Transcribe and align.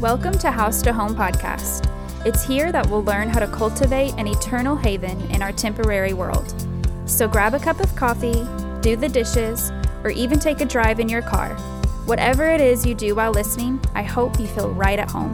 Welcome 0.00 0.38
to 0.38 0.50
House 0.50 0.80
to 0.84 0.94
Home 0.94 1.14
podcast. 1.14 1.86
It's 2.24 2.42
here 2.42 2.72
that 2.72 2.88
we'll 2.88 3.04
learn 3.04 3.28
how 3.28 3.38
to 3.38 3.46
cultivate 3.46 4.14
an 4.14 4.26
eternal 4.26 4.74
haven 4.74 5.20
in 5.30 5.42
our 5.42 5.52
temporary 5.52 6.14
world. 6.14 6.54
So 7.04 7.28
grab 7.28 7.52
a 7.52 7.58
cup 7.58 7.80
of 7.80 7.94
coffee, 7.96 8.46
do 8.80 8.96
the 8.96 9.10
dishes, 9.10 9.70
or 10.02 10.08
even 10.08 10.38
take 10.38 10.62
a 10.62 10.64
drive 10.64 11.00
in 11.00 11.08
your 11.10 11.20
car. 11.20 11.54
Whatever 12.06 12.48
it 12.48 12.62
is 12.62 12.86
you 12.86 12.94
do 12.94 13.14
while 13.14 13.30
listening, 13.30 13.78
I 13.94 14.02
hope 14.02 14.40
you 14.40 14.46
feel 14.46 14.70
right 14.70 14.98
at 14.98 15.10
home. 15.10 15.32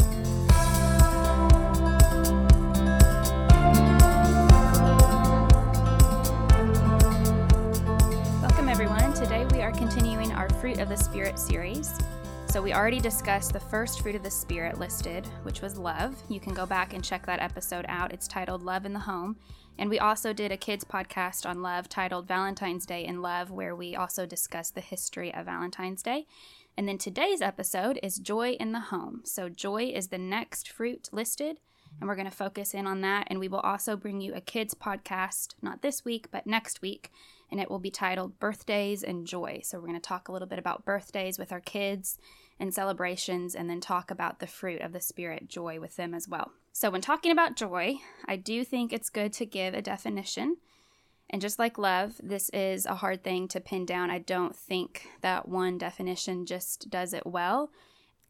Welcome, 8.43 8.69
everyone. 8.69 9.15
Today 9.15 9.47
we 9.53 9.63
are 9.63 9.71
continuing 9.71 10.33
our 10.33 10.49
Fruit 10.55 10.81
of 10.81 10.89
the 10.89 10.97
Spirit 10.97 11.39
series. 11.39 11.97
So, 12.57 12.63
we 12.63 12.73
already 12.73 13.01
discussed 13.01 13.53
the 13.53 13.61
first 13.61 14.01
fruit 14.01 14.15
of 14.15 14.23
the 14.23 14.31
Spirit 14.31 14.79
listed, 14.79 15.27
which 15.43 15.61
was 15.61 15.77
love. 15.77 16.17
You 16.31 16.41
can 16.41 16.55
go 16.55 16.65
back 16.65 16.95
and 16.95 17.05
check 17.05 17.27
that 17.27 17.43
episode 17.43 17.85
out. 17.87 18.15
It's 18.15 18.27
titled 18.27 18.63
Love 18.63 18.87
in 18.87 18.95
the 18.95 19.01
Home. 19.01 19.37
And 19.79 19.91
we 19.91 19.99
also 19.99 20.33
did 20.33 20.51
a 20.51 20.57
kids 20.57 20.83
podcast 20.83 21.45
on 21.45 21.61
love 21.61 21.87
titled 21.87 22.27
Valentine's 22.27 22.87
Day 22.87 23.05
in 23.05 23.21
Love, 23.21 23.51
where 23.51 23.77
we 23.77 23.95
also 23.95 24.25
discussed 24.25 24.75
the 24.75 24.81
history 24.81 25.35
of 25.35 25.45
Valentine's 25.45 26.03
Day. 26.03 26.25
And 26.79 26.89
then 26.89 26.97
today's 26.97 27.43
episode 27.43 28.01
is 28.03 28.17
Joy 28.17 28.53
in 28.53 28.73
the 28.73 28.81
Home. 28.81 29.21
So, 29.25 29.51
joy 29.51 29.93
is 29.95 30.09
the 30.09 30.17
next 30.17 30.73
fruit 30.73 31.11
listed, 31.13 31.59
and 32.01 32.09
we're 32.09 32.17
going 32.17 32.25
to 32.25 32.35
focus 32.35 32.73
in 32.73 32.87
on 32.87 33.03
that. 33.03 33.27
And 33.29 33.39
we 33.39 33.49
will 33.49 33.61
also 33.61 33.99
bring 33.99 34.23
you 34.23 34.33
a 34.35 34.41
kids 34.41 34.73
podcast, 34.73 35.57
not 35.61 35.83
this 35.83 36.07
week, 36.07 36.29
but 36.31 36.47
next 36.47 36.81
week, 36.81 37.11
and 37.51 37.61
it 37.61 37.71
will 37.71 37.79
be 37.79 37.91
titled 37.91 38.41
Birthdays 38.41 39.03
and 39.03 39.27
Joy. 39.27 39.61
So, 39.63 39.79
we're 39.79 39.89
going 39.89 40.01
to 40.01 40.09
talk 40.09 40.29
a 40.29 40.33
little 40.33 40.49
bit 40.49 40.59
about 40.59 40.87
birthdays 40.87 41.39
with 41.39 41.53
our 41.53 41.61
kids 41.61 42.19
and 42.59 42.73
celebrations, 42.73 43.55
and 43.55 43.69
then 43.69 43.81
talk 43.81 44.11
about 44.11 44.39
the 44.39 44.47
fruit 44.47 44.81
of 44.81 44.93
the 44.93 45.01
Spirit, 45.01 45.49
joy, 45.49 45.79
with 45.79 45.97
them 45.97 46.15
as 46.15 46.29
well. 46.29 46.53
So, 46.73 46.91
when 46.91 47.01
talking 47.01 47.33
about 47.33 47.57
joy, 47.57 47.97
I 48.27 48.37
do 48.37 48.65
think 48.65 48.93
it's 48.93 49.11
good 49.11 49.33
to 49.35 49.47
give 49.47 49.75
a 49.75 49.83
definition. 49.83 50.57
And 51.29 51.43
just 51.43 51.59
like 51.59 51.77
love, 51.77 52.21
this 52.23 52.51
is 52.51 52.87
a 52.87 52.95
hard 52.95 53.25
thing 53.25 53.49
to 53.49 53.61
pin 53.61 53.85
down. 53.85 54.11
I 54.11 54.19
don't 54.19 54.55
think 54.55 55.09
that 55.23 55.49
one 55.49 55.77
definition 55.77 56.47
just 56.47 56.89
does 56.89 57.13
it 57.13 57.27
well. 57.27 57.71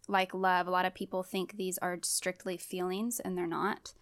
Like 0.08 0.32
love, 0.32 0.66
a 0.66 0.70
lot 0.70 0.86
of 0.86 0.94
people 0.94 1.22
think 1.22 1.56
these 1.56 1.78
are 1.78 1.98
strictly 2.02 2.56
feelings, 2.56 3.20
and 3.20 3.36
they're 3.36 3.46
not. 3.46 3.92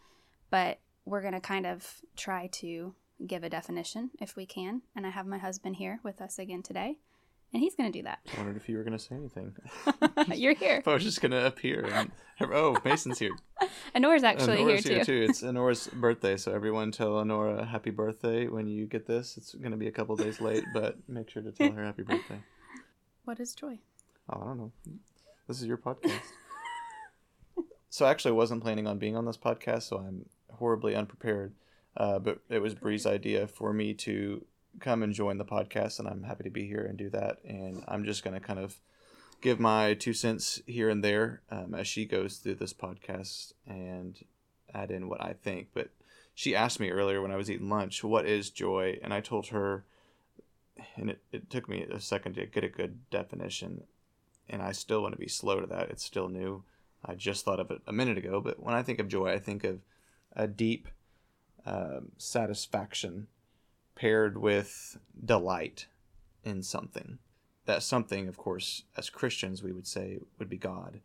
But 0.51 0.79
we're 1.05 1.23
going 1.23 1.35
to 1.35 1.41
kind 1.41 1.67
of 1.67 2.01
try 2.17 2.47
to 2.53 2.95
give 3.27 3.45
a 3.45 3.48
definition 3.48 4.11
if 4.20 4.37
we 4.37 4.47
can. 4.47 4.83
And 4.95 5.07
I 5.07 5.11
have 5.11 5.27
my 5.27 5.39
husband 5.39 5.77
here 5.77 6.01
with 6.03 6.20
us 6.20 6.39
again 6.39 6.63
today, 6.63 6.98
and 7.55 7.63
he's 7.63 7.77
going 7.77 7.91
to 7.91 7.97
do 7.97 8.03
that. 8.03 8.19
I 8.35 8.39
wondered 8.39 8.57
if 8.57 8.69
you 8.69 8.77
were 8.77 8.83
going 8.83 8.99
to 8.99 9.03
say 9.03 9.15
anything. 9.15 9.55
You're 10.35 10.55
here. 10.55 10.79
if 10.79 10.89
I 10.89 10.95
was 10.95 11.05
just 11.05 11.21
going 11.21 11.31
to 11.31 11.47
appear. 11.47 11.87
And, 11.87 12.11
oh, 12.41 12.77
Mason's 12.85 13.21
here. 13.21 13.31
Anora's 13.95 14.25
actually 14.25 14.59
Anora's 14.59 14.85
here, 14.85 15.05
too. 15.05 15.27
It's 15.29 15.43
Anora's 15.43 15.87
birthday, 15.87 16.37
so 16.37 16.53
everyone 16.53 16.91
tell 16.91 17.13
Anora 17.13 17.67
happy 17.67 17.91
birthday 17.91 18.49
when 18.49 18.67
you 18.67 18.87
get 18.87 19.07
this. 19.07 19.37
It's 19.37 19.55
going 19.55 19.71
to 19.71 19.77
be 19.77 19.87
a 19.87 19.93
couple 19.93 20.17
days 20.17 20.41
late, 20.41 20.65
but 20.75 20.97
make 21.09 21.31
sure 21.31 21.43
to 21.43 21.53
tell 21.53 21.71
her 21.71 21.85
happy 21.85 22.03
birthday. 22.03 22.41
What 23.25 23.39
is 23.39 23.55
joy? 23.55 23.79
Oh, 24.29 24.41
I 24.43 24.47
don't 24.47 24.59
know. 24.59 24.73
This 25.47 25.61
is 25.61 25.67
your 25.67 25.79
podcast. 25.79 26.11
so 27.89 28.05
actually, 28.05 28.33
I 28.33 28.35
wasn't 28.35 28.63
planning 28.65 28.89
on 28.89 28.99
being 28.99 29.17
on 29.17 29.27
this 29.27 29.39
podcast, 29.39 29.85
so 29.85 29.99
I'm 29.99 30.27
horribly 30.51 30.97
unprepared. 30.97 31.55
Uh, 31.97 32.19
but 32.19 32.41
it 32.49 32.59
was 32.59 32.75
Bree's 32.75 33.07
idea 33.07 33.47
for 33.47 33.73
me 33.73 33.95
to 33.95 34.45
come 34.80 35.03
and 35.03 35.12
join 35.12 35.39
the 35.39 35.44
podcast, 35.44 35.98
and 35.98 36.08
I'm 36.08 36.22
happy 36.22 36.44
to 36.44 36.50
be 36.50 36.67
here 36.67 36.84
and 36.84 36.97
do 36.97 37.11
that. 37.11 37.39
And 37.44 37.84
I'm 37.89 38.05
just 38.05 38.25
going 38.25 38.34
to 38.34 38.47
kind 38.47 38.58
of 38.58 38.77
give 39.41 39.61
my 39.61 39.94
two 39.94 40.14
cents 40.14 40.62
here 40.67 40.89
and 40.89 41.05
there 41.05 41.42
um, 41.50 41.75
as 41.75 41.86
she 41.86 42.05
goes 42.05 42.36
through 42.39 42.55
this 42.55 42.72
podcast 42.72 43.52
and 43.67 44.25
add 44.72 44.91
in 44.91 45.08
what 45.08 45.22
I 45.22 45.34
think. 45.34 45.69
But 45.75 45.91
she 46.34 46.56
asked 46.56 46.80
me 46.80 46.91
earlier 46.91 47.20
when 47.20 47.30
I 47.30 47.36
was 47.36 47.50
eating 47.50 47.69
lunch, 47.69 48.02
what 48.02 48.27
is 48.27 48.51
joy? 48.51 48.98
And 49.02 49.13
I 49.13 49.20
told 49.20 49.48
her, 49.48 49.84
and 50.96 51.11
it, 51.11 51.20
it 51.30 51.51
took 51.51 51.68
me 51.68 51.83
a 51.83 52.01
second 52.01 52.34
to 52.34 52.46
get 52.46 52.64
a 52.64 52.68
good 52.68 53.08
definition. 53.11 53.84
And 54.48 54.63
I 54.63 54.73
still 54.73 55.02
want 55.02 55.13
to 55.13 55.20
be 55.20 55.29
slow 55.29 55.61
to 55.61 55.67
that. 55.67 55.90
It's 55.90 56.05
still 56.05 56.29
new. 56.29 56.64
I 57.05 57.14
just 57.14 57.45
thought 57.45 57.61
of 57.61 57.70
it 57.70 57.83
a 57.86 57.92
minute 57.92 58.18
ago. 58.18 58.40
But 58.40 58.63
when 58.63 58.74
I 58.74 58.83
think 58.83 58.98
of 58.98 59.08
joy, 59.08 59.30
I 59.30 59.39
think 59.39 59.63
of 59.64 59.80
a 60.34 60.46
deep 60.46 60.89
um, 61.67 62.13
satisfaction 62.18 63.29
paired 63.95 64.39
with 64.39 64.99
delight 65.25 65.87
in 66.45 66.63
something. 66.63 67.19
That 67.67 67.83
something, 67.83 68.29
of 68.29 68.37
course, 68.37 68.83
as 68.97 69.09
Christians, 69.09 69.63
we 69.63 69.73
would 69.73 69.87
say 69.87 70.19
would 70.39 70.51
be 70.51 70.59
God. 70.59 71.01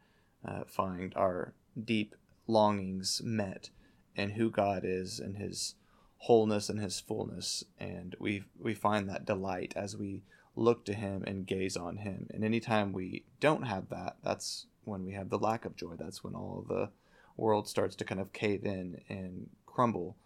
Uh, 0.45 0.63
find 0.65 1.13
our 1.15 1.53
deep 1.81 2.15
longings 2.47 3.21
met 3.23 3.69
in 4.15 4.31
who 4.31 4.49
God 4.49 4.81
is 4.83 5.19
and 5.19 5.37
His 5.37 5.75
wholeness 6.17 6.69
and 6.69 6.79
His 6.79 6.99
fullness, 6.99 7.63
and 7.79 8.15
we 8.19 8.43
we 8.59 8.73
find 8.73 9.09
that 9.09 9.25
delight 9.25 9.73
as 9.75 9.95
we 9.95 10.23
look 10.55 10.83
to 10.85 10.93
Him 10.93 11.23
and 11.25 11.47
gaze 11.47 11.77
on 11.77 11.97
Him. 11.97 12.27
And 12.33 12.43
anytime 12.43 12.91
we 12.91 13.23
don't 13.39 13.63
have 13.63 13.89
that, 13.89 14.17
that's 14.23 14.65
when 14.83 15.05
we 15.05 15.13
have 15.13 15.29
the 15.29 15.39
lack 15.39 15.63
of 15.65 15.77
joy. 15.77 15.93
That's 15.97 16.23
when 16.23 16.35
all 16.35 16.65
the 16.67 16.89
world 17.37 17.67
starts 17.67 17.95
to 17.95 18.05
kind 18.05 18.19
of 18.19 18.33
cave 18.33 18.65
in 18.65 19.01
and 19.07 19.49
crumble 19.65 20.17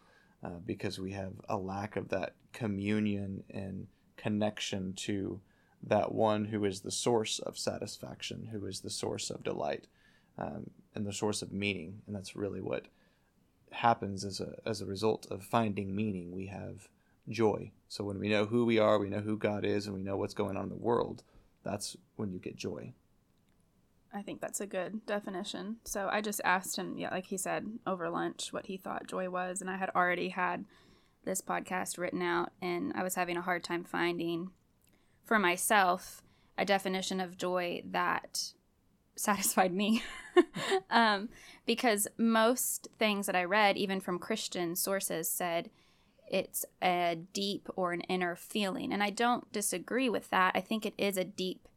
uh, 0.44 0.60
because 0.66 1.00
we 1.00 1.12
have 1.12 1.34
a 1.48 1.58
lack 1.58 1.96
of 1.96 2.10
that 2.10 2.36
communion 2.52 3.44
and 3.50 3.88
connection 4.18 4.94
to 4.94 5.40
that 5.82 6.14
one 6.14 6.46
who 6.46 6.64
is 6.66 6.82
the 6.82 6.92
source 6.92 7.40
of 7.40 7.58
satisfaction, 7.58 8.50
who 8.52 8.66
is 8.66 8.82
the 8.82 8.90
source 8.90 9.30
of 9.30 9.44
delight, 9.44 9.88
um, 10.38 10.70
and 10.96 11.06
the 11.06 11.14
source 11.14 11.42
of 11.42 11.52
meaning. 11.52 12.02
And 12.08 12.16
that's 12.16 12.36
really 12.36 12.62
what 12.62 12.88
happens 13.72 14.24
as 14.24 14.40
a 14.40 14.56
as 14.66 14.82
a 14.82 14.86
result 14.86 15.28
of 15.30 15.44
finding 15.44 15.96
meaning. 15.96 16.32
We 16.32 16.48
have 16.48 16.88
joy. 17.30 17.72
So 17.88 18.04
when 18.04 18.20
we 18.20 18.30
know 18.30 18.46
who 18.46 18.66
we 18.66 18.80
are, 18.80 19.00
we 19.00 19.10
know 19.10 19.20
who 19.20 19.38
God 19.38 19.66
is, 19.66 19.88
and 19.88 19.96
we 19.96 20.04
know 20.04 20.18
what's 20.18 20.34
going 20.34 20.58
on 20.58 20.64
in 20.64 20.70
the 20.70 20.76
world. 20.76 21.24
That's 21.64 21.98
when 22.16 22.32
you 22.32 22.40
get 22.40 22.56
joy. 22.56 22.94
I 24.14 24.22
think 24.22 24.42
that's 24.42 24.62
a 24.62 24.68
good 24.68 25.06
definition. 25.06 25.78
So 25.86 26.08
I 26.12 26.22
just 26.22 26.42
asked 26.44 26.78
him, 26.78 26.98
yeah, 26.98 27.10
like 27.10 27.26
he 27.26 27.38
said, 27.38 27.68
over 27.88 28.10
lunch, 28.10 28.54
what 28.54 28.68
he 28.68 28.78
thought 28.78 29.08
joy 29.08 29.30
was, 29.30 29.60
and 29.60 29.70
I 29.70 29.78
had 29.78 29.90
already 29.96 30.30
had 30.30 30.66
this 31.26 31.42
podcast 31.42 31.98
written 31.98 32.22
out, 32.22 32.52
and 32.62 32.94
I 32.96 33.04
was 33.04 33.16
having 33.16 33.38
a 33.38 33.42
hard 33.42 33.64
time 33.64 33.84
finding 33.84 34.52
for 35.26 35.40
myself 35.40 36.22
a 36.58 36.66
definition 36.66 37.20
of 37.20 37.38
joy 37.38 37.82
that 37.86 38.54
satisfied 39.16 39.74
me. 39.74 40.04
um, 40.90 41.30
because 41.66 42.08
most 42.18 42.88
things 43.00 43.26
that 43.26 43.36
I 43.36 43.44
read, 43.44 43.78
even 43.78 44.00
from 44.00 44.20
Christian 44.20 44.76
sources, 44.76 45.30
said 45.30 45.70
it's 46.28 46.66
a 46.82 47.18
deep 47.34 47.70
or 47.76 47.94
an 47.94 48.02
inner 48.02 48.36
feeling. 48.36 48.92
And 48.92 49.04
I 49.04 49.10
don't 49.10 49.52
disagree 49.52 50.10
with 50.10 50.30
that. 50.30 50.54
I 50.56 50.62
think 50.62 50.86
it 50.86 50.96
is 50.98 51.18
a 51.18 51.24
deep 51.24 51.68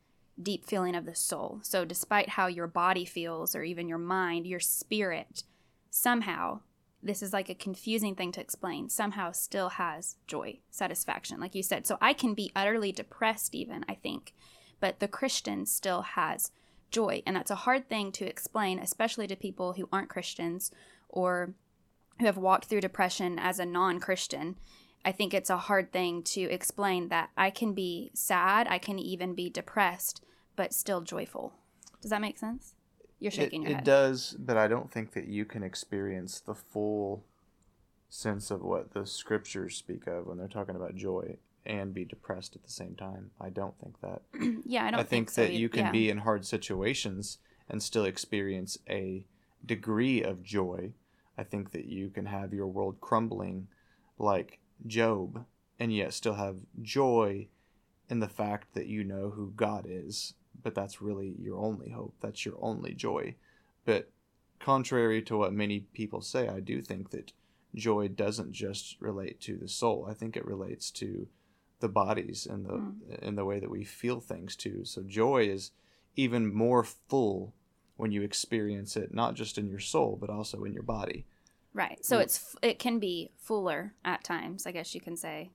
deep 0.41 0.65
feeling 0.65 0.95
of 0.95 1.07
the 1.07 1.15
soul. 1.15 1.61
So, 1.63 1.85
despite 1.85 2.31
how 2.31 2.47
your 2.47 2.67
body 2.67 3.05
feels 3.05 3.55
or 3.55 3.63
even 3.63 3.89
your 3.89 3.99
mind, 3.99 4.47
your 4.47 4.61
spirit 4.61 5.45
somehow, 5.91 6.61
this 7.03 7.23
is 7.23 7.33
like 7.33 7.49
a 7.49 7.55
confusing 7.55 8.15
thing 8.15 8.33
to 8.33 8.41
explain, 8.41 8.89
somehow 8.89 9.33
still 9.33 9.71
has 9.71 10.17
joy, 10.27 10.59
satisfaction, 10.71 11.41
like 11.41 11.55
you 11.55 11.63
said. 11.63 11.87
So, 11.87 11.99
I 12.01 12.13
can 12.13 12.35
be 12.35 12.53
utterly 12.55 12.93
depressed, 12.93 13.55
even, 13.55 13.85
I 13.89 13.95
think, 13.95 14.35
but 14.81 15.01
the 15.01 15.09
Christian 15.09 15.67
still 15.67 16.03
has 16.03 16.51
joy. 16.91 17.23
And 17.27 17.37
that's 17.37 17.51
a 17.51 17.57
hard 17.57 17.89
thing 17.89 18.13
to 18.13 18.27
explain, 18.27 18.79
especially 18.79 19.27
to 19.27 19.37
people 19.37 19.75
who 19.75 19.89
aren't 19.93 20.09
Christians 20.09 20.71
or 21.09 21.55
who 22.19 22.27
have 22.27 22.39
walked 22.39 22.67
through 22.67 22.81
depression 22.81 23.39
as 23.39 23.59
a 23.59 23.67
non 23.67 24.01
Christian. 24.01 24.57
I 25.07 25.13
think 25.13 25.33
it's 25.33 25.51
a 25.51 25.57
hard 25.57 25.93
thing 25.93 26.25
to 26.25 26.43
explain 26.43 27.11
that 27.11 27.31
I 27.37 27.51
can 27.51 27.75
be 27.75 28.11
sad, 28.13 28.67
I 28.69 28.79
can 28.79 28.99
even 28.99 29.35
be 29.35 29.49
depressed, 29.49 30.25
but 30.57 30.75
still 30.75 31.01
joyful. 31.01 31.55
Does 32.03 32.11
that 32.11 32.21
make 32.21 32.37
sense? 32.37 32.75
You're 33.21 33.31
shaking 33.31 33.63
it, 33.63 33.71
your 33.71 33.79
it 33.79 33.85
does, 33.85 34.37
but 34.37 34.57
I 34.57 34.67
don't 34.67 34.91
think 34.91 35.13
that 35.13 35.29
you 35.29 35.45
can 35.45 35.63
experience 35.63 36.41
the 36.41 36.57
full 36.57 37.25
sense 38.11 38.51
of 38.51 38.63
what 38.63 38.95
the 38.95 39.07
scriptures 39.07 39.77
speak 39.77 40.09
of 40.09 40.27
when 40.27 40.39
they're 40.39 40.49
talking 40.49 40.75
about 40.75 40.97
joy 40.97 41.37
and 41.65 41.95
be 41.95 42.05
depressed 42.05 42.57
at 42.57 42.65
the 42.65 42.71
same 42.71 42.97
time. 42.97 43.31
I 43.41 43.51
don't 43.51 43.79
think 43.79 44.01
that. 44.01 44.23
yeah, 44.67 44.87
I 44.87 44.91
don't 44.91 45.01
I 45.01 45.05
think, 45.05 45.31
so 45.31 45.43
that 45.43 45.53
you 45.53 45.69
can 45.69 45.87
yeah. 45.87 45.93
be 45.93 46.11
in 46.11 46.19
hard 46.19 46.45
situations 46.45 47.39
and 47.71 47.81
still 47.81 48.05
experience 48.05 48.77
a 48.91 49.25
degree 49.65 50.23
of 50.23 50.43
joy. 50.43 50.95
I 51.39 51.45
think 51.45 51.71
that 51.71 51.85
you 51.85 52.11
can 52.11 52.27
have 52.27 52.53
your 52.53 52.67
world 52.67 53.01
crumbling 53.01 53.69
like 54.19 54.59
Job 54.87 55.45
and 55.79 55.95
yet 55.95 56.13
still 56.15 56.35
have 56.35 56.57
joy 56.83 57.49
in 58.09 58.21
the 58.21 58.29
fact 58.29 58.75
that 58.75 58.87
you 58.87 59.05
know 59.05 59.31
who 59.31 59.53
God 59.57 59.87
is. 59.89 60.35
But 60.63 60.75
that's 60.75 61.03
really 61.03 61.35
your 61.41 61.59
only 61.59 61.91
hope. 61.91 62.15
That's 62.21 62.45
your 62.45 62.57
only 62.61 62.95
joy. 62.95 63.37
But 63.85 64.11
contrary 64.59 65.23
to 65.23 65.37
what 65.37 65.53
many 65.53 65.81
people 65.81 66.21
say, 66.21 66.49
I 66.49 66.61
do 66.61 66.81
think 66.83 67.11
that 67.11 67.33
joy 67.75 68.09
doesn't 68.09 68.53
just 68.53 68.97
relate 69.01 69.41
to 69.43 69.57
the 69.57 69.69
soul. 69.69 70.07
I 70.09 70.15
think 70.15 70.37
it 70.37 70.45
relates 70.47 70.91
to 70.93 71.29
the 71.81 71.89
bodies 71.89 72.47
and 72.47 72.65
the 72.65 72.73
Mm. 72.73 73.19
in 73.21 73.35
the 73.37 73.45
way 73.45 73.61
that 73.61 73.71
we 73.71 73.85
feel 73.85 74.19
things 74.21 74.57
too. 74.57 74.85
So 74.85 75.03
joy 75.03 75.47
is 75.47 75.73
even 76.17 76.53
more 76.53 76.83
full 76.83 77.53
when 77.97 78.13
you 78.13 78.23
experience 78.23 78.97
it, 78.97 79.13
not 79.13 79.35
just 79.35 79.59
in 79.59 79.69
your 79.69 79.79
soul, 79.79 80.17
but 80.19 80.31
also 80.31 80.65
in 80.65 80.73
your 80.73 80.83
body. 80.83 81.27
Right. 81.77 82.03
So 82.05 82.19
it's 82.19 82.57
it 82.63 82.79
can 82.79 82.99
be 82.99 83.31
fuller 83.37 83.93
at 84.05 84.25
times, 84.25 84.67
I 84.67 84.73
guess 84.73 84.95
you 84.95 85.01
can 85.01 85.17
say, 85.17 85.51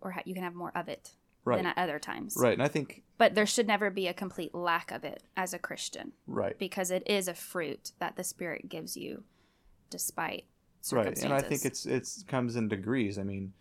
or 0.00 0.12
ha- 0.12 0.22
you 0.24 0.34
can 0.34 0.44
have 0.44 0.54
more 0.54 0.70
of 0.74 0.88
it 0.88 1.12
Right. 1.44 1.56
than 1.58 1.66
at 1.66 1.78
other 1.78 1.98
times. 2.00 2.36
Right. 2.36 2.52
And 2.54 2.62
I 2.62 2.66
think, 2.68 3.02
But 3.18 3.34
there 3.34 3.46
should 3.46 3.66
never 3.68 3.88
be 3.90 4.06
a 4.08 4.14
complete 4.14 4.52
lack 4.54 4.90
of 4.90 5.04
it 5.04 5.22
as 5.36 5.52
a 5.54 5.58
Christian, 5.60 6.12
right. 6.26 6.58
because 6.58 6.90
it 6.90 7.02
is 7.06 7.28
a 7.28 7.34
fruit 7.34 7.92
that 8.00 8.16
the 8.16 8.24
Spirit 8.24 8.68
gives 8.68 8.96
you, 8.96 9.22
despite 9.90 10.44
Right. 10.92 11.18
And 11.22 11.32
I 11.32 11.40
think 11.40 11.64
it's 11.64 11.84
it's 11.86 12.22
comes 12.22 12.54
in 12.54 12.68
degrees. 12.68 13.18
I 13.18 13.24
mean, 13.24 13.52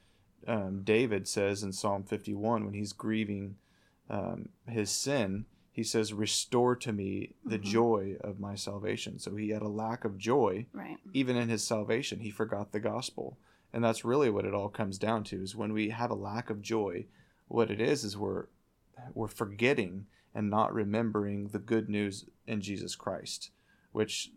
um, 0.48 0.82
David 0.84 1.28
says 1.28 1.64
in 1.64 1.72
Psalm 1.74 2.04
51 2.04 2.66
when 2.66 2.74
he's 2.76 2.94
grieving 2.94 3.56
um, 4.12 4.50
his 4.68 4.92
sin, 4.92 5.46
he 5.76 5.84
says, 5.84 6.14
Restore 6.14 6.78
to 6.78 6.94
me 6.94 7.34
the 7.46 7.60
Mhm. 7.60 7.64
joy 7.64 8.16
of 8.22 8.40
my 8.40 8.56
salvation. 8.56 9.20
So 9.20 9.36
he 9.36 9.50
had 9.50 9.62
a 9.62 9.68
lack 9.68 10.06
of 10.06 10.18
joy 10.18 10.68
right. 10.72 10.98
even 11.14 11.36
in 11.36 11.50
his 11.50 11.68
salvation. 11.68 12.22
He 12.22 12.30
forgot 12.32 12.72
the 12.72 12.80
gospel. 12.80 13.38
And 13.74 13.84
that's 13.84 14.06
really 14.06 14.30
what 14.30 14.46
it 14.46 14.54
all 14.54 14.70
comes 14.70 14.98
down 14.98 15.26
to 15.26 15.42
is 15.44 15.54
when 15.54 15.74
we 15.74 15.90
have 15.90 16.10
a 16.12 16.16
lack 16.16 16.50
of 16.50 16.62
joy, 16.62 17.08
what 17.50 17.70
it 17.70 17.82
is 17.82 18.06
is 18.06 18.18
we're 18.18 18.46
we're 19.14 19.28
forgetting 19.28 20.06
and 20.34 20.50
not 20.50 20.74
remembering 20.74 21.50
the 21.50 21.60
good 21.60 21.90
news 21.90 22.26
in 22.48 22.62
Jesus 22.62 22.96
Christ, 22.96 23.52
which 23.92 24.32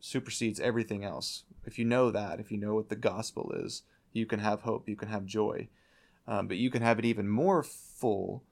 supersedes 0.00 0.58
everything 0.58 1.04
else. 1.04 1.44
If 1.66 1.78
you 1.78 1.84
know 1.84 2.10
that, 2.10 2.40
if 2.40 2.50
you 2.50 2.56
know 2.56 2.74
what 2.74 2.88
the 2.88 2.96
gospel 2.96 3.52
is, 3.54 3.82
you 4.14 4.24
can 4.24 4.40
have 4.40 4.62
hope, 4.62 4.88
you 4.88 4.96
can 4.96 5.08
have 5.08 5.26
joy. 5.26 5.68
Um, 6.26 6.48
but 6.48 6.56
you 6.56 6.70
can 6.70 6.80
have 6.80 6.98
it 6.98 7.04
even 7.04 7.28
more 7.28 7.62
full 7.62 8.42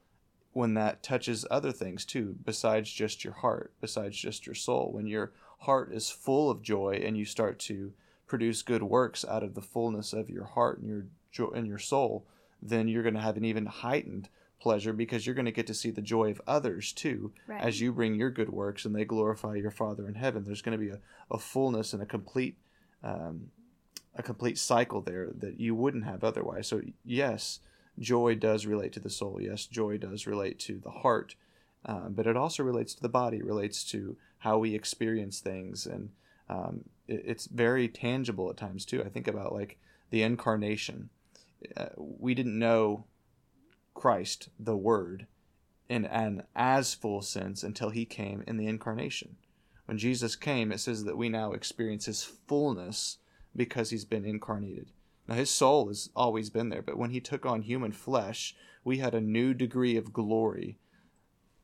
when 0.56 0.72
that 0.74 1.02
touches 1.02 1.44
other 1.50 1.70
things 1.70 2.06
too, 2.06 2.34
besides 2.44 2.90
just 2.90 3.22
your 3.24 3.34
heart, 3.34 3.72
besides 3.80 4.16
just 4.16 4.46
your 4.46 4.54
soul. 4.54 4.90
When 4.90 5.06
your 5.06 5.32
heart 5.60 5.92
is 5.92 6.08
full 6.10 6.50
of 6.50 6.62
joy 6.62 7.00
and 7.04 7.16
you 7.16 7.26
start 7.26 7.58
to 7.60 7.92
produce 8.26 8.62
good 8.62 8.82
works 8.82 9.22
out 9.24 9.42
of 9.42 9.54
the 9.54 9.60
fullness 9.60 10.14
of 10.14 10.30
your 10.30 10.44
heart 10.44 10.78
and 10.78 10.88
your 10.88 11.06
joy 11.30 11.50
and 11.54 11.66
your 11.66 11.78
soul, 11.78 12.24
then 12.62 12.88
you're 12.88 13.02
going 13.02 13.14
to 13.14 13.20
have 13.20 13.36
an 13.36 13.44
even 13.44 13.66
heightened 13.66 14.30
pleasure 14.58 14.94
because 14.94 15.26
you're 15.26 15.34
going 15.34 15.44
to 15.44 15.52
get 15.52 15.66
to 15.66 15.74
see 15.74 15.90
the 15.90 16.00
joy 16.00 16.30
of 16.30 16.40
others 16.46 16.90
too 16.92 17.32
Right. 17.46 17.60
as 17.62 17.80
you 17.82 17.92
bring 17.92 18.14
your 18.14 18.30
good 18.30 18.48
works 18.48 18.86
and 18.86 18.94
they 18.94 19.04
glorify 19.04 19.56
your 19.56 19.70
Father 19.70 20.08
in 20.08 20.14
heaven. 20.14 20.44
There's 20.44 20.62
going 20.62 20.78
to 20.78 20.82
be 20.84 20.90
a, 20.90 21.00
a 21.30 21.38
fullness 21.38 21.92
and 21.92 22.02
a 22.02 22.06
complete 22.06 22.56
um, 23.04 23.50
a 24.18 24.22
complete 24.22 24.56
cycle 24.56 25.02
there 25.02 25.28
that 25.36 25.60
you 25.60 25.74
wouldn't 25.74 26.06
have 26.06 26.24
otherwise. 26.24 26.66
So 26.68 26.80
yes, 27.04 27.60
joy 27.98 28.34
does 28.34 28.66
relate 28.66 28.92
to 28.92 29.00
the 29.00 29.10
soul. 29.10 29.40
Yes, 29.40 29.66
joy 29.66 29.98
does 29.98 30.26
relate 30.26 30.58
to 30.60 30.78
the 30.78 30.90
heart, 30.90 31.34
um, 31.84 32.12
but 32.14 32.26
it 32.26 32.36
also 32.36 32.62
relates 32.62 32.94
to 32.94 33.02
the 33.02 33.08
body. 33.08 33.42
Relates 33.42 33.84
to 33.84 34.16
how 34.38 34.58
we 34.58 34.74
experience 34.74 35.40
things, 35.40 35.86
and 35.86 36.10
um, 36.48 36.84
it, 37.08 37.22
it's 37.26 37.46
very 37.46 37.88
tangible 37.88 38.50
at 38.50 38.56
times 38.56 38.84
too. 38.84 39.02
I 39.02 39.08
think 39.08 39.28
about 39.28 39.52
like 39.52 39.78
the 40.10 40.22
incarnation. 40.22 41.10
Uh, 41.76 41.86
we 41.96 42.34
didn't 42.34 42.58
know 42.58 43.04
Christ, 43.94 44.50
the 44.58 44.76
Word, 44.76 45.26
in 45.88 46.04
an 46.04 46.42
as 46.54 46.94
full 46.94 47.22
sense 47.22 47.62
until 47.62 47.90
He 47.90 48.04
came 48.04 48.44
in 48.46 48.56
the 48.56 48.66
incarnation. 48.66 49.36
When 49.86 49.98
Jesus 49.98 50.36
came, 50.36 50.72
it 50.72 50.80
says 50.80 51.04
that 51.04 51.16
we 51.16 51.28
now 51.28 51.52
experience 51.52 52.06
His 52.06 52.24
fullness 52.24 53.18
because 53.54 53.90
He's 53.90 54.04
been 54.04 54.24
incarnated. 54.24 54.90
Now, 55.28 55.34
His 55.34 55.50
soul 55.50 55.88
has 55.88 56.10
always 56.14 56.50
been 56.50 56.68
there, 56.68 56.82
but 56.82 56.96
when 56.98 57.10
He 57.10 57.20
took 57.20 57.44
on 57.44 57.62
human 57.62 57.92
flesh, 57.92 58.54
we 58.84 58.98
had 58.98 59.14
a 59.14 59.20
new 59.20 59.54
degree 59.54 59.96
of 59.96 60.12
glory 60.12 60.78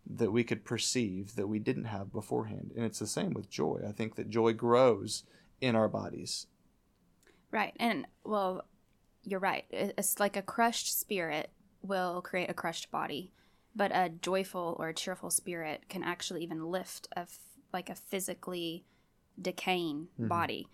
that 0.05 0.33
we 0.33 0.43
could 0.43 0.65
perceive 0.65 1.37
that 1.37 1.47
we 1.47 1.59
didn't 1.61 1.85
have 1.85 2.13
beforehand. 2.13 2.73
And 2.77 2.85
it's 2.85 2.99
the 2.99 3.07
same 3.07 3.33
with 3.33 3.49
joy. 3.49 3.81
I 3.89 3.93
think 3.93 4.17
that 4.17 4.29
joy 4.29 4.53
grows 4.53 5.23
in 5.61 5.77
our 5.77 5.89
bodies. 5.89 6.49
Right. 7.53 7.75
And 7.79 8.07
well, 8.25 8.65
you're 9.23 9.39
right. 9.39 9.65
It's 9.71 10.19
like 10.19 10.37
a 10.37 10.43
crushed 10.43 10.99
spirit 10.99 11.51
will 11.83 12.21
create 12.23 12.51
a 12.51 12.55
crushed 12.55 12.91
body, 12.91 13.31
but 13.77 13.93
a 13.95 14.09
joyful 14.09 14.77
or 14.81 14.89
a 14.89 14.95
cheerful 14.95 15.31
spirit 15.31 15.89
can 15.89 16.03
actually 16.03 16.43
even 16.43 16.67
lift 16.67 17.07
a 17.17 17.21
f- 17.21 17.39
like 17.73 17.89
a 17.89 17.95
physically 17.95 18.85
decaying 19.41 20.09
Mhm. 20.19 20.29
body. 20.29 20.67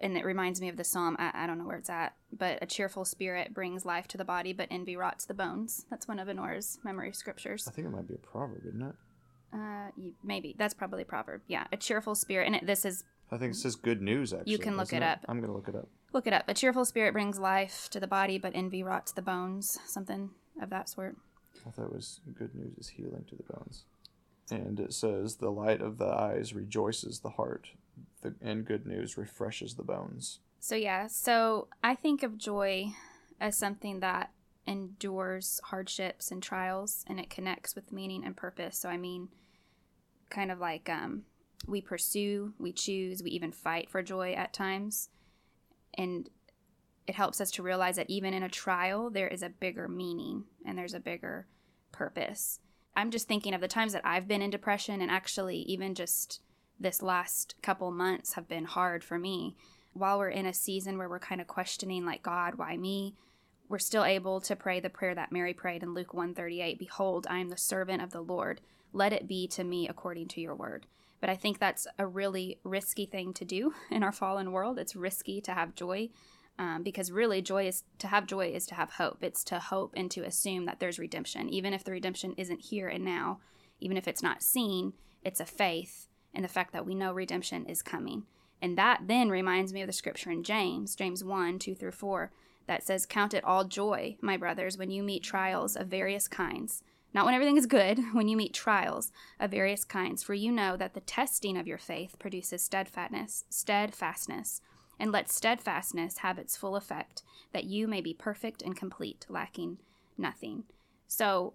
And 0.00 0.16
it 0.16 0.24
reminds 0.24 0.60
me 0.60 0.68
of 0.68 0.76
the 0.76 0.84
psalm. 0.84 1.16
I, 1.18 1.30
I 1.34 1.46
don't 1.46 1.58
know 1.58 1.66
where 1.66 1.76
it's 1.76 1.90
at, 1.90 2.14
but 2.36 2.58
a 2.60 2.66
cheerful 2.66 3.04
spirit 3.04 3.54
brings 3.54 3.84
life 3.84 4.08
to 4.08 4.18
the 4.18 4.24
body, 4.24 4.52
but 4.52 4.68
envy 4.70 4.96
rots 4.96 5.24
the 5.24 5.34
bones. 5.34 5.86
That's 5.88 6.08
one 6.08 6.18
of 6.18 6.28
Honor's 6.28 6.78
memory 6.84 7.12
scriptures. 7.12 7.66
I 7.68 7.70
think 7.70 7.86
it 7.86 7.90
might 7.90 8.08
be 8.08 8.14
a 8.14 8.18
proverb, 8.18 8.62
isn't 8.66 8.82
it? 8.82 8.94
Uh, 9.52 10.10
maybe 10.24 10.56
that's 10.58 10.74
probably 10.74 11.02
a 11.02 11.06
proverb. 11.06 11.42
Yeah, 11.46 11.66
a 11.72 11.76
cheerful 11.76 12.16
spirit, 12.16 12.46
and 12.46 12.56
it, 12.56 12.66
this 12.66 12.84
is 12.84 13.04
I 13.30 13.38
think 13.38 13.54
it 13.54 13.56
says 13.56 13.76
good 13.76 14.02
news, 14.02 14.32
actually. 14.32 14.52
You 14.52 14.58
can 14.58 14.76
look 14.76 14.86
doesn't 14.88 15.02
it 15.02 15.06
up. 15.06 15.20
I'm 15.28 15.40
going 15.40 15.50
to 15.50 15.56
look 15.56 15.68
it 15.68 15.74
up. 15.74 15.88
Look 16.12 16.26
it 16.26 16.32
up. 16.32 16.44
A 16.48 16.54
cheerful 16.54 16.84
spirit 16.84 17.12
brings 17.12 17.38
life 17.38 17.88
to 17.90 17.98
the 17.98 18.06
body, 18.06 18.38
but 18.38 18.52
envy 18.54 18.82
rots 18.82 19.12
the 19.12 19.22
bones. 19.22 19.78
Something 19.86 20.30
of 20.60 20.70
that 20.70 20.88
sort. 20.88 21.16
I 21.66 21.70
thought 21.70 21.86
it 21.86 21.92
was 21.92 22.20
good 22.36 22.54
news 22.54 22.76
is 22.78 22.88
healing 22.88 23.24
to 23.28 23.36
the 23.36 23.42
bones. 23.42 23.84
And 24.50 24.78
it 24.78 24.92
says, 24.92 25.36
the 25.36 25.50
light 25.50 25.80
of 25.80 25.98
the 25.98 26.06
eyes 26.06 26.52
rejoices 26.52 27.20
the 27.20 27.30
heart, 27.30 27.68
the, 28.22 28.34
and 28.40 28.64
good 28.64 28.86
news 28.86 29.16
refreshes 29.16 29.74
the 29.74 29.82
bones. 29.82 30.40
So, 30.60 30.74
yeah, 30.74 31.08
so 31.08 31.68
I 31.82 31.94
think 31.94 32.22
of 32.22 32.38
joy 32.38 32.92
as 33.40 33.56
something 33.56 34.00
that 34.00 34.30
endures 34.66 35.60
hardships 35.64 36.30
and 36.30 36.42
trials 36.42 37.04
and 37.06 37.20
it 37.20 37.28
connects 37.28 37.74
with 37.74 37.92
meaning 37.92 38.24
and 38.24 38.36
purpose. 38.36 38.78
So, 38.78 38.88
I 38.88 38.96
mean, 38.96 39.28
kind 40.30 40.50
of 40.50 40.58
like 40.58 40.88
um, 40.88 41.24
we 41.66 41.80
pursue, 41.80 42.54
we 42.58 42.72
choose, 42.72 43.22
we 43.22 43.30
even 43.30 43.52
fight 43.52 43.90
for 43.90 44.02
joy 44.02 44.32
at 44.32 44.52
times. 44.52 45.10
And 45.92 46.30
it 47.06 47.14
helps 47.14 47.40
us 47.40 47.50
to 47.52 47.62
realize 47.62 47.96
that 47.96 48.08
even 48.08 48.32
in 48.32 48.42
a 48.42 48.48
trial, 48.48 49.10
there 49.10 49.28
is 49.28 49.42
a 49.42 49.50
bigger 49.50 49.86
meaning 49.88 50.44
and 50.64 50.78
there's 50.78 50.94
a 50.94 51.00
bigger 51.00 51.46
purpose. 51.92 52.60
I'm 52.96 53.10
just 53.10 53.28
thinking 53.28 53.54
of 53.54 53.60
the 53.60 53.68
times 53.68 53.92
that 53.92 54.06
I've 54.06 54.28
been 54.28 54.42
in 54.42 54.50
depression, 54.50 55.00
and 55.00 55.10
actually, 55.10 55.58
even 55.62 55.94
just 55.94 56.40
this 56.78 57.02
last 57.02 57.54
couple 57.62 57.90
months 57.90 58.34
have 58.34 58.48
been 58.48 58.64
hard 58.64 59.04
for 59.04 59.18
me. 59.18 59.56
While 59.92 60.18
we're 60.18 60.28
in 60.28 60.46
a 60.46 60.54
season 60.54 60.98
where 60.98 61.08
we're 61.08 61.18
kind 61.18 61.40
of 61.40 61.46
questioning, 61.46 62.04
like, 62.04 62.22
God, 62.22 62.56
why 62.56 62.76
me? 62.76 63.14
We're 63.68 63.78
still 63.78 64.04
able 64.04 64.40
to 64.42 64.56
pray 64.56 64.80
the 64.80 64.90
prayer 64.90 65.14
that 65.14 65.32
Mary 65.32 65.54
prayed 65.54 65.82
in 65.82 65.94
Luke 65.94 66.12
138 66.12 66.78
Behold, 66.78 67.26
I 67.30 67.38
am 67.38 67.48
the 67.48 67.56
servant 67.56 68.02
of 68.02 68.10
the 68.10 68.20
Lord. 68.20 68.60
Let 68.92 69.12
it 69.12 69.28
be 69.28 69.46
to 69.48 69.64
me 69.64 69.88
according 69.88 70.28
to 70.28 70.40
your 70.40 70.54
word. 70.54 70.86
But 71.20 71.30
I 71.30 71.36
think 71.36 71.58
that's 71.58 71.86
a 71.98 72.06
really 72.06 72.58
risky 72.64 73.06
thing 73.06 73.32
to 73.34 73.44
do 73.44 73.72
in 73.90 74.02
our 74.02 74.12
fallen 74.12 74.52
world. 74.52 74.78
It's 74.78 74.96
risky 74.96 75.40
to 75.42 75.54
have 75.54 75.74
joy 75.74 76.10
um, 76.58 76.82
because 76.82 77.10
really 77.10 77.42
joy 77.42 77.66
is 77.66 77.82
to 77.98 78.06
have 78.06 78.26
joy 78.26 78.48
is 78.48 78.66
to 78.66 78.74
have 78.74 78.92
hope 78.92 79.18
it's 79.22 79.44
to 79.44 79.58
hope 79.58 79.92
and 79.96 80.10
to 80.10 80.24
assume 80.24 80.66
that 80.66 80.78
there's 80.80 80.98
redemption 80.98 81.48
even 81.48 81.72
if 81.72 81.84
the 81.84 81.90
redemption 81.90 82.34
isn't 82.36 82.60
here 82.60 82.88
and 82.88 83.04
now 83.04 83.40
even 83.80 83.96
if 83.96 84.06
it's 84.06 84.22
not 84.22 84.42
seen 84.42 84.92
it's 85.24 85.40
a 85.40 85.44
faith 85.44 86.06
in 86.34 86.42
the 86.42 86.48
fact 86.48 86.72
that 86.72 86.86
we 86.86 86.94
know 86.94 87.12
redemption 87.12 87.66
is 87.66 87.82
coming. 87.82 88.24
And 88.60 88.78
that 88.78 89.02
then 89.06 89.28
reminds 89.28 89.72
me 89.72 89.82
of 89.82 89.86
the 89.86 89.92
scripture 89.92 90.30
in 90.30 90.42
james 90.42 90.94
james 90.94 91.22
1 91.22 91.58
2 91.58 91.74
through 91.74 91.92
4 91.92 92.30
that 92.66 92.82
says 92.82 93.06
count 93.06 93.34
it 93.34 93.44
all 93.44 93.64
joy 93.64 94.16
my 94.20 94.36
brothers 94.36 94.78
when 94.78 94.90
you 94.90 95.02
meet 95.02 95.22
trials 95.22 95.76
of 95.76 95.88
various 95.88 96.28
kinds. 96.28 96.82
Not 97.12 97.26
when 97.26 97.34
everything 97.34 97.56
is 97.56 97.66
good 97.66 97.98
when 98.12 98.28
you 98.28 98.36
meet 98.36 98.54
trials 98.54 99.12
of 99.38 99.50
various 99.50 99.84
kinds 99.84 100.22
for 100.22 100.34
you 100.34 100.50
know 100.50 100.76
that 100.76 100.94
the 100.94 101.00
testing 101.00 101.56
of 101.56 101.66
your 101.66 101.78
faith 101.78 102.18
produces 102.18 102.62
steadfastness 102.62 103.44
steadfastness. 103.50 104.60
And 104.98 105.10
let 105.10 105.28
steadfastness 105.28 106.18
have 106.18 106.38
its 106.38 106.56
full 106.56 106.76
effect, 106.76 107.24
that 107.52 107.64
you 107.64 107.88
may 107.88 108.00
be 108.00 108.14
perfect 108.14 108.62
and 108.62 108.76
complete, 108.76 109.26
lacking 109.28 109.78
nothing. 110.16 110.64
So 111.08 111.54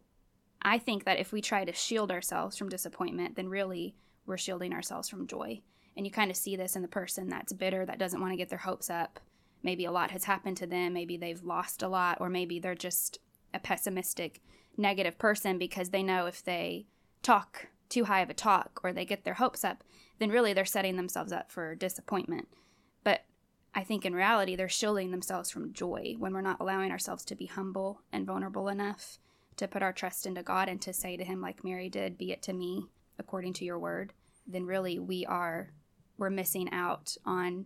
I 0.62 0.78
think 0.78 1.06
that 1.06 1.20
if 1.20 1.32
we 1.32 1.42
try 1.42 1.64
to 1.64 1.74
shield 1.74 2.12
ourselves 2.12 2.58
from 2.58 2.70
disappointment, 2.70 3.36
then 3.36 3.48
really 3.48 3.96
we're 4.30 4.38
shielding 4.38 4.72
ourselves 4.72 5.10
from 5.10 5.28
joy. 5.28 5.62
And 5.98 6.06
you 6.06 6.12
kind 6.12 6.32
of 6.32 6.38
see 6.38 6.56
this 6.56 6.76
in 6.76 6.82
the 6.82 6.88
person 6.88 7.28
that's 7.28 7.52
bitter, 7.52 7.86
that 7.86 8.00
doesn't 8.00 8.22
want 8.22 8.32
to 8.32 8.38
get 8.38 8.50
their 8.50 8.60
hopes 8.60 8.90
up. 8.90 9.20
Maybe 9.64 9.84
a 9.84 9.92
lot 9.92 10.12
has 10.12 10.24
happened 10.24 10.56
to 10.58 10.68
them, 10.68 10.94
maybe 10.94 11.18
they've 11.18 11.44
lost 11.44 11.84
a 11.84 11.90
lot, 11.90 12.22
or 12.22 12.30
maybe 12.30 12.60
they're 12.60 12.76
just 12.76 13.20
a 13.54 13.60
pessimistic, 13.60 14.42
negative 14.78 15.18
person 15.18 15.58
because 15.58 15.90
they 15.90 16.04
know 16.04 16.28
if 16.28 16.42
they 16.44 16.86
talk 17.22 17.68
too 17.90 18.06
high 18.06 18.22
of 18.22 18.30
a 18.30 18.34
talk 18.34 18.80
or 18.84 18.94
they 18.94 19.04
get 19.04 19.26
their 19.26 19.34
hopes 19.34 19.66
up, 19.66 19.84
then 20.20 20.30
really 20.30 20.54
they're 20.54 20.64
setting 20.64 20.96
themselves 20.96 21.34
up 21.34 21.52
for 21.52 21.76
disappointment. 21.76 22.48
But 23.04 23.26
I 23.74 23.84
think 23.84 24.06
in 24.06 24.14
reality, 24.14 24.56
they're 24.56 24.70
shielding 24.70 25.12
themselves 25.12 25.50
from 25.50 25.74
joy 25.74 26.16
when 26.18 26.34
we're 26.34 26.42
not 26.42 26.60
allowing 26.60 26.92
ourselves 26.92 27.26
to 27.26 27.36
be 27.36 27.48
humble 27.48 28.02
and 28.14 28.26
vulnerable 28.26 28.70
enough 28.70 29.18
to 29.58 29.68
put 29.68 29.84
our 29.84 29.92
trust 29.92 30.26
into 30.26 30.44
God 30.44 30.70
and 30.70 30.82
to 30.82 30.94
say 30.94 31.18
to 31.18 31.24
Him, 31.24 31.42
like 31.42 31.64
Mary 31.64 31.90
did, 31.90 32.18
be 32.18 32.32
it 32.32 32.42
to 32.44 32.54
me 32.54 32.86
according 33.18 33.54
to 33.54 33.66
your 33.66 33.78
word, 33.78 34.14
then 34.50 34.66
really 34.66 35.00
we 35.00 35.26
are, 35.26 35.72
we're 36.18 36.30
missing 36.30 36.70
out 36.72 37.16
on, 37.26 37.66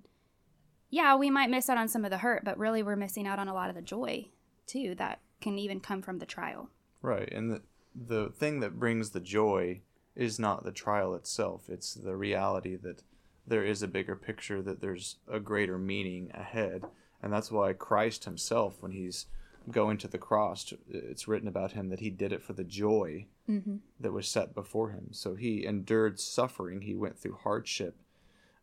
yeah, 0.90 1.16
we 1.16 1.30
might 1.30 1.50
miss 1.50 1.70
out 1.70 1.78
on 1.78 1.88
some 1.88 2.06
of 2.06 2.12
the 2.12 2.20
hurt, 2.20 2.44
but 2.44 2.58
really 2.58 2.84
we're 2.84 2.96
missing 2.96 3.25
out 3.25 3.40
on 3.40 3.48
a 3.48 3.54
lot 3.54 3.70
of 3.70 3.75
the 3.75 3.82
joy 3.82 4.28
too 4.68 4.94
that 4.96 5.20
can 5.42 5.58
even 5.58 5.80
come 5.80 6.02
from 6.02 6.20
the 6.20 6.25
trial. 6.25 6.70
Right. 7.02 7.32
And 7.32 7.52
the, 7.52 7.62
the 7.96 8.30
thing 8.30 8.60
that 8.60 8.80
brings 8.80 9.10
the 9.10 9.20
joy 9.20 9.82
is 10.16 10.40
not 10.40 10.63
the 10.63 10.72
trial 10.72 11.16
itself, 11.16 11.70
it's 11.70 11.94
the 11.94 12.16
reality 12.16 12.75
that 12.75 13.02
there 13.48 13.63
is 13.66 13.82
a 13.82 13.88
bigger 13.88 14.16
picture, 14.16 14.62
that 14.62 14.80
there's 14.80 15.18
a 15.32 15.40
greater 15.40 15.78
meaning 15.78 16.32
ahead. 16.34 16.84
And 17.22 17.34
that's 17.34 17.52
why 17.52 17.74
Christ 17.74 18.25
himself, 18.25 18.82
when 18.82 18.92
he's 18.92 19.25
going 19.72 19.98
to 19.98 20.08
the 20.08 20.18
cross, 20.18 20.74
it's 20.90 21.28
written 21.28 21.48
about 21.48 21.72
him 21.72 21.90
that 21.90 22.00
he 22.00 22.10
did 22.10 22.32
it 22.32 22.44
for 22.44 22.54
the 22.54 22.63
joy 22.63 23.25
Mm-hmm. 23.50 23.76
that 24.00 24.14
was 24.14 24.28
set 24.28 24.56
before 24.56 24.92
him. 24.92 25.10
So 25.12 25.36
he 25.36 25.66
endured 25.66 26.18
suffering, 26.18 26.82
he 26.82 26.96
went 26.96 27.20
through 27.20 27.40
hardship, 27.44 27.98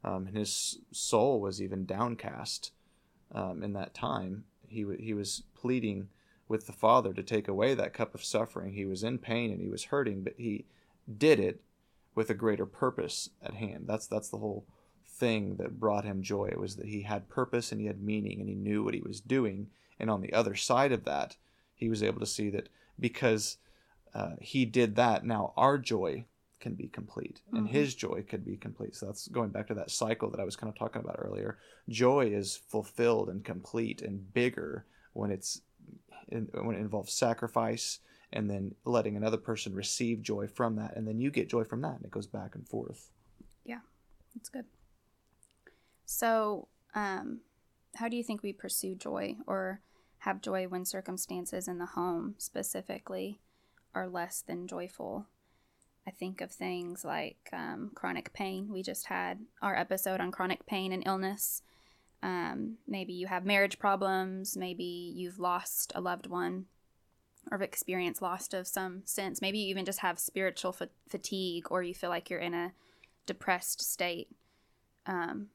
um, 0.02 0.26
and 0.26 0.36
his 0.36 0.78
soul 0.90 1.38
was 1.38 1.60
even 1.60 1.84
downcast 1.84 2.72
um, 3.34 3.62
in 3.62 3.74
that 3.74 3.92
time. 3.92 4.44
He, 4.68 4.82
w- 4.82 5.02
he 5.02 5.12
was 5.12 5.42
pleading 5.54 6.08
with 6.48 6.66
the 6.66 6.72
Father 6.72 7.12
to 7.12 7.22
take 7.22 7.46
away 7.46 7.74
that 7.74 7.92
cup 7.92 8.14
of 8.14 8.24
suffering. 8.24 8.72
He 8.72 8.86
was 8.86 9.04
in 9.04 9.18
pain 9.18 9.52
and 9.52 9.60
he 9.60 9.68
was 9.68 9.84
hurting, 9.84 10.22
but 10.22 10.34
he 10.38 10.64
did 11.18 11.38
it 11.38 11.60
with 12.14 12.30
a 12.30 12.34
greater 12.34 12.66
purpose 12.66 13.30
at 13.42 13.54
hand. 13.54 13.84
That's 13.86 14.06
that's 14.06 14.30
the 14.30 14.38
whole 14.38 14.64
thing 15.06 15.56
that 15.56 15.78
brought 15.78 16.04
him 16.04 16.22
joy. 16.22 16.46
It 16.50 16.58
was 16.58 16.76
that 16.76 16.86
he 16.86 17.02
had 17.02 17.28
purpose 17.28 17.70
and 17.70 17.80
he 17.80 17.86
had 17.86 18.02
meaning 18.02 18.40
and 18.40 18.48
he 18.48 18.54
knew 18.54 18.82
what 18.82 18.94
he 18.94 19.00
was 19.00 19.20
doing. 19.20 19.68
And 19.98 20.10
on 20.10 20.22
the 20.22 20.32
other 20.32 20.54
side 20.54 20.92
of 20.92 21.04
that, 21.04 21.36
he 21.74 21.88
was 21.88 22.02
able 22.02 22.20
to 22.20 22.26
see 22.26 22.50
that 22.50 22.68
because 22.98 23.58
uh, 24.14 24.32
he 24.40 24.64
did 24.64 24.96
that, 24.96 25.24
now 25.24 25.52
our 25.56 25.78
joy 25.78 26.24
can 26.58 26.74
be 26.74 26.88
complete 26.88 27.40
and 27.52 27.66
Mhm. 27.66 27.70
his 27.70 27.94
joy 27.94 28.22
could 28.22 28.44
be 28.44 28.56
complete. 28.56 28.94
So 28.94 29.06
that's 29.06 29.28
going 29.28 29.50
back 29.50 29.66
to 29.68 29.74
that 29.74 29.90
cycle 29.90 30.30
that 30.30 30.40
I 30.40 30.44
was 30.44 30.56
kind 30.56 30.70
of 30.70 30.78
talking 30.78 31.00
about 31.00 31.16
earlier. 31.18 31.58
Joy 31.88 32.26
is 32.26 32.56
fulfilled 32.56 33.30
and 33.30 33.42
complete 33.42 34.02
and 34.02 34.32
bigger 34.34 34.84
when 35.14 35.30
it's 35.30 35.62
in, 36.28 36.46
when 36.52 36.76
it 36.76 36.80
involves 36.80 37.12
sacrifice 37.14 38.00
and 38.32 38.48
then 38.48 38.74
letting 38.84 39.16
another 39.16 39.38
person 39.38 39.74
receive 39.74 40.22
joy 40.22 40.46
from 40.46 40.76
that 40.76 40.94
and 40.96 41.08
then 41.08 41.18
you 41.18 41.30
get 41.30 41.48
joy 41.48 41.64
from 41.64 41.80
that 41.80 41.96
and 41.96 42.04
it 42.04 42.10
goes 42.10 42.26
back 42.26 42.54
and 42.54 42.68
forth. 42.68 43.10
Yeah. 43.64 43.80
That's 44.34 44.48
good. 44.48 44.66
So, 46.04 46.68
um, 46.94 47.40
how 47.96 48.08
do 48.08 48.16
you 48.16 48.22
think 48.22 48.42
we 48.42 48.52
pursue 48.52 48.94
joy 48.94 49.36
or 49.46 49.80
have 50.18 50.40
joy 50.42 50.68
when 50.68 50.84
circumstances 50.84 51.66
in 51.66 51.78
the 51.78 51.86
home 51.86 52.34
specifically 52.38 53.40
are 53.94 54.08
less 54.08 54.42
than 54.42 54.66
joyful? 54.66 55.26
I 56.06 56.10
think 56.10 56.40
of 56.40 56.50
things 56.50 57.04
like 57.04 57.48
um, 57.52 57.90
chronic 57.94 58.32
pain. 58.32 58.68
We 58.70 58.82
just 58.82 59.06
had 59.06 59.40
our 59.62 59.76
episode 59.76 60.20
on 60.20 60.32
chronic 60.32 60.66
pain 60.66 60.92
and 60.92 61.02
illness. 61.06 61.62
Um, 62.22 62.78
maybe 62.86 63.12
you 63.12 63.26
have 63.26 63.44
marriage 63.44 63.78
problems. 63.78 64.56
Maybe 64.56 65.12
you've 65.14 65.38
lost 65.38 65.92
a 65.94 66.00
loved 66.00 66.26
one 66.26 66.66
or 67.50 67.58
have 67.58 67.62
experienced 67.62 68.22
loss 68.22 68.52
of 68.52 68.66
some 68.66 69.02
sense. 69.04 69.40
Maybe 69.40 69.58
you 69.58 69.68
even 69.68 69.84
just 69.84 70.00
have 70.00 70.18
spiritual 70.18 70.72
fa- 70.72 70.88
fatigue 71.08 71.66
or 71.70 71.82
you 71.82 71.94
feel 71.94 72.10
like 72.10 72.28
you're 72.28 72.40
in 72.40 72.54
a 72.54 72.72
depressed 73.26 73.80
state. 73.80 74.28
Um, 75.06 75.48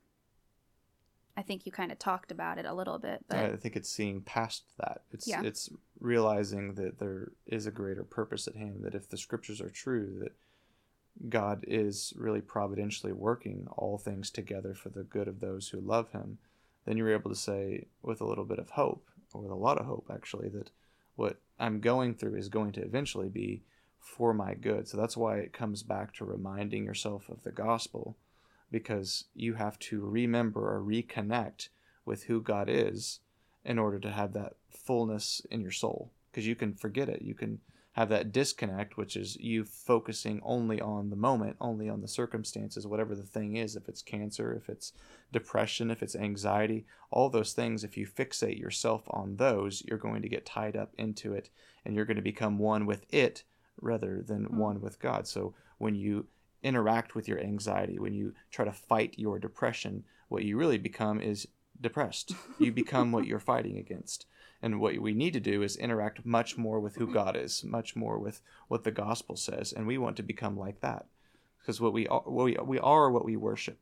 I 1.37 1.41
think 1.41 1.65
you 1.65 1.71
kind 1.71 1.91
of 1.91 1.99
talked 1.99 2.31
about 2.31 2.57
it 2.57 2.65
a 2.65 2.73
little 2.73 2.97
bit, 2.97 3.25
but 3.27 3.37
I 3.37 3.55
think 3.57 3.75
it's 3.75 3.89
seeing 3.89 4.21
past 4.21 4.63
that. 4.77 5.03
It's 5.11 5.27
Yeah. 5.27 5.41
it's 5.43 5.69
realizing 5.99 6.75
that 6.75 6.99
there 6.99 7.31
is 7.45 7.65
a 7.65 7.71
greater 7.71 8.03
purpose 8.03 8.47
at 8.47 8.55
hand. 8.55 8.83
That 8.83 8.95
if 8.95 9.09
the 9.09 9.17
scriptures 9.17 9.59
are 9.59 9.69
true, 9.69 10.19
that 10.19 10.33
God 11.29 11.63
is 11.67 12.13
really 12.17 12.41
providentially 12.41 13.13
working 13.13 13.67
all 13.71 13.97
things 13.97 14.29
together 14.29 14.73
for 14.73 14.89
the 14.89 15.03
good 15.03 15.27
of 15.27 15.39
those 15.39 15.69
who 15.69 15.79
love 15.79 16.11
Him, 16.11 16.37
then 16.85 16.97
you're 16.97 17.13
able 17.13 17.31
to 17.31 17.35
say 17.35 17.87
with 18.01 18.21
a 18.21 18.25
little 18.25 18.45
bit 18.45 18.59
of 18.59 18.71
hope, 18.71 19.09
or 19.33 19.41
with 19.41 19.51
a 19.51 19.55
lot 19.55 19.77
of 19.77 19.85
hope 19.85 20.09
actually, 20.13 20.49
that 20.49 20.71
what 21.15 21.37
I'm 21.59 21.79
going 21.79 22.15
through 22.15 22.35
is 22.35 22.49
going 22.49 22.71
to 22.73 22.83
eventually 22.83 23.29
be 23.29 23.63
for 23.99 24.33
my 24.33 24.53
good. 24.53 24.87
So 24.87 24.97
that's 24.97 25.17
why 25.17 25.37
it 25.37 25.51
comes 25.51 25.83
back 25.83 26.13
to 26.15 26.25
reminding 26.25 26.85
yourself 26.85 27.27
of 27.27 27.43
the 27.43 27.51
gospel 27.51 28.15
because 28.71 29.25
you 29.33 29.53
have 29.55 29.77
to 29.79 30.01
remember 30.01 30.75
or 30.75 30.81
reconnect 30.81 31.69
with 32.05 32.23
who 32.23 32.41
God 32.41 32.67
is 32.69 33.19
in 33.63 33.79
order 33.79 33.99
to 33.99 34.11
have 34.11 34.33
that 34.33 34.53
fullness 34.69 35.41
in 35.49 35.61
your 35.61 35.71
soul 35.71 36.11
because 36.31 36.45
you 36.45 36.55
can 36.55 36.73
forget 36.73 37.09
it. 37.09 37.21
You 37.21 37.33
can 37.33 37.59
have 37.93 38.09
that 38.09 38.33
disconnect, 38.33 38.97
which 38.97 39.15
is 39.15 39.37
you 39.37 39.63
focusing 39.63 40.41
only 40.43 40.81
on 40.81 41.09
the 41.09 41.15
moment, 41.15 41.55
only 41.61 41.87
on 41.87 42.01
the 42.01 42.09
circumstances, 42.09 42.85
whatever 42.85 43.15
the 43.15 43.23
thing 43.23 43.55
is. 43.55 43.77
If 43.77 43.87
it's 43.87 44.01
cancer, 44.01 44.53
if 44.53 44.67
it's 44.67 44.91
depression, 45.31 45.89
if 45.89 46.03
it's 46.03 46.15
anxiety, 46.15 46.85
all 47.09 47.29
those 47.29 47.53
things, 47.53 47.85
if 47.85 47.95
you 47.95 48.05
fixate 48.05 48.59
yourself 48.59 49.03
on 49.09 49.37
those, 49.37 49.81
you're 49.87 49.97
going 49.97 50.21
to 50.23 50.29
get 50.29 50.45
tied 50.45 50.75
up 50.75 50.91
into 50.97 51.33
it 51.33 51.49
and 51.85 51.95
you're 51.95 52.03
going 52.03 52.17
to 52.17 52.21
become 52.21 52.59
one 52.59 52.85
with 52.85 53.05
it 53.13 53.43
rather 53.79 54.21
than 54.21 54.45
Mm. 54.47 54.57
one 54.57 54.81
with 54.81 54.99
God. 54.99 55.25
So 55.25 55.53
when 55.77 55.95
you 55.95 56.27
interact 56.65 57.13
with 57.13 57.27
your 57.27 57.39
anxiety, 57.39 57.99
when 57.99 58.13
you 58.13 58.33
try 58.51 58.65
to 58.65 58.71
fight 58.71 59.13
your 59.17 59.37
depression, 59.37 60.03
what 60.27 60.43
you 60.43 60.57
really 60.57 60.79
become 60.79 61.21
is 61.21 61.47
depressed. 61.79 62.33
You 62.57 62.71
become 62.71 63.11
what 63.11 63.27
you're 63.27 63.39
fighting 63.39 63.77
against. 63.77 64.25
And 64.61 64.79
what 64.79 64.97
we 64.99 65.13
need 65.13 65.33
to 65.33 65.39
do 65.39 65.61
is 65.61 65.75
interact 65.75 66.25
much 66.25 66.57
more 66.57 66.79
with 66.79 66.95
who 66.95 67.13
God 67.13 67.37
is, 67.37 67.63
much 67.63 67.95
more 67.95 68.17
with 68.17 68.41
what 68.67 68.83
the 68.83 68.91
gospel 68.91 69.35
says, 69.35 69.71
and 69.71 69.85
we 69.85 69.97
want 69.99 70.17
to 70.17 70.23
become 70.23 70.57
like 70.57 70.81
that. 70.81 71.05
Because 71.59 71.79
what 71.79 71.93
we 71.93 72.07
are, 72.07 72.21
what 72.21 72.45
we, 72.45 72.57
we 72.65 72.79
are 72.79 73.11
what 73.11 73.25
we 73.25 73.35
worship. 73.35 73.77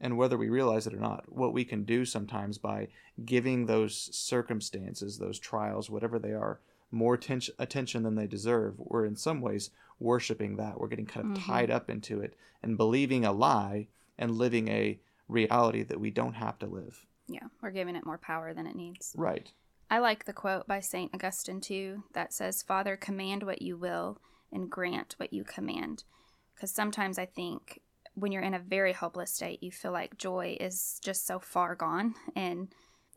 And 0.00 0.16
whether 0.16 0.38
we 0.38 0.48
realize 0.48 0.86
it 0.86 0.94
or 0.94 1.00
not, 1.00 1.30
what 1.30 1.52
we 1.52 1.64
can 1.64 1.84
do 1.84 2.04
sometimes 2.04 2.58
by 2.58 2.88
giving 3.24 3.66
those 3.66 3.94
circumstances, 4.16 5.18
those 5.18 5.38
trials, 5.38 5.90
whatever 5.90 6.18
they 6.18 6.32
are, 6.32 6.60
more 6.92 7.16
ten- 7.16 7.40
attention 7.58 8.02
than 8.02 8.14
they 8.14 8.26
deserve, 8.26 8.74
we're 8.78 9.04
in 9.06 9.16
some 9.16 9.40
ways 9.40 9.70
worshiping 9.98 10.56
that. 10.56 10.78
We're 10.78 10.88
getting 10.88 11.06
kind 11.06 11.26
of 11.32 11.38
Mhm. 11.42 11.46
tied 11.46 11.70
up 11.70 11.88
into 11.90 12.20
it 12.20 12.36
and 12.62 12.76
believing 12.76 13.24
a 13.24 13.32
lie 13.32 13.88
and 14.18 14.32
living 14.32 14.68
a 14.68 15.00
reality 15.28 15.82
that 15.84 16.00
we 16.00 16.10
don't 16.10 16.34
have 16.34 16.58
to 16.60 16.66
live. 16.66 17.06
yeah, 17.28 17.46
we're 17.62 17.70
giving 17.70 17.96
it 17.96 18.04
more 18.04 18.18
power 18.18 18.52
than 18.52 18.66
it 18.66 18.76
needs. 18.76 19.14
Right. 19.16 19.50
I 19.90 19.98
like 20.00 20.24
the 20.26 20.32
quote 20.34 20.66
by 20.66 20.80
St. 20.80 21.14
Augustine 21.14 21.60
too 21.62 22.02
that 22.12 22.32
says, 22.32 22.62
Father, 22.62 22.94
command 22.96 23.42
what 23.44 23.62
you 23.62 23.76
will 23.78 24.18
and 24.50 24.68
grant 24.68 25.14
what 25.18 25.32
you 25.32 25.44
command. 25.44 26.04
Because 26.54 26.72
sometimes 26.72 27.18
I 27.18 27.24
think 27.24 27.80
when 28.14 28.32
you're 28.32 28.42
in 28.42 28.52
a 28.54 28.58
very 28.58 28.92
hopeless 28.92 29.32
state, 29.32 29.62
you 29.62 29.70
feel 29.70 29.92
like 29.92 30.18
joy 30.18 30.58
is 30.60 31.00
just 31.02 31.26
so 31.26 31.38
far 31.38 31.74
gone. 31.74 32.14
And 32.36 32.74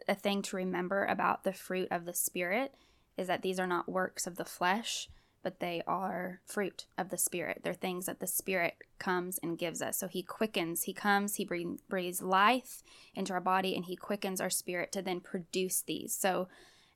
a 0.07 0.15
thing 0.15 0.41
to 0.43 0.55
remember 0.55 1.03
about 1.05 1.43
the 1.43 1.51
fruit 1.53 1.89
of 1.91 2.05
the 2.05 2.13
Spirit 2.13 2.73
is 3.17 3.27
that 3.27 3.41
these 3.41 3.59
are 3.59 3.67
not 3.67 3.89
works 3.89 4.27
of 4.27 4.35
the 4.35 4.45
flesh, 4.45 5.09
but 5.43 5.59
they 5.59 5.81
are 5.85 6.41
fruit 6.45 6.85
of 6.97 7.09
the 7.09 7.17
Spirit. 7.17 7.61
They're 7.63 7.73
things 7.73 8.07
that 8.07 8.19
the 8.19 8.27
Spirit 8.27 8.75
comes 8.97 9.39
and 9.43 9.59
gives 9.59 9.81
us. 9.81 9.97
So 9.97 10.07
He 10.07 10.23
quickens, 10.23 10.83
He 10.83 10.93
comes, 10.93 11.35
He 11.35 11.45
breathe- 11.45 11.79
breathes 11.87 12.21
life 12.21 12.81
into 13.13 13.31
our 13.33 13.41
body, 13.41 13.75
and 13.75 13.85
He 13.85 13.95
quickens 13.95 14.41
our 14.41 14.49
spirit 14.49 14.91
to 14.93 15.01
then 15.01 15.19
produce 15.19 15.81
these. 15.81 16.15
So 16.15 16.47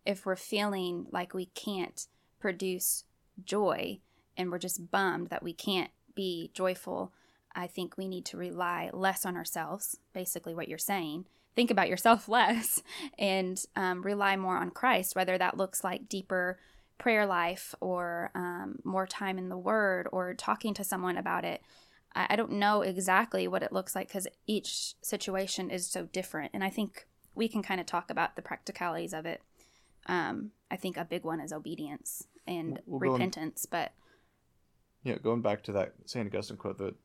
if 0.05 0.25
we're 0.25 0.35
feeling 0.35 1.05
like 1.11 1.33
we 1.33 1.45
can't 1.47 2.07
produce 2.39 3.03
joy 3.43 3.99
and 4.35 4.49
we're 4.51 4.57
just 4.57 4.89
bummed 4.89 5.27
that 5.27 5.43
we 5.43 5.53
can't 5.53 5.91
be 6.15 6.49
joyful, 6.53 7.13
I 7.53 7.67
think 7.67 7.97
we 7.97 8.07
need 8.07 8.25
to 8.25 8.37
rely 8.37 8.89
less 8.93 9.25
on 9.25 9.35
ourselves, 9.35 9.97
basically, 10.13 10.55
what 10.55 10.67
you're 10.67 10.77
saying. 10.77 11.25
Think 11.59 11.71
about 11.71 11.89
yourself 11.89 12.29
less 12.29 12.81
and 13.17 13.61
um, 13.75 14.01
rely 14.01 14.37
more 14.37 14.55
on 14.55 14.71
Christ, 14.71 15.13
whether 15.13 15.37
that 15.37 15.57
looks 15.57 15.83
like 15.83 16.07
deeper 16.07 16.57
prayer 16.97 17.25
life 17.25 17.75
or 17.81 18.31
um, 18.33 18.79
more 18.85 19.05
time 19.05 19.37
in 19.37 19.49
the 19.49 19.57
Word 19.57 20.07
or 20.13 20.33
talking 20.33 20.73
to 20.75 20.85
someone 20.85 21.17
about 21.17 21.43
it. 21.43 21.61
I, 22.15 22.27
I 22.29 22.35
don't 22.37 22.53
know 22.53 22.81
exactly 22.81 23.45
what 23.45 23.61
it 23.61 23.73
looks 23.73 23.93
like 23.93 24.07
because 24.07 24.25
each 24.47 24.93
situation 25.01 25.69
is 25.69 25.85
so 25.85 26.05
different. 26.05 26.51
And 26.53 26.63
I 26.63 26.69
think 26.69 27.05
we 27.35 27.49
can 27.49 27.61
kind 27.61 27.81
of 27.81 27.85
talk 27.85 28.09
about 28.09 28.37
the 28.37 28.41
practicalities 28.41 29.11
of 29.11 29.25
it. 29.25 29.41
Um, 30.05 30.51
I 30.71 30.77
think 30.77 30.95
a 30.95 31.03
big 31.03 31.25
one 31.25 31.41
is 31.41 31.51
obedience 31.51 32.25
and 32.47 32.79
We'll 32.85 33.11
repentance, 33.11 33.65
but 33.65 33.91
Yeah, 35.03 35.17
going 35.17 35.41
back 35.41 35.63
to 35.63 35.73
that 35.73 35.95
St. 36.05 36.25
Augustine 36.25 36.55
quote, 36.55 36.77
the 36.77 36.95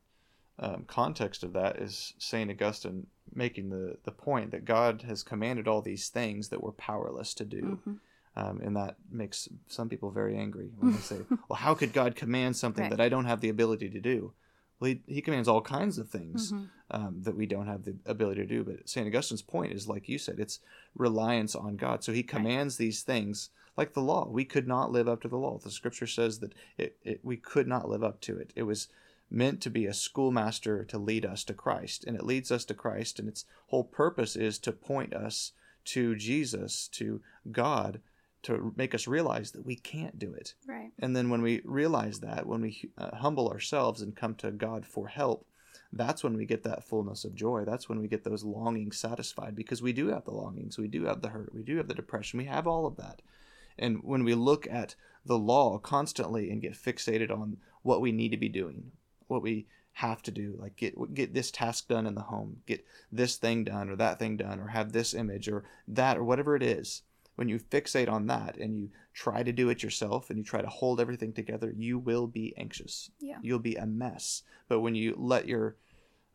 um, 0.59 0.83
context 0.87 1.43
of 1.43 1.53
that 1.53 1.77
is 1.77 2.13
St. 2.17 2.49
Augustine 2.49 3.07
making 3.33 3.69
the, 3.69 3.97
the 4.03 4.11
point 4.11 4.51
that 4.51 4.63
God 4.65 5.03
has 5.07 5.23
commanded 5.23 5.67
all 5.67 5.81
these 5.81 6.09
things 6.09 6.49
that 6.49 6.61
we're 6.63 6.71
powerless 6.71 7.33
to 7.35 7.45
do. 7.45 7.79
mhm. 7.85 7.99
Um, 8.37 8.59
and 8.61 8.75
that 8.75 8.97
makes 9.09 9.47
some 9.67 9.87
people 9.89 10.11
very 10.11 10.37
angry 10.37 10.69
when 10.77 10.93
they 10.93 10.99
say, 10.99 11.17
well, 11.49 11.57
how 11.57 11.73
could 11.73 11.93
God 11.93 12.15
command 12.15 12.55
something 12.57 12.83
Right. 12.83 12.89
that 12.91 13.01
I 13.01 13.09
don't 13.09 13.25
have 13.25 13.41
the 13.41 13.49
ability 13.49 13.89
to 13.89 13.99
do? 13.99 14.33
Well, 14.79 14.89
he, 14.91 15.01
he 15.07 15.21
commands 15.21 15.47
all 15.47 15.61
kinds 15.61 15.97
of 15.97 16.09
things 16.09 16.51
Mhm. 16.51 16.69
um, 16.91 17.21
that 17.23 17.35
we 17.35 17.45
don't 17.45 17.67
have 17.67 17.83
the 17.83 17.95
ability 18.05 18.41
to 18.41 18.47
do. 18.47 18.63
But 18.63 18.87
St. 18.89 19.07
Augustine's 19.07 19.41
point 19.41 19.71
is, 19.73 19.87
like 19.87 20.07
you 20.09 20.17
said, 20.17 20.39
it's 20.39 20.59
reliance 20.95 21.55
on 21.55 21.75
God. 21.77 22.03
So 22.03 22.11
he 22.13 22.23
commands 22.23 22.77
these 22.77 23.01
things 23.03 23.49
like 23.77 23.93
the 23.93 24.01
law. 24.01 24.27
We 24.27 24.45
could 24.45 24.67
not 24.67 24.91
live 24.91 25.07
up 25.07 25.21
to 25.21 25.27
the 25.27 25.37
law. 25.37 25.57
The 25.57 25.71
scripture 25.71 26.07
says 26.07 26.39
that 26.39 26.53
it, 26.77 26.97
it, 27.03 27.19
we 27.23 27.37
could 27.37 27.67
not 27.67 27.89
live 27.89 28.03
up 28.03 28.21
to 28.21 28.37
it. 28.37 28.51
It 28.55 28.63
was 28.63 28.87
meant 29.29 29.61
to 29.61 29.69
be 29.69 29.85
a 29.85 29.93
schoolmaster 29.93 30.83
to 30.85 30.97
lead 30.97 31.25
us 31.25 31.43
to 31.45 31.53
Christ, 31.53 32.03
and 32.05 32.15
it 32.15 32.25
leads 32.25 32.51
us 32.51 32.65
to 32.65 32.73
Christ, 32.73 33.19
and 33.19 33.27
its 33.27 33.45
whole 33.67 33.83
purpose 33.83 34.35
is 34.35 34.59
to 34.59 34.71
point 34.71 35.13
us 35.13 35.51
to 35.85 36.15
Jesus, 36.15 36.87
to 36.93 37.21
God, 37.51 38.01
to 38.43 38.73
make 38.75 38.93
us 38.93 39.07
realize 39.07 39.51
that 39.51 39.65
we 39.65 39.75
can't 39.75 40.19
do 40.19 40.33
it. 40.33 40.53
Right. 40.67 40.91
And 40.99 41.15
then 41.15 41.29
when 41.29 41.41
we 41.41 41.61
realize 41.65 42.19
that, 42.19 42.45
when 42.45 42.61
we 42.61 42.89
uh, 42.97 43.15
humble 43.15 43.49
ourselves 43.49 44.01
and 44.01 44.15
come 44.15 44.35
to 44.35 44.51
God 44.51 44.85
for 44.85 45.07
help, 45.07 45.47
that's 45.91 46.23
when 46.23 46.37
we 46.37 46.45
get 46.45 46.63
that 46.63 46.83
fullness 46.83 47.25
of 47.25 47.35
joy. 47.35 47.63
That's 47.65 47.89
when 47.89 47.99
we 47.99 48.07
get 48.07 48.23
those 48.23 48.43
longings 48.43 48.97
satisfied 48.97 49.55
because 49.55 49.81
we 49.81 49.93
do 49.93 50.07
have 50.09 50.25
the 50.25 50.31
longings, 50.31 50.77
we 50.77 50.87
do 50.87 51.05
have 51.05 51.21
the 51.21 51.29
hurt, 51.29 51.53
we 51.53 51.63
do 51.63 51.77
have 51.77 51.87
the 51.87 51.93
depression, 51.93 52.37
we 52.37 52.45
have 52.45 52.67
all 52.67 52.85
of 52.85 52.97
that. 52.97 53.21
And 53.77 54.03
when 54.03 54.23
we 54.23 54.33
look 54.35 54.67
at 54.69 54.95
the 55.25 55.37
law 55.37 55.77
constantly 55.77 56.51
and 56.51 56.61
get 56.61 56.73
fixated 56.73 57.31
on 57.31 57.57
what 57.81 58.01
we 58.01 58.11
need 58.11 58.29
to 58.29 58.37
be 58.37 58.49
doing, 58.49 58.91
what 59.27 59.41
we 59.41 59.67
have 59.93 60.21
to 60.23 60.31
do, 60.31 60.55
like 60.59 60.75
get 60.75 60.95
get 61.13 61.33
this 61.33 61.51
task 61.51 61.87
done 61.87 62.05
in 62.05 62.15
the 62.15 62.21
home, 62.21 62.57
get 62.65 62.85
this 63.11 63.37
thing 63.37 63.63
done 63.63 63.89
or 63.89 63.95
that 63.95 64.19
thing 64.19 64.37
done, 64.37 64.59
or 64.59 64.67
have 64.67 64.91
this 64.91 65.13
image 65.13 65.47
or 65.47 65.63
that 65.87 66.17
or 66.17 66.23
whatever 66.23 66.55
it 66.55 66.63
is, 66.63 67.03
when 67.35 67.49
you 67.49 67.59
fixate 67.59 68.09
on 68.09 68.27
that 68.27 68.57
and 68.57 68.77
you 68.77 68.89
try 69.13 69.43
to 69.43 69.51
do 69.51 69.69
it 69.69 69.83
yourself 69.83 70.29
and 70.29 70.37
you 70.37 70.43
try 70.43 70.61
to 70.61 70.67
hold 70.67 70.99
everything 70.99 71.33
together, 71.33 71.73
you 71.75 71.97
will 71.97 72.27
be 72.27 72.53
anxious. 72.57 73.09
Yeah. 73.19 73.37
You'll 73.41 73.59
be 73.59 73.75
a 73.75 73.85
mess. 73.85 74.43
But 74.67 74.79
when 74.81 74.95
you 74.95 75.15
let 75.17 75.47
your 75.47 75.75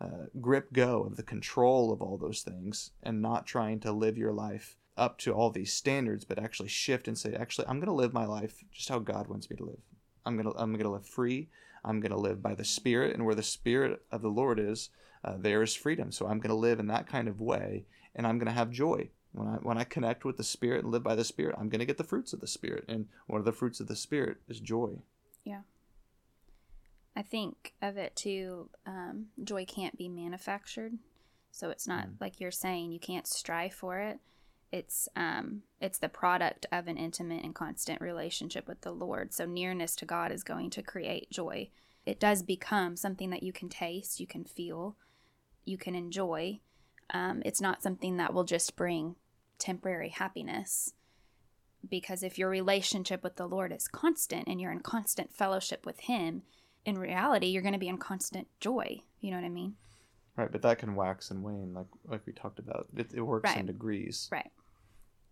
uh, 0.00 0.26
grip 0.40 0.72
go 0.72 1.02
of 1.02 1.16
the 1.16 1.22
control 1.22 1.92
of 1.92 2.00
all 2.00 2.16
those 2.16 2.42
things 2.42 2.92
and 3.02 3.20
not 3.20 3.46
trying 3.46 3.80
to 3.80 3.92
live 3.92 4.16
your 4.16 4.32
life 4.32 4.76
up 4.96 5.18
to 5.18 5.32
all 5.32 5.50
these 5.50 5.72
standards, 5.72 6.24
but 6.24 6.38
actually 6.38 6.68
shift 6.68 7.08
and 7.08 7.18
say, 7.18 7.34
actually, 7.34 7.66
I'm 7.66 7.78
going 7.78 7.86
to 7.86 7.92
live 7.92 8.12
my 8.12 8.26
life 8.26 8.62
just 8.72 8.88
how 8.88 8.98
God 8.98 9.28
wants 9.28 9.50
me 9.50 9.56
to 9.56 9.64
live. 9.64 9.80
I'm 10.26 10.36
going 10.36 10.52
to 10.52 10.58
I'm 10.58 10.72
going 10.72 10.84
to 10.84 10.90
live 10.90 11.06
free. 11.06 11.48
I'm 11.84 12.00
going 12.00 12.12
to 12.12 12.18
live 12.18 12.42
by 12.42 12.54
the 12.54 12.64
Spirit, 12.64 13.14
and 13.14 13.24
where 13.24 13.34
the 13.34 13.42
Spirit 13.42 14.02
of 14.10 14.22
the 14.22 14.28
Lord 14.28 14.58
is, 14.58 14.90
uh, 15.24 15.34
there 15.38 15.62
is 15.62 15.74
freedom. 15.74 16.12
So 16.12 16.26
I'm 16.26 16.38
going 16.38 16.50
to 16.50 16.54
live 16.54 16.80
in 16.80 16.86
that 16.88 17.06
kind 17.06 17.28
of 17.28 17.40
way, 17.40 17.86
and 18.14 18.26
I'm 18.26 18.38
going 18.38 18.46
to 18.46 18.52
have 18.52 18.70
joy 18.70 19.10
when 19.32 19.46
I 19.48 19.56
when 19.62 19.78
I 19.78 19.84
connect 19.84 20.24
with 20.24 20.36
the 20.36 20.44
Spirit 20.44 20.82
and 20.84 20.92
live 20.92 21.02
by 21.02 21.14
the 21.14 21.24
Spirit. 21.24 21.56
I'm 21.58 21.68
going 21.68 21.80
to 21.80 21.86
get 21.86 21.98
the 21.98 22.04
fruits 22.04 22.32
of 22.32 22.40
the 22.40 22.46
Spirit, 22.46 22.84
and 22.88 23.06
one 23.26 23.38
of 23.38 23.44
the 23.44 23.52
fruits 23.52 23.80
of 23.80 23.88
the 23.88 23.96
Spirit 23.96 24.38
is 24.48 24.60
joy. 24.60 24.98
Yeah. 25.44 25.60
I 27.16 27.22
think 27.22 27.74
of 27.82 27.96
it 27.96 28.14
too. 28.16 28.70
Um, 28.86 29.26
joy 29.42 29.64
can't 29.64 29.96
be 29.98 30.08
manufactured, 30.08 30.94
so 31.50 31.70
it's 31.70 31.86
not 31.88 32.06
Mm. 32.06 32.20
like 32.20 32.40
you're 32.40 32.50
saying 32.50 32.92
you 32.92 33.00
can't 33.00 33.26
strive 33.26 33.74
for 33.74 33.98
it. 33.98 34.20
It's 34.72 35.08
um, 35.16 35.62
it's 35.80 35.98
the 35.98 36.08
product 36.08 36.66
of 36.70 36.86
an 36.86 36.96
intimate 36.96 37.44
and 37.44 37.54
constant 37.54 38.00
relationship 38.00 38.68
with 38.68 38.82
the 38.82 38.92
Lord. 38.92 39.34
So 39.34 39.44
nearness 39.44 39.96
to 39.96 40.04
God 40.04 40.30
is 40.30 40.44
going 40.44 40.70
to 40.70 40.82
create 40.82 41.30
joy. 41.30 41.70
It 42.06 42.20
does 42.20 42.42
become 42.42 42.96
something 42.96 43.30
that 43.30 43.42
you 43.42 43.52
can 43.52 43.68
taste, 43.68 44.20
you 44.20 44.26
can 44.26 44.44
feel, 44.44 44.96
you 45.64 45.76
can 45.76 45.94
enjoy. 45.94 46.60
Um, 47.12 47.42
it's 47.44 47.60
not 47.60 47.82
something 47.82 48.16
that 48.18 48.32
will 48.32 48.44
just 48.44 48.76
bring 48.76 49.16
temporary 49.58 50.10
happiness 50.10 50.92
because 51.88 52.22
if 52.22 52.38
your 52.38 52.48
relationship 52.48 53.22
with 53.22 53.36
the 53.36 53.46
Lord 53.46 53.72
is 53.72 53.88
constant 53.88 54.46
and 54.46 54.60
you're 54.60 54.72
in 54.72 54.80
constant 54.80 55.34
fellowship 55.34 55.86
with 55.86 56.00
Him, 56.00 56.42
in 56.84 56.98
reality, 56.98 57.46
you're 57.46 57.62
going 57.62 57.74
to 57.74 57.78
be 57.78 57.88
in 57.88 57.98
constant 57.98 58.48
joy. 58.60 59.02
You 59.20 59.30
know 59.30 59.38
what 59.38 59.46
I 59.46 59.50
mean? 59.50 59.74
Right, 60.36 60.50
but 60.50 60.62
that 60.62 60.78
can 60.78 60.94
wax 60.94 61.30
and 61.30 61.42
wane, 61.42 61.74
like 61.74 61.86
like 62.06 62.26
we 62.26 62.32
talked 62.32 62.58
about. 62.58 62.88
It, 62.96 63.12
it 63.14 63.20
works 63.20 63.54
in 63.54 63.66
degrees. 63.66 64.28
Right. 64.32 64.50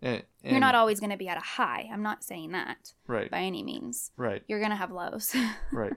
And, 0.01 0.23
you're 0.45 0.61
not 0.61 0.75
always 0.77 1.01
going 1.01 1.11
to 1.11 1.17
be 1.17 1.29
at 1.29 1.37
a 1.37 1.41
high. 1.41 1.89
I'm 1.93 2.03
not 2.03 2.23
saying 2.23 2.53
that 2.53 2.93
right, 3.07 3.31
by 3.31 3.41
any 3.41 3.63
means. 3.63 4.13
right, 4.17 4.43
You're 4.47 4.61
going 4.61 4.71
to 4.71 4.77
have 4.77 4.91
lows. 4.93 5.35
right. 5.73 5.95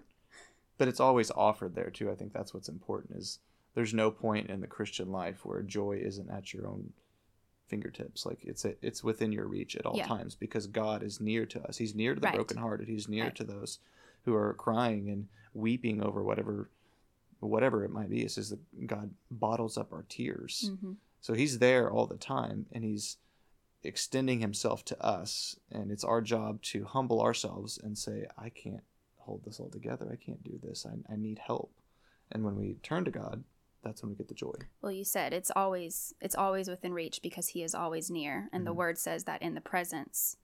But 0.77 0.87
it's 0.87 0.99
always 0.99 1.29
offered 1.31 1.75
there 1.75 1.91
too. 1.91 2.09
I 2.09 2.15
think 2.15 2.33
that's 2.33 2.53
what's 2.53 2.67
important. 2.69 3.17
Is 3.17 3.39
there's 3.75 3.93
no 3.93 4.09
point 4.09 4.49
in 4.49 4.59
the 4.61 4.67
Christian 4.67 5.11
life 5.11 5.45
where 5.45 5.61
joy 5.61 6.01
isn't 6.03 6.29
at 6.31 6.53
your 6.53 6.67
own 6.67 6.93
fingertips. 7.67 8.25
Like 8.25 8.39
it's 8.43 8.65
a, 8.65 8.73
it's 8.85 9.03
within 9.03 9.31
your 9.31 9.45
reach 9.47 9.75
at 9.75 9.85
all 9.85 9.95
Yeah. 9.95 10.07
times 10.07 10.35
because 10.35 10.67
God 10.67 11.03
is 11.03 11.21
near 11.21 11.45
to 11.45 11.61
us. 11.67 11.77
He's 11.77 11.95
near 11.95 12.15
to 12.15 12.19
the 12.19 12.25
Right. 12.27 12.35
brokenhearted. 12.35 12.87
He's 12.87 13.07
near 13.07 13.25
Right. 13.25 13.35
to 13.35 13.43
those 13.43 13.79
who 14.25 14.33
are 14.35 14.53
crying 14.55 15.09
and 15.09 15.27
weeping 15.53 16.01
over 16.01 16.21
whatever 16.23 16.69
whatever 17.39 17.83
it 17.83 17.89
might 17.89 18.09
be. 18.09 18.21
It 18.23 18.29
says 18.31 18.49
that 18.51 18.87
God 18.87 19.15
bottles 19.31 19.75
up 19.77 19.91
our 19.93 20.03
tears. 20.09 20.71
hmm 20.81 20.93
So 21.21 21.33
he's 21.33 21.57
there 21.59 21.89
all 21.89 22.05
the 22.07 22.17
time 22.17 22.65
and 22.71 22.83
he's 22.83 23.17
extending 23.83 24.39
himself 24.39 24.83
to 24.85 25.03
us. 25.05 25.55
And 25.71 25.91
it's 25.91 26.03
our 26.03 26.21
job 26.21 26.61
to 26.63 26.85
humble 26.85 27.21
ourselves 27.21 27.77
and 27.81 27.97
say, 27.97 28.25
I 28.37 28.49
can't 28.49 28.83
hold 29.17 29.43
this 29.45 29.59
all 29.59 29.69
together. 29.69 30.09
I 30.11 30.23
can't 30.23 30.43
do 30.43 30.59
this. 30.61 30.85
I, 30.85 31.11
I 31.11 31.15
need 31.15 31.39
help. 31.39 31.71
And 32.31 32.43
when 32.43 32.55
we 32.55 32.75
turn 32.83 33.05
to 33.05 33.11
God, 33.11 33.43
that's 33.83 34.01
when 34.03 34.11
we 34.11 34.15
get 34.15 34.27
the 34.27 34.33
joy. 34.35 34.53
Well, 34.81 34.91
you 34.91 35.03
said 35.03 35.33
it's 35.33 35.51
always 35.55 36.13
it's 36.21 36.35
always 36.35 36.69
within 36.69 36.93
reach 36.93 37.21
because 37.23 37.49
He 37.49 37.63
is 37.63 37.73
always 37.73 38.11
near, 38.11 38.47
and 38.53 38.65
the 38.65 38.71
Mhm. 38.71 38.75
Word 38.75 38.97
says 38.99 39.23
that 39.23 39.41
in 39.41 39.55
the 39.55 39.61
presence 39.61 40.37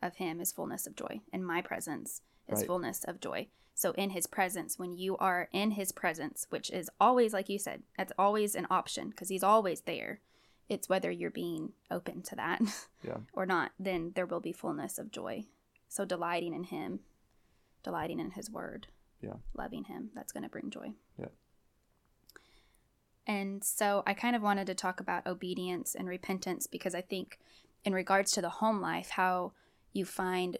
of 0.00 0.16
Him 0.16 0.40
is 0.40 0.52
fullness 0.52 0.86
of 0.86 0.94
joy. 0.94 1.20
In 1.32 1.42
my 1.44 1.60
presence 1.60 2.22
is 2.46 2.58
Right. 2.60 2.66
fullness 2.68 3.02
of 3.04 3.20
joy. 3.20 3.48
So 3.74 3.90
in 3.92 4.10
His 4.10 4.28
presence, 4.28 4.78
when 4.78 4.96
you 4.96 5.16
are 5.16 5.48
in 5.52 5.72
His 5.72 5.90
presence, 5.90 6.46
which 6.50 6.70
is 6.70 6.88
always 7.00 7.32
like 7.32 7.48
you 7.48 7.58
said, 7.58 7.82
that's 7.98 8.12
always 8.16 8.54
an 8.54 8.68
option 8.70 9.10
because 9.10 9.28
He's 9.28 9.42
always 9.42 9.80
there. 9.80 10.20
It's 10.68 10.88
whether 10.88 11.10
you're 11.10 11.30
being 11.30 11.72
open 11.90 12.22
to 12.22 12.36
that 12.36 12.60
Yeah. 13.02 13.18
or 13.32 13.44
not. 13.46 13.72
Then 13.78 14.12
there 14.14 14.26
will 14.26 14.40
be 14.40 14.52
fullness 14.52 14.98
of 14.98 15.10
joy. 15.10 15.44
So 15.88 16.04
delighting 16.04 16.54
in 16.54 16.64
Him, 16.64 17.00
delighting 17.82 18.18
in 18.18 18.30
His 18.32 18.50
Word, 18.50 18.88
Yeah. 19.20 19.34
loving 19.54 19.84
Him, 19.84 20.10
that's 20.14 20.32
going 20.32 20.42
to 20.42 20.48
bring 20.48 20.70
joy. 20.70 20.94
Yeah. 21.18 21.26
And 23.26 23.64
so 23.64 24.02
I 24.06 24.14
kind 24.14 24.36
of 24.36 24.42
wanted 24.42 24.66
to 24.66 24.74
talk 24.74 25.00
about 25.00 25.26
obedience 25.26 25.94
and 25.94 26.08
repentance 26.08 26.66
because 26.66 26.94
I 26.94 27.00
think, 27.00 27.38
in 27.84 27.94
regards 27.94 28.32
to 28.32 28.42
the 28.42 28.48
home 28.50 28.80
life, 28.80 29.10
how 29.10 29.52
you 29.92 30.04
find 30.04 30.58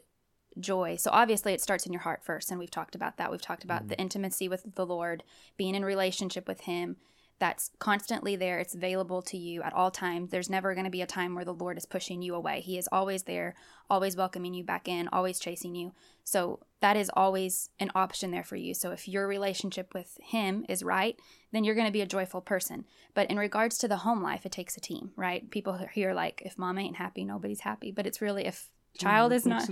joy. 0.59 0.97
So 0.97 1.11
obviously, 1.12 1.53
it 1.53 1.61
starts 1.61 1.85
in 1.85 1.93
your 1.93 2.03
heart 2.03 2.23
first, 2.25 2.51
and 2.51 2.59
we've 2.59 2.71
talked 2.71 2.95
about 2.95 3.17
that. 3.17 3.31
We've 3.31 3.40
talked 3.43 3.64
about 3.64 3.85
Mhm. 3.85 3.88
the 3.88 3.99
intimacy 4.01 4.49
with 4.49 4.75
the 4.77 4.87
Lord, 4.87 5.25
being 5.57 5.75
in 5.75 5.85
relationship 5.85 6.47
with 6.47 6.61
Him. 6.61 6.97
That's 7.38 7.70
constantly 7.79 8.37
there. 8.37 8.59
It's 8.59 8.75
available 8.75 9.20
to 9.23 9.37
you 9.37 9.62
at 9.62 9.73
all 9.73 9.90
times. 9.90 10.31
There's 10.31 10.49
never 10.49 10.75
going 10.75 10.85
to 10.85 10.90
be 10.90 11.03
a 11.03 11.07
time 11.07 11.35
where 11.35 11.44
the 11.44 11.53
Lord 11.53 11.77
is 11.77 11.85
pushing 11.85 12.23
you 12.23 12.35
away. 12.35 12.61
He 12.61 12.79
is 12.79 12.88
always 12.92 13.25
there, 13.25 13.55
always 13.90 14.16
welcoming 14.16 14.55
you 14.55 14.62
back 14.62 14.88
in, 14.88 15.09
always 15.09 15.38
chasing 15.40 15.75
you. 15.75 15.92
So 16.23 16.61
that 16.81 16.97
is 16.97 17.11
always 17.14 17.70
an 17.81 17.90
option 17.94 18.31
there 18.31 18.44
for 18.44 18.57
you. 18.57 18.73
So 18.73 18.92
if 18.92 19.09
your 19.09 19.27
relationship 19.27 19.92
with 19.94 20.16
Him 20.23 20.64
is 20.68 20.83
right, 20.83 21.18
then 21.53 21.64
you're 21.64 21.75
going 21.75 21.87
to 21.87 21.92
be 21.92 22.03
a 22.03 22.07
joyful 22.07 22.40
person. 22.40 22.85
But 23.14 23.31
in 23.31 23.38
regards 23.38 23.79
to 23.79 23.88
the 23.88 23.99
home 23.99 24.23
life, 24.23 24.47
it 24.47 24.53
takes 24.53 24.77
a 24.77 24.81
team, 24.81 25.11
right? 25.16 25.51
People 25.51 25.79
here 25.92 26.14
like, 26.14 26.42
if 26.44 26.57
mom 26.57 26.79
ain't 26.79 26.97
happy, 26.97 27.25
nobody's 27.25 27.61
happy. 27.61 27.90
But 27.90 28.07
it's 28.07 28.23
really 28.23 28.47
if 28.47 28.70
child 28.97 29.33
is 29.33 29.44
not 29.44 29.68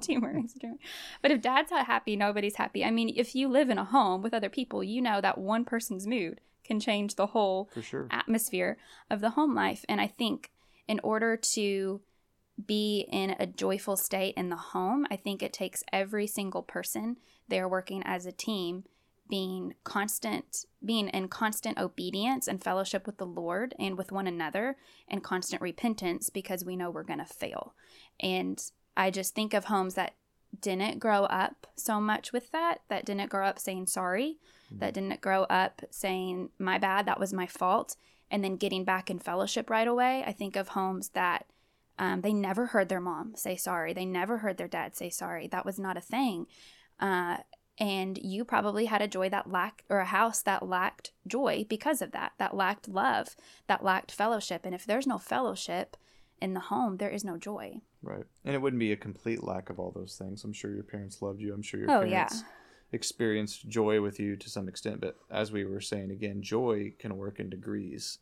teamwork 0.00 0.34
makes 0.34 0.52
the 0.52 0.60
dream. 0.60 0.78
But 1.22 1.30
if 1.30 1.40
dad's 1.40 1.70
not 1.70 1.86
happy, 1.86 2.16
nobody's 2.16 2.56
happy. 2.56 2.84
I 2.84 2.90
mean, 2.90 3.12
if 3.16 3.34
you 3.34 3.48
live 3.48 3.70
in 3.70 3.78
a 3.78 3.84
home 3.84 4.22
with 4.22 4.34
other 4.34 4.48
people, 4.48 4.82
you 4.82 5.00
know 5.00 5.20
that 5.20 5.38
one 5.38 5.64
person's 5.64 6.06
mood 6.06 6.40
can 6.64 6.80
change 6.80 7.14
the 7.14 7.28
whole 7.28 7.70
For 7.72 7.82
sure. 7.82 8.08
atmosphere 8.10 8.76
of 9.10 9.20
the 9.20 9.30
home 9.30 9.54
life. 9.54 9.84
And 9.88 10.00
I 10.00 10.08
think 10.08 10.50
in 10.88 11.00
order 11.02 11.36
to 11.54 12.00
be 12.66 13.06
in 13.10 13.36
a 13.38 13.46
joyful 13.46 13.96
state 13.96 14.34
in 14.36 14.48
the 14.48 14.56
home, 14.56 15.06
I 15.10 15.16
think 15.16 15.42
it 15.42 15.52
takes 15.52 15.82
every 15.92 16.26
single 16.26 16.62
person 16.62 17.16
there 17.48 17.68
working 17.68 18.02
as 18.04 18.26
a 18.26 18.32
team 18.32 18.84
being 19.28 19.74
constant 19.82 20.64
being 20.84 21.08
in 21.08 21.26
constant 21.28 21.78
obedience 21.78 22.46
and 22.46 22.62
fellowship 22.62 23.06
with 23.06 23.18
the 23.18 23.26
Lord 23.26 23.74
and 23.78 23.98
with 23.98 24.12
one 24.12 24.28
another 24.28 24.76
and 25.08 25.22
constant 25.22 25.60
repentance 25.60 26.30
because 26.30 26.64
we 26.64 26.76
know 26.76 26.90
we're 26.90 27.02
going 27.02 27.18
to 27.18 27.24
fail. 27.24 27.74
And 28.20 28.62
I 28.96 29.10
just 29.10 29.34
think 29.34 29.54
of 29.54 29.66
homes 29.66 29.94
that 29.94 30.14
didn't 30.60 30.98
grow 30.98 31.24
up 31.24 31.66
so 31.76 32.00
much 32.00 32.32
with 32.32 32.50
that, 32.52 32.78
that 32.88 33.04
didn't 33.04 33.30
grow 33.30 33.46
up 33.46 33.58
saying 33.58 33.86
sorry, 33.86 34.38
that 34.70 34.94
didn't 34.94 35.20
grow 35.20 35.42
up 35.44 35.82
saying, 35.90 36.50
my 36.58 36.78
bad, 36.78 37.06
that 37.06 37.20
was 37.20 37.32
my 37.32 37.46
fault, 37.46 37.96
and 38.30 38.42
then 38.42 38.56
getting 38.56 38.84
back 38.84 39.10
in 39.10 39.18
fellowship 39.18 39.70
right 39.70 39.86
away. 39.86 40.24
I 40.26 40.32
think 40.32 40.56
of 40.56 40.68
homes 40.68 41.10
that 41.10 41.46
um, 41.98 42.22
they 42.22 42.32
never 42.32 42.66
heard 42.66 42.88
their 42.88 43.00
mom 43.00 43.34
say 43.36 43.56
sorry, 43.56 43.92
they 43.92 44.04
never 44.04 44.38
heard 44.38 44.56
their 44.56 44.68
dad 44.68 44.96
say 44.96 45.10
sorry. 45.10 45.46
That 45.46 45.66
was 45.66 45.78
not 45.78 45.96
a 45.96 46.00
thing. 46.00 46.46
Uh, 46.98 47.38
and 47.78 48.18
you 48.18 48.44
probably 48.44 48.86
had 48.86 49.02
a 49.02 49.08
joy 49.08 49.28
that 49.28 49.50
lacked, 49.50 49.82
or 49.90 49.98
a 49.98 50.06
house 50.06 50.40
that 50.42 50.66
lacked 50.66 51.12
joy 51.26 51.66
because 51.68 52.00
of 52.00 52.12
that, 52.12 52.32
that 52.38 52.56
lacked 52.56 52.88
love, 52.88 53.36
that 53.66 53.84
lacked 53.84 54.12
fellowship. 54.12 54.64
And 54.64 54.74
if 54.74 54.86
there's 54.86 55.06
no 55.06 55.18
fellowship 55.18 55.96
in 56.40 56.54
the 56.54 56.60
home, 56.60 56.96
there 56.98 57.10
is 57.10 57.24
no 57.24 57.36
joy. 57.38 57.80
Right. 58.02 58.24
And 58.44 58.54
it 58.54 58.60
wouldn't 58.62 58.80
be 58.80 58.92
a 58.92 58.96
complete 58.96 59.42
lack 59.42 59.70
of 59.70 59.78
all 59.78 59.90
those 59.90 60.16
things. 60.16 60.44
I'm 60.44 60.52
sure 60.52 60.72
your 60.72 60.82
parents 60.84 61.22
loved 61.22 61.40
you. 61.40 61.52
I'm 61.54 61.62
sure 61.62 61.80
your 61.80 61.90
Oh, 61.90 62.02
yeah. 62.02 62.26
parents 62.28 62.44
experienced 62.92 63.68
joy 63.68 64.00
with 64.00 64.20
you 64.20 64.36
to 64.36 64.48
some 64.50 64.68
extent. 64.68 65.00
But 65.00 65.16
as 65.30 65.50
we 65.50 65.64
were 65.64 65.80
saying 65.80 66.10
again, 66.10 66.42
joy 66.42 66.92
can 66.98 67.16
work 67.16 67.40
in 67.40 67.50
degrees. 67.50 68.18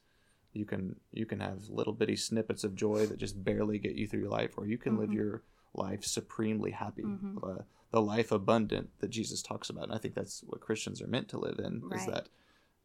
You 0.52 0.64
can 0.64 0.96
you 1.12 1.26
can 1.26 1.40
have 1.40 1.68
little 1.68 1.92
bitty 1.92 2.16
snippets 2.16 2.62
of 2.64 2.74
joy 2.76 3.06
that 3.06 3.18
just 3.18 3.42
barely 3.44 3.78
get 3.78 3.96
you 3.96 4.06
through 4.06 4.20
your 4.20 4.30
life, 4.30 4.56
or 4.56 4.66
you 4.66 4.78
can 4.78 4.96
live 4.96 5.10
Mhm. 5.10 5.14
your 5.14 5.42
life 5.74 6.04
supremely 6.04 6.70
happy, 6.70 7.02
Mhm. 7.02 7.42
uh, 7.42 7.62
the 7.90 8.00
life 8.00 8.30
abundant 8.30 8.90
that 9.00 9.10
Jesus 9.10 9.42
talks 9.42 9.68
about. 9.68 9.84
And 9.84 9.92
I 9.92 9.98
think 9.98 10.14
that's 10.14 10.42
what 10.44 10.60
Christians 10.60 11.02
are 11.02 11.08
meant 11.08 11.28
to 11.30 11.38
live 11.38 11.58
in 11.58 11.82
is 11.92 12.06
that 12.06 12.28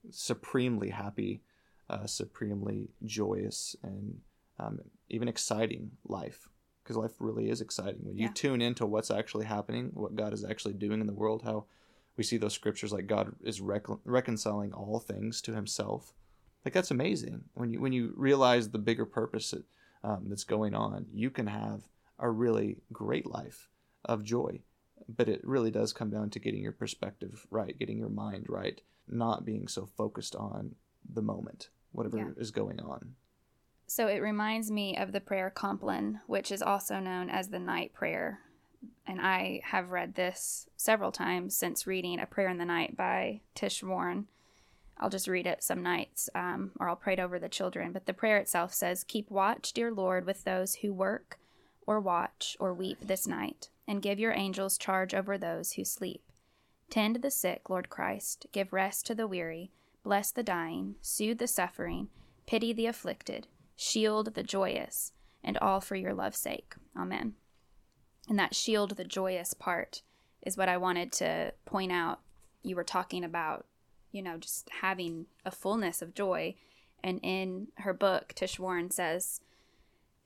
supremely 0.10 0.90
happy, 0.90 1.42
uh, 1.90 2.06
supremely 2.08 2.90
joyous, 3.06 3.76
and 3.84 4.22
um, 4.58 4.80
even 5.10 5.28
exciting 5.28 5.92
life 6.06 6.48
because 6.84 6.96
life 6.98 7.14
really 7.20 7.50
is 7.50 7.62
exciting 7.62 8.04
when 8.04 8.18
you 8.18 8.26
Yeah. 8.26 8.34
tune 8.34 8.62
into 8.62 8.86
what's 8.86 9.12
actually 9.12 9.46
happening, 9.46 9.92
what 9.94 10.16
God 10.16 10.34
is 10.34 10.44
actually 10.44 10.74
doing 10.74 11.02
in 11.02 11.08
the 11.08 11.14
world, 11.14 11.44
how 11.44 11.66
we 12.18 12.24
see 12.24 12.38
those 12.38 12.54
scriptures 12.54 12.92
like 12.92 13.08
God 13.08 13.36
is 13.42 13.62
recon- 13.62 14.00
reconciling 14.06 14.74
all 14.74 15.00
things 15.00 15.42
to 15.44 15.54
Himself. 15.54 16.14
Like 16.66 16.74
that's 16.74 16.92
amazing 16.92 17.46
when 17.54 17.72
you 17.72 17.80
when 17.80 17.94
you 17.94 18.14
realize 18.16 18.70
the 18.70 18.80
bigger 18.80 19.06
purpose 19.06 19.52
that, 19.52 19.64
um, 20.04 20.26
that's 20.30 20.44
going 20.44 20.74
on. 20.76 21.08
You 21.14 21.30
can 21.30 21.48
have 21.48 21.84
a 22.18 22.30
really 22.30 22.82
great 22.92 23.26
life 23.28 23.70
of 24.04 24.24
joy, 24.24 24.62
but 25.08 25.30
it 25.30 25.42
really 25.46 25.72
does 25.72 25.94
come 25.94 26.10
down 26.10 26.30
to 26.32 26.40
getting 26.40 26.62
your 26.62 26.72
perspective 26.74 27.46
right, 27.50 27.78
getting 27.78 27.98
your 27.98 28.10
mind 28.10 28.48
right, 28.50 28.82
not 29.08 29.46
being 29.46 29.68
so 29.68 29.86
focused 29.86 30.36
on 30.36 30.76
the 31.08 31.22
moment, 31.22 31.70
whatever 31.94 32.18
Yeah. 32.18 32.32
is 32.36 32.52
going 32.52 32.80
on. 32.82 33.16
So 33.90 34.06
it 34.06 34.22
reminds 34.22 34.70
me 34.70 34.96
of 34.96 35.14
the 35.14 35.20
prayer 35.20 35.50
Compline, 35.50 36.20
which 36.28 36.52
is 36.52 36.62
also 36.62 37.00
known 37.00 37.28
as 37.28 37.50
the 37.50 37.58
night 37.58 37.92
prayer. 37.92 38.42
And 39.08 39.20
I 39.20 39.62
have 39.64 39.90
read 39.90 40.14
this 40.14 40.70
several 40.78 41.12
times 41.12 41.56
since 41.56 41.88
reading 41.88 42.20
A 42.20 42.28
Prayer 42.28 42.50
in 42.50 42.60
the 42.60 42.66
Night 42.66 42.96
by 42.96 43.42
Tish 43.56 43.82
Warren. 43.82 44.28
I'll 45.00 45.10
just 45.10 45.28
read 45.28 45.48
it 45.48 45.64
some 45.64 45.82
nights, 45.82 46.30
um, 46.36 46.70
or 46.80 46.88
I'll 46.88 46.96
pray 46.96 47.14
it 47.14 47.20
over 47.20 47.40
the 47.40 47.50
children. 47.50 47.92
But 47.92 48.06
the 48.06 48.14
prayer 48.14 48.38
itself 48.38 48.76
says, 48.76 49.04
Keep 49.04 49.32
watch, 49.32 49.74
dear 49.74 49.92
Lord, 49.92 50.28
with 50.28 50.44
those 50.44 50.76
who 50.76 50.94
work, 50.94 51.40
or 51.88 52.00
watch, 52.00 52.56
or 52.60 52.76
weep 52.76 53.00
this 53.02 53.26
night, 53.26 53.70
and 53.88 54.04
give 54.04 54.20
your 54.20 54.34
angels 54.34 54.78
charge 54.78 55.16
over 55.16 55.36
those 55.36 55.72
who 55.72 55.84
sleep. 55.84 56.22
Tend 56.92 57.16
the 57.16 57.32
sick, 57.32 57.72
Lord 57.72 57.90
Christ, 57.90 58.46
give 58.52 58.72
rest 58.72 59.08
to 59.08 59.16
the 59.16 59.26
weary, 59.26 59.72
bless 60.04 60.30
the 60.30 60.44
dying, 60.44 60.94
soothe 61.02 61.40
the 61.40 61.48
suffering, 61.48 62.10
pity 62.46 62.72
the 62.72 62.86
afflicted, 62.86 63.48
shield 63.80 64.34
the 64.34 64.44
joyous, 64.44 65.14
and 65.42 65.58
all 65.60 65.80
for 65.80 65.96
your 65.96 66.14
love's 66.14 66.38
sake. 66.38 66.76
Amen. 66.98 67.36
And 68.28 68.38
that 68.38 68.54
shield 68.54 68.98
the 68.98 69.06
joyous 69.06 69.54
part 69.54 70.02
is 70.46 70.58
what 70.58 70.68
I 70.68 70.76
wanted 70.76 71.14
to 71.14 71.54
point 71.64 71.92
out. 71.92 72.20
You 72.62 72.76
were 72.76 72.84
talking 72.84 73.24
about, 73.24 73.66
you 74.12 74.22
know, 74.22 74.38
just 74.38 74.68
having 74.82 75.28
a 75.46 75.52
fullness 75.52 76.02
of 76.02 76.14
joy. 76.14 76.56
And 77.02 77.22
in 77.24 77.70
her 77.78 77.94
book, 77.94 78.34
Tish 78.36 78.60
Warren 78.60 78.92
says, 78.92 79.40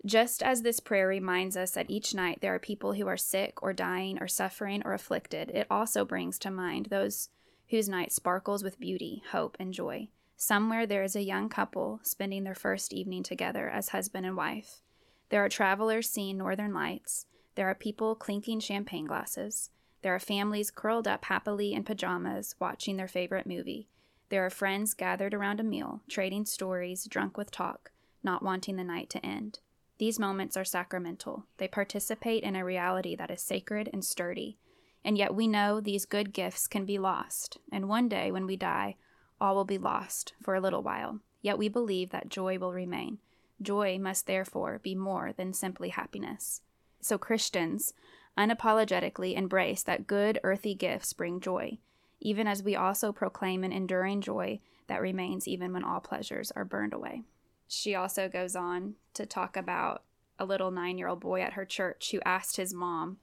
just 0.04 0.42
as 0.42 0.64
this 0.64 0.80
prayer 0.80 1.08
reminds 1.08 1.56
us 1.56 1.72
that 1.72 1.92
each 1.92 2.16
night 2.16 2.40
there 2.42 2.56
are 2.56 2.60
people 2.60 2.94
who 2.94 3.08
are 3.08 3.18
sick 3.18 3.62
or 3.62 3.72
dying 3.72 4.18
or 4.20 4.28
suffering 4.28 4.82
or 4.84 4.94
afflicted, 4.94 5.52
it 5.52 5.68
also 5.70 6.04
brings 6.04 6.40
to 6.40 6.50
mind 6.50 6.88
those 6.88 7.30
whose 7.70 7.88
night 7.88 8.12
sparkles 8.12 8.64
with 8.64 8.80
beauty, 8.80 9.22
hope, 9.32 9.56
and 9.60 9.74
joy. 9.74 10.08
Somewhere 10.46 10.86
there 10.86 11.04
is 11.04 11.16
a 11.16 11.24
young 11.24 11.48
couple 11.48 12.02
spending 12.04 12.44
their 12.44 12.54
first 12.54 12.92
evening 12.92 13.24
together 13.24 13.70
as 13.70 13.88
husband 13.88 14.26
and 14.26 14.36
wife. 14.36 14.82
There 15.30 15.40
are 15.46 15.48
travelers 15.48 16.10
seeing 16.10 16.38
northern 16.38 16.74
lights. 16.74 17.28
There 17.56 17.70
are 17.70 17.74
people 17.74 18.14
clinking 18.14 18.60
champagne 18.60 19.06
glasses. 19.06 19.70
There 20.02 20.14
are 20.14 20.20
families 20.20 20.70
curled 20.70 21.08
up 21.08 21.24
happily 21.24 21.72
in 21.72 21.86
pajamas 21.86 22.56
watching 22.60 22.98
their 22.98 23.08
favorite 23.08 23.48
movie. 23.48 23.88
There 24.28 24.46
are 24.46 24.50
friends 24.50 24.94
gathered 24.94 25.34
around 25.34 25.62
a 25.62 25.64
meal, 25.64 26.02
trading 26.10 26.44
stories, 26.44 27.06
drunk 27.06 27.38
with 27.38 27.50
talk, 27.50 27.94
not 28.22 28.44
wanting 28.44 28.76
the 28.76 28.84
night 28.84 29.10
to 29.12 29.26
end. 29.26 29.60
These 29.98 30.20
moments 30.20 30.58
are 30.58 30.66
sacramental. 30.66 31.46
They 31.56 31.70
participate 31.70 32.44
in 32.44 32.58
a 32.58 32.66
reality 32.66 33.16
that 33.16 33.32
is 33.32 33.42
sacred 33.42 33.90
and 33.94 34.04
sturdy. 34.04 34.58
And 35.06 35.18
yet 35.18 35.34
we 35.34 35.48
know 35.48 35.80
these 35.80 36.04
good 36.04 36.34
gifts 36.34 36.68
can 36.68 36.84
be 36.84 37.00
lost, 37.00 37.60
and 37.72 37.88
one 37.88 38.10
day 38.10 38.30
when 38.30 38.46
we 38.46 38.58
die, 38.58 38.98
all 39.44 39.56
will 39.56 39.66
be 39.66 39.78
lost 39.78 40.34
for 40.42 40.56
a 40.56 40.62
little 40.62 40.82
while. 40.82 41.20
Yet 41.42 41.58
we 41.58 41.68
believe 41.68 42.12
that 42.12 42.30
joy 42.30 42.58
will 42.58 42.72
remain. 42.72 43.18
Joy 43.62 44.00
must 44.00 44.26
therefore 44.26 44.80
be 44.82 44.96
more 44.96 45.34
than 45.34 45.52
simply 45.52 45.90
happiness. 45.90 46.62
So 47.02 47.18
Christians 47.18 47.94
unapologetically 48.38 49.36
embrace 49.36 49.84
that 49.84 50.08
good 50.08 50.40
earthy 50.44 50.74
gifts 50.74 51.12
bring 51.12 51.42
joy, 51.42 51.78
even 52.22 52.48
as 52.48 52.64
we 52.64 52.78
also 52.78 53.12
proclaim 53.12 53.66
an 53.66 53.74
enduring 53.74 54.22
joy 54.22 54.62
that 54.88 55.02
remains 55.02 55.48
even 55.48 55.74
when 55.74 55.84
all 55.84 56.00
pleasures 56.00 56.50
are 56.52 56.64
burned 56.64 56.94
away. 56.94 57.24
She 57.68 57.94
also 57.94 58.30
goes 58.30 58.56
on 58.56 58.96
to 59.14 59.26
talk 59.26 59.58
about 59.58 60.04
a 60.40 60.46
little 60.46 60.72
nine 60.72 60.98
year 60.98 61.10
old 61.10 61.20
boy 61.20 61.42
at 61.42 61.54
her 61.54 61.66
church 61.66 62.12
who 62.12 62.22
asked 62.26 62.56
his 62.56 62.74
mom, 62.74 63.18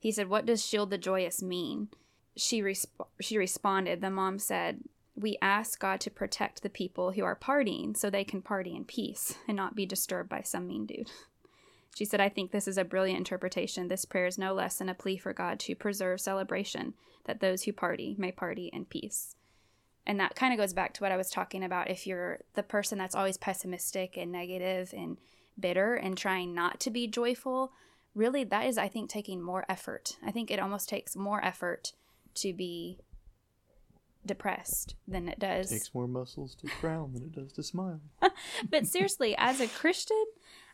he 0.00 0.10
said, 0.10 0.28
What 0.28 0.46
does 0.46 0.64
shield 0.64 0.90
the 0.90 0.98
joyous 0.98 1.42
mean? 1.42 1.88
She, 2.36 2.62
resp- 2.62 2.86
she 3.20 3.36
responded, 3.36 4.00
The 4.00 4.10
mom 4.10 4.38
said, 4.38 4.80
We 5.18 5.36
ask 5.42 5.80
God 5.80 6.00
to 6.02 6.10
protect 6.10 6.62
the 6.62 6.70
people 6.70 7.10
who 7.10 7.24
are 7.24 7.34
partying 7.34 7.96
so 7.96 8.08
they 8.08 8.22
can 8.22 8.40
party 8.40 8.76
in 8.76 8.84
peace 8.84 9.34
and 9.48 9.56
not 9.56 9.74
be 9.74 9.84
disturbed 9.84 10.28
by 10.28 10.42
some 10.42 10.68
mean 10.68 10.86
dude. 10.86 11.10
She 11.96 12.04
said, 12.04 12.20
I 12.20 12.28
think 12.28 12.52
this 12.52 12.68
is 12.68 12.78
a 12.78 12.84
brilliant 12.84 13.18
interpretation. 13.18 13.88
This 13.88 14.04
prayer 14.04 14.26
is 14.26 14.38
no 14.38 14.54
less 14.54 14.76
than 14.76 14.88
a 14.88 14.94
plea 14.94 15.16
for 15.16 15.32
God 15.32 15.58
to 15.60 15.74
preserve 15.74 16.20
celebration, 16.20 16.94
that 17.24 17.40
those 17.40 17.64
who 17.64 17.72
party 17.72 18.14
may 18.16 18.30
party 18.30 18.70
in 18.72 18.84
peace. 18.84 19.34
And 20.06 20.20
that 20.20 20.36
kind 20.36 20.52
of 20.52 20.58
goes 20.58 20.72
back 20.72 20.94
to 20.94 21.02
what 21.02 21.10
I 21.10 21.16
was 21.16 21.30
talking 21.30 21.64
about. 21.64 21.90
If 21.90 22.06
you're 22.06 22.38
the 22.54 22.62
person 22.62 22.96
that's 22.96 23.16
always 23.16 23.36
pessimistic 23.36 24.16
and 24.16 24.30
negative 24.30 24.94
and 24.96 25.16
bitter 25.58 25.96
and 25.96 26.16
trying 26.16 26.54
not 26.54 26.78
to 26.80 26.90
be 26.90 27.08
joyful, 27.08 27.72
really 28.14 28.44
that 28.44 28.66
is, 28.66 28.78
I 28.78 28.86
think, 28.86 29.10
taking 29.10 29.42
more 29.42 29.64
effort. 29.68 30.16
I 30.24 30.30
think 30.30 30.52
it 30.52 30.60
almost 30.60 30.88
takes 30.88 31.16
more 31.16 31.44
effort 31.44 31.92
to 32.36 32.52
be 32.52 33.00
depressed 34.24 34.94
than 35.06 35.28
it 35.28 35.38
does. 35.38 35.70
It 35.70 35.76
takes 35.76 35.94
more 35.94 36.08
muscles 36.08 36.54
to 36.56 36.68
frown 36.68 37.12
than 37.12 37.22
it 37.22 37.32
does 37.32 37.52
to 37.54 37.62
smile. 37.62 38.00
but 38.70 38.86
seriously, 38.86 39.34
as 39.36 39.60
a 39.60 39.68
Christian, 39.68 40.24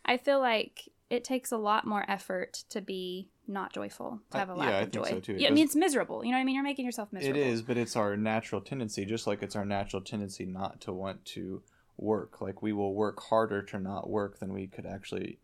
I 0.05 0.17
feel 0.17 0.39
like 0.39 0.89
it 1.09 1.23
takes 1.23 1.51
a 1.51 1.57
lot 1.57 1.85
more 1.85 2.05
effort 2.07 2.63
to 2.69 2.81
be 2.81 3.29
not 3.47 3.73
joyful, 3.73 4.21
to 4.31 4.37
have 4.37 4.49
a 4.49 4.55
lack 4.55 4.69
yeah, 4.69 4.77
I 4.77 4.81
of 4.81 4.91
think 4.91 5.05
joy. 5.05 5.09
so, 5.11 5.19
too. 5.19 5.35
It 5.35 5.41
Yeah, 5.41 5.49
I 5.49 5.51
mean, 5.51 5.65
it's 5.65 5.75
miserable. 5.75 6.25
You 6.25 6.31
know 6.31 6.37
what 6.37 6.41
I 6.41 6.45
mean? 6.45 6.55
You're 6.55 6.63
making 6.63 6.85
yourself 6.85 7.13
miserable. 7.13 7.39
It 7.39 7.47
is, 7.47 7.61
but 7.61 7.77
it's 7.77 7.95
our 7.95 8.17
natural 8.17 8.61
tendency, 8.61 9.05
just 9.05 9.27
like 9.27 9.43
it's 9.43 9.55
our 9.55 9.65
natural 9.65 10.01
tendency 10.01 10.45
not 10.45 10.81
to 10.81 10.93
want 10.93 11.23
to 11.25 11.61
work. 11.97 12.41
Like 12.41 12.61
we 12.61 12.73
will 12.73 12.93
work 12.93 13.21
harder 13.23 13.61
to 13.61 13.79
not 13.79 14.09
work 14.09 14.39
than 14.39 14.53
we 14.53 14.67
could 14.67 14.85
actually 14.85 15.39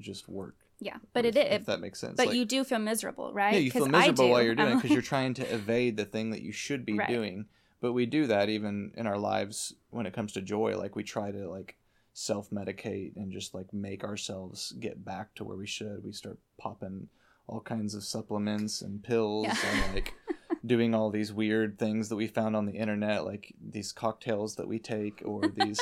just 0.00 0.28
work. 0.28 0.56
Yeah, 0.80 0.96
but 1.12 1.24
if, 1.24 1.36
it 1.36 1.46
is. 1.52 1.60
if 1.60 1.66
that 1.66 1.80
makes 1.80 2.00
sense. 2.00 2.16
But 2.16 2.26
Like, 2.28 2.36
you 2.36 2.44
do 2.44 2.64
feel 2.64 2.78
miserable, 2.78 3.32
right? 3.32 3.54
yeah, 3.54 3.60
you 3.60 3.70
feel 3.70 3.86
miserable 3.86 4.26
do. 4.26 4.30
while 4.32 4.42
you're 4.42 4.54
doing 4.54 4.72
it 4.72 4.74
because 4.76 4.90
you're 4.90 5.02
trying 5.14 5.34
to 5.34 5.54
evade 5.54 5.96
the 5.96 6.04
thing 6.04 6.30
that 6.30 6.42
you 6.42 6.52
should 6.52 6.84
be 6.84 6.94
Right. 6.98 7.08
doing. 7.08 7.46
But 7.80 7.92
we 7.92 8.06
do 8.06 8.26
that 8.26 8.48
even 8.48 8.92
in 8.96 9.06
our 9.06 9.18
lives 9.18 9.74
when 9.90 10.06
it 10.06 10.12
comes 10.14 10.32
to 10.32 10.40
joy. 10.42 10.76
Like 10.78 10.96
we 10.96 11.02
try 11.04 11.30
to 11.30 11.48
like 11.50 11.76
self 12.12 12.50
medicate 12.50 13.16
and 13.16 13.30
just 13.32 13.54
like 13.54 13.72
make 13.74 14.04
ourselves 14.04 14.72
get 14.80 15.04
back 15.04 15.34
to 15.36 15.44
where 15.44 15.56
we 15.56 15.66
should. 15.66 16.02
We 16.04 16.12
start 16.12 16.38
popping 16.58 17.08
all 17.46 17.60
kinds 17.60 17.94
of 17.94 18.02
supplements 18.04 18.80
and 18.82 19.02
pills 19.02 19.46
Yeah. 19.48 19.56
and 19.84 19.94
like 19.94 20.14
doing 20.64 20.94
all 20.94 21.10
these 21.10 21.32
weird 21.32 21.78
things 21.78 22.08
that 22.08 22.16
we 22.16 22.26
found 22.26 22.56
on 22.56 22.64
the 22.66 22.72
internet, 22.72 23.24
like 23.24 23.54
these 23.60 23.92
cocktails 23.92 24.56
that 24.56 24.66
we 24.66 24.78
take 24.78 25.20
or 25.24 25.42
these 25.56 25.78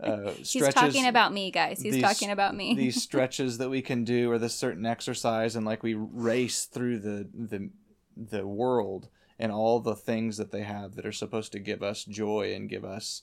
uh, 0.00 0.30
He's 0.32 0.68
talking 0.72 1.06
about 1.06 1.32
me, 1.32 1.50
guys. 1.50 1.80
He's 1.82 1.94
these- 1.94 2.02
talking 2.02 2.30
about 2.30 2.54
me. 2.56 2.74
these 2.74 3.02
stretches 3.08 3.58
that 3.58 3.68
we 3.70 3.82
can 3.82 4.04
do 4.04 4.30
or 4.30 4.38
this 4.38 4.54
certain 4.54 4.86
exercise 4.86 5.54
and 5.56 5.66
like 5.66 5.82
we 5.82 5.94
race 5.94 6.64
through 6.64 6.98
the 7.00 7.28
the 7.34 7.70
the 8.16 8.46
world 8.46 9.08
and 9.38 9.50
all 9.50 9.80
the 9.80 9.96
things 9.96 10.36
that 10.36 10.50
they 10.52 10.62
have 10.62 10.94
that 10.96 11.06
are 11.06 11.12
supposed 11.12 11.50
to 11.52 11.58
give 11.58 11.82
us 11.82 12.04
joy 12.04 12.52
and 12.54 12.68
give 12.68 12.84
us 12.84 13.22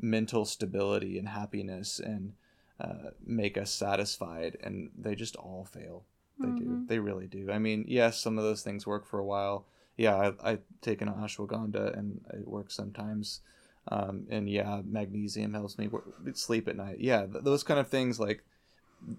mental 0.00 0.44
stability 0.44 1.18
and 1.18 1.28
happiness 1.28 1.98
and 1.98 2.32
uh, 2.80 3.10
make 3.26 3.58
us 3.58 3.70
satisfied 3.72 4.56
and 4.62 4.90
they 4.96 5.14
just 5.16 5.34
all 5.36 5.64
fail 5.64 6.04
they 6.38 6.46
do 6.50 6.64
Mhm. 6.64 6.86
they 6.88 7.00
really 7.00 7.26
do 7.26 7.50
i 7.50 7.58
mean 7.58 7.84
yes 7.88 8.20
some 8.20 8.38
of 8.38 8.44
those 8.44 8.62
things 8.62 8.86
work 8.86 9.04
for 9.04 9.18
a 9.18 9.24
while 9.24 9.66
yeah 9.98 10.16
I, 10.16 10.52
i've 10.52 10.62
taken 10.80 11.08
ashwagandha 11.08 11.98
and 11.98 12.22
it 12.32 12.48
works 12.48 12.74
sometimes. 12.74 13.42
Um, 13.90 14.26
and 14.28 14.48
yeah 14.50 14.82
magnesium 14.84 15.54
helps 15.54 15.78
me 15.78 15.88
sleep 16.34 16.68
at 16.68 16.76
night. 16.76 17.00
Yeah 17.00 17.26
th- 17.26 17.44
those 17.44 17.62
kind 17.62 17.80
of 17.80 17.88
things 17.88 18.20
like 18.20 18.44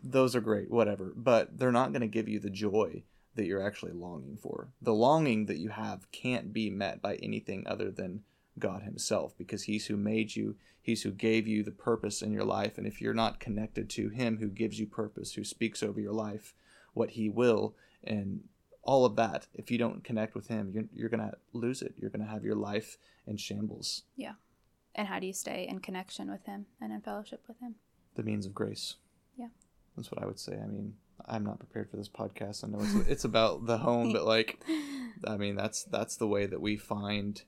those 0.03 0.35
are 0.35 0.41
great 0.41 0.71
whatever. 0.71 1.13
But 1.15 1.57
they're 1.57 1.71
not 1.71 1.91
going 1.91 2.01
to 2.01 2.07
give 2.07 2.29
you 2.29 2.39
the 2.39 2.49
joy 2.49 3.03
that 3.35 3.45
you're 3.45 3.65
actually 3.65 3.93
longing 3.93 4.37
for. 4.37 4.69
The 4.81 4.93
longing 4.93 5.45
that 5.45 5.57
you 5.57 5.69
have 5.69 6.11
can't 6.11 6.51
be 6.53 6.69
met 6.69 7.01
by 7.01 7.15
anything 7.15 7.65
other 7.67 7.91
than 7.91 8.23
god 8.57 8.83
himself 8.83 9.37
because 9.37 9.63
he's 9.63 9.85
who 9.87 9.95
made 9.95 10.35
you 10.35 10.55
he's 10.81 11.03
who 11.03 11.11
gave 11.11 11.47
you 11.47 11.63
the 11.63 11.71
purpose 11.71 12.21
in 12.21 12.31
your 12.31 12.43
life. 12.45 12.77
And 12.77 12.85
if 12.85 13.01
you're 13.01 13.13
not 13.13 13.39
connected 13.39 13.89
to 13.91 14.09
him 14.09 14.37
who 14.37 14.49
gives 14.49 14.79
you 14.79 14.85
purpose 14.85 15.33
who 15.33 15.43
speaks 15.43 15.81
over 15.81 15.99
your 15.99 16.13
life 16.13 16.53
what 16.93 17.11
he 17.11 17.29
will 17.29 17.75
and 18.03 18.41
all 18.89 19.05
of 19.05 19.15
that 19.15 19.41
if 19.53 19.69
you 19.71 19.77
don't 19.77 20.03
connect 20.03 20.33
with 20.35 20.47
him 20.47 20.63
you're, 20.73 20.85
you're 20.97 21.09
going 21.15 21.27
to 21.29 21.35
lose 21.53 21.81
it 21.81 21.93
you're 21.99 22.09
going 22.15 22.25
to 22.27 22.33
have 22.35 22.43
your 22.43 22.55
life 22.55 22.97
in 23.27 23.37
shambles 23.37 24.03
Yeah. 24.15 24.33
and 24.95 25.07
how 25.07 25.19
do 25.19 25.27
you 25.27 25.33
stay 25.33 25.67
in 25.71 25.79
connection 25.79 26.29
with 26.31 26.45
him 26.45 26.65
and 26.81 26.91
in 26.91 27.01
fellowship 27.01 27.43
with 27.47 27.59
him? 27.59 27.75
the 28.15 28.23
means 28.23 28.45
of 28.47 28.53
grace 28.61 28.95
Yeah. 29.37 29.51
that's 29.95 30.11
what 30.11 30.21
i 30.23 30.25
would 30.25 30.39
say 30.39 30.53
i 30.53 30.65
mean 30.75 30.95
i'm 31.27 31.43
not 31.49 31.59
prepared 31.59 31.89
for 31.89 31.97
this 31.97 32.09
podcast 32.09 32.63
i 32.63 32.67
know 32.67 32.79
it's, 32.81 33.07
it's 33.13 33.25
about 33.25 33.65
the 33.65 33.77
home 33.77 34.11
but 34.11 34.25
like 34.25 34.59
i 35.33 35.37
mean 35.37 35.55
that's 35.55 35.83
that's 35.83 36.15
the 36.17 36.27
way 36.27 36.45
that 36.47 36.61
we 36.61 36.75
find 36.77 37.43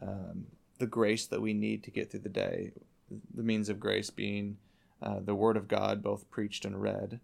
um, 0.00 0.46
the 0.78 0.86
grace 0.86 1.26
that 1.26 1.42
we 1.42 1.52
need 1.52 1.82
to 1.84 1.90
get 1.90 2.10
through 2.10 2.20
the 2.20 2.28
day 2.46 2.72
the 3.34 3.42
means 3.42 3.68
of 3.68 3.80
grace 3.80 4.10
being 4.10 4.58
uh, 5.02 5.18
the 5.20 5.34
word 5.34 5.56
of 5.56 5.66
god 5.66 6.02
both 6.02 6.30
preached 6.30 6.64
and 6.64 6.80
read 6.80 7.20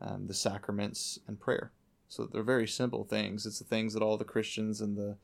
um, 0.00 0.26
the 0.26 0.34
sacraments, 0.34 1.18
and 1.26 1.38
prayer. 1.40 1.70
So 2.08 2.26
they're 2.26 2.42
very 2.42 2.68
simple 2.68 3.04
things. 3.04 3.46
It's 3.46 3.58
the 3.58 3.64
things 3.64 3.94
that 3.94 4.02
all 4.02 4.16
the 4.16 4.24
Christians 4.24 4.80
and 4.80 4.96
the 4.96 5.16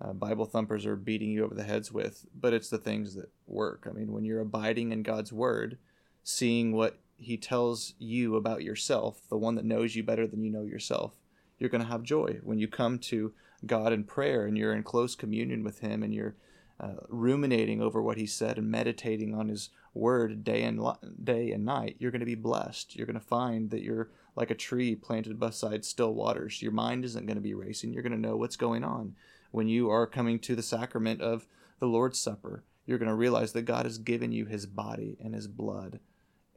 uh, 0.00 0.12
Bible 0.12 0.44
thumpers 0.44 0.84
are 0.84 0.96
beating 0.96 1.30
you 1.30 1.44
over 1.44 1.54
the 1.54 1.64
heads 1.64 1.90
with, 1.90 2.26
but 2.38 2.52
it's 2.52 2.68
the 2.68 2.78
things 2.78 3.14
that 3.14 3.30
work. 3.46 3.86
I 3.88 3.92
mean, 3.92 4.12
when 4.12 4.24
you're 4.24 4.40
abiding 4.40 4.92
in 4.92 5.02
God's 5.02 5.32
word, 5.32 5.78
seeing 6.22 6.72
what 6.72 6.98
He 7.16 7.36
tells 7.36 7.94
you 7.98 8.36
about 8.36 8.62
yourself, 8.62 9.22
the 9.28 9.38
one 9.38 9.54
that 9.54 9.64
knows 9.64 9.96
you 9.96 10.02
better 10.02 10.26
than 10.26 10.42
you 10.42 10.50
know 10.50 10.64
yourself, 10.64 11.14
you're 11.58 11.70
going 11.70 11.82
to 11.82 11.88
have 11.88 12.02
joy. 12.02 12.38
When 12.42 12.58
you 12.58 12.68
come 12.68 12.98
to 12.98 13.32
God 13.64 13.92
in 13.92 14.04
prayer 14.04 14.44
and 14.44 14.58
you're 14.58 14.74
in 14.74 14.82
close 14.82 15.14
communion 15.14 15.64
with 15.64 15.78
Him 15.78 16.02
and 16.02 16.12
you're 16.12 16.36
uh, 16.78 16.96
ruminating 17.08 17.80
over 17.80 18.02
what 18.02 18.18
He 18.18 18.26
said 18.26 18.58
and 18.58 18.70
meditating 18.70 19.34
on 19.34 19.48
His 19.48 19.70
word 19.94 20.44
day 20.44 20.62
and 20.62 20.78
day 21.24 21.52
and 21.52 21.64
night, 21.64 21.96
you're 21.98 22.10
going 22.10 22.20
to 22.20 22.26
be 22.26 22.34
blessed. 22.34 22.94
You're 22.96 23.06
going 23.06 23.18
to 23.18 23.26
find 23.26 23.70
that 23.70 23.82
you're 23.82 24.10
like 24.36 24.50
a 24.50 24.54
tree 24.54 24.94
planted 24.94 25.40
beside 25.40 25.84
still 25.84 26.14
waters. 26.14 26.62
Your 26.62 26.72
mind 26.72 27.04
isn't 27.04 27.26
going 27.26 27.36
to 27.36 27.42
be 27.42 27.54
racing. 27.54 27.92
You're 27.92 28.02
going 28.02 28.12
to 28.12 28.18
know 28.18 28.36
what's 28.36 28.56
going 28.56 28.84
on 28.84 29.16
when 29.56 29.68
you 29.68 29.88
are 29.90 30.06
coming 30.06 30.38
to 30.38 30.54
the 30.54 30.62
sacrament 30.62 31.22
of 31.22 31.46
the 31.78 31.86
Lord's 31.86 32.18
Supper, 32.18 32.62
you're 32.84 32.98
going 32.98 33.08
to 33.08 33.14
realize 33.14 33.52
that 33.52 33.62
God 33.62 33.86
has 33.86 33.96
given 33.96 34.30
you 34.30 34.44
his 34.44 34.66
body 34.66 35.16
and 35.18 35.34
his 35.34 35.48
blood, 35.48 35.98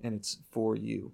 and 0.04 0.14
it's 0.14 0.40
for 0.52 0.76
you. 0.76 1.14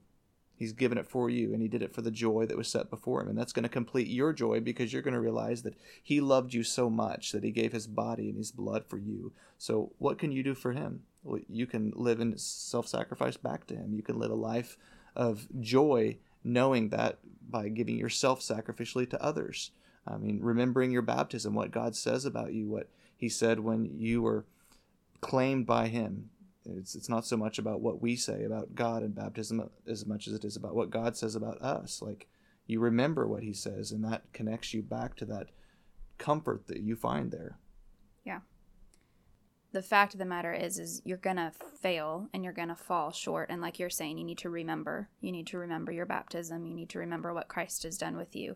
He's 0.56 0.74
given 0.74 0.98
it 0.98 1.06
for 1.06 1.30
you, 1.30 1.54
and 1.54 1.62
he 1.62 1.68
did 1.68 1.84
it 1.84 1.94
for 1.94 2.02
the 2.02 2.10
joy 2.10 2.48
that 2.48 2.58
was 2.58 2.70
set 2.70 2.90
before 2.90 3.22
him. 3.22 3.28
And 3.28 3.38
that's 3.38 3.54
going 3.54 3.64
to 3.64 3.70
complete 3.70 4.08
your 4.08 4.34
joy 4.34 4.62
because 4.62 4.94
you're 4.94 5.04
going 5.04 5.14
to 5.14 5.20
realize 5.20 5.62
that 5.62 5.76
he 6.02 6.22
loved 6.22 6.56
you 6.56 6.64
so 6.64 6.90
much 6.90 7.34
that 7.34 7.44
he 7.44 7.52
gave 7.52 7.72
his 7.72 7.86
body 7.88 8.30
and 8.30 8.38
his 8.38 8.52
blood 8.52 8.86
for 8.88 8.98
you. 8.98 9.34
So, 9.60 9.92
what 10.00 10.18
can 10.18 10.32
you 10.32 10.42
do 10.42 10.56
for 10.56 10.72
him? 10.72 11.04
Well, 11.24 11.42
you 11.48 11.68
can 11.68 11.92
live 11.96 12.20
in 12.20 12.38
self 12.38 12.88
sacrifice 12.88 13.38
back 13.38 13.68
to 13.68 13.76
him. 13.76 13.94
You 13.94 14.02
can 14.02 14.18
live 14.18 14.32
a 14.32 14.36
life 14.36 14.78
of 15.16 15.48
joy 15.60 16.18
knowing 16.46 16.90
that 16.90 17.18
by 17.50 17.68
giving 17.70 17.98
yourself 17.98 18.40
sacrificially 18.40 19.10
to 19.10 19.22
others. 19.22 19.72
I 20.08 20.18
mean, 20.18 20.40
remembering 20.42 20.92
your 20.92 21.02
baptism, 21.02 21.54
what 21.54 21.72
God 21.72 21.96
says 21.96 22.26
about 22.26 22.54
you, 22.54 22.68
what 22.70 22.90
He 23.18 23.28
said 23.28 23.60
when 23.60 23.98
you 23.98 24.22
were 24.22 24.46
claimed 25.22 25.66
by 25.66 25.88
Him. 25.88 26.30
It's, 26.66 26.96
it's 26.96 27.10
not 27.10 27.26
so 27.26 27.38
much 27.38 27.58
about 27.58 27.82
what 27.82 28.02
we 28.02 28.16
say 28.16 28.44
about 28.44 28.76
God 28.76 29.04
and 29.04 29.16
baptism 29.16 29.70
as 29.88 30.06
much 30.06 30.28
as 30.28 30.34
it 30.34 30.46
is 30.46 30.56
about 30.56 30.76
what 30.76 30.90
God 30.90 31.18
says 31.18 31.36
about 31.36 31.62
us. 31.62 32.02
Like, 32.02 32.28
you 32.68 32.80
remember 32.80 33.28
what 33.28 33.44
He 33.44 33.54
says, 33.54 33.92
and 33.92 34.04
that 34.04 34.32
connects 34.34 34.74
you 34.74 34.82
back 34.82 35.16
to 35.18 35.26
that 35.26 35.50
comfort 36.18 36.68
that 36.68 36.82
you 36.82 36.96
find 36.96 37.32
there. 37.32 37.58
The 39.76 39.82
fact 39.82 40.14
of 40.14 40.20
the 40.20 40.26
matter 40.26 40.54
is 40.54 40.80
is 40.80 41.02
you're 41.04 41.18
going 41.18 41.36
to 41.36 41.52
fail 41.82 42.30
and 42.34 42.44
you're 42.46 42.54
going 42.54 42.70
to 42.70 42.76
fall 42.76 43.12
short 43.12 43.50
and 43.50 43.62
like 43.62 43.78
you're 43.78 43.90
saying 43.90 44.18
you 44.18 44.24
need 44.24 44.38
to 44.38 44.50
remember. 44.50 45.10
You 45.20 45.34
need 45.34 45.48
to 45.48 45.58
remember 45.58 45.92
your 45.92 46.06
baptism. 46.06 46.66
You 46.66 46.74
need 46.74 46.88
to 46.90 47.00
remember 47.00 47.34
what 47.34 47.50
Christ 47.50 47.84
has 47.84 47.98
done 47.98 48.16
with 48.16 48.38
you 48.38 48.56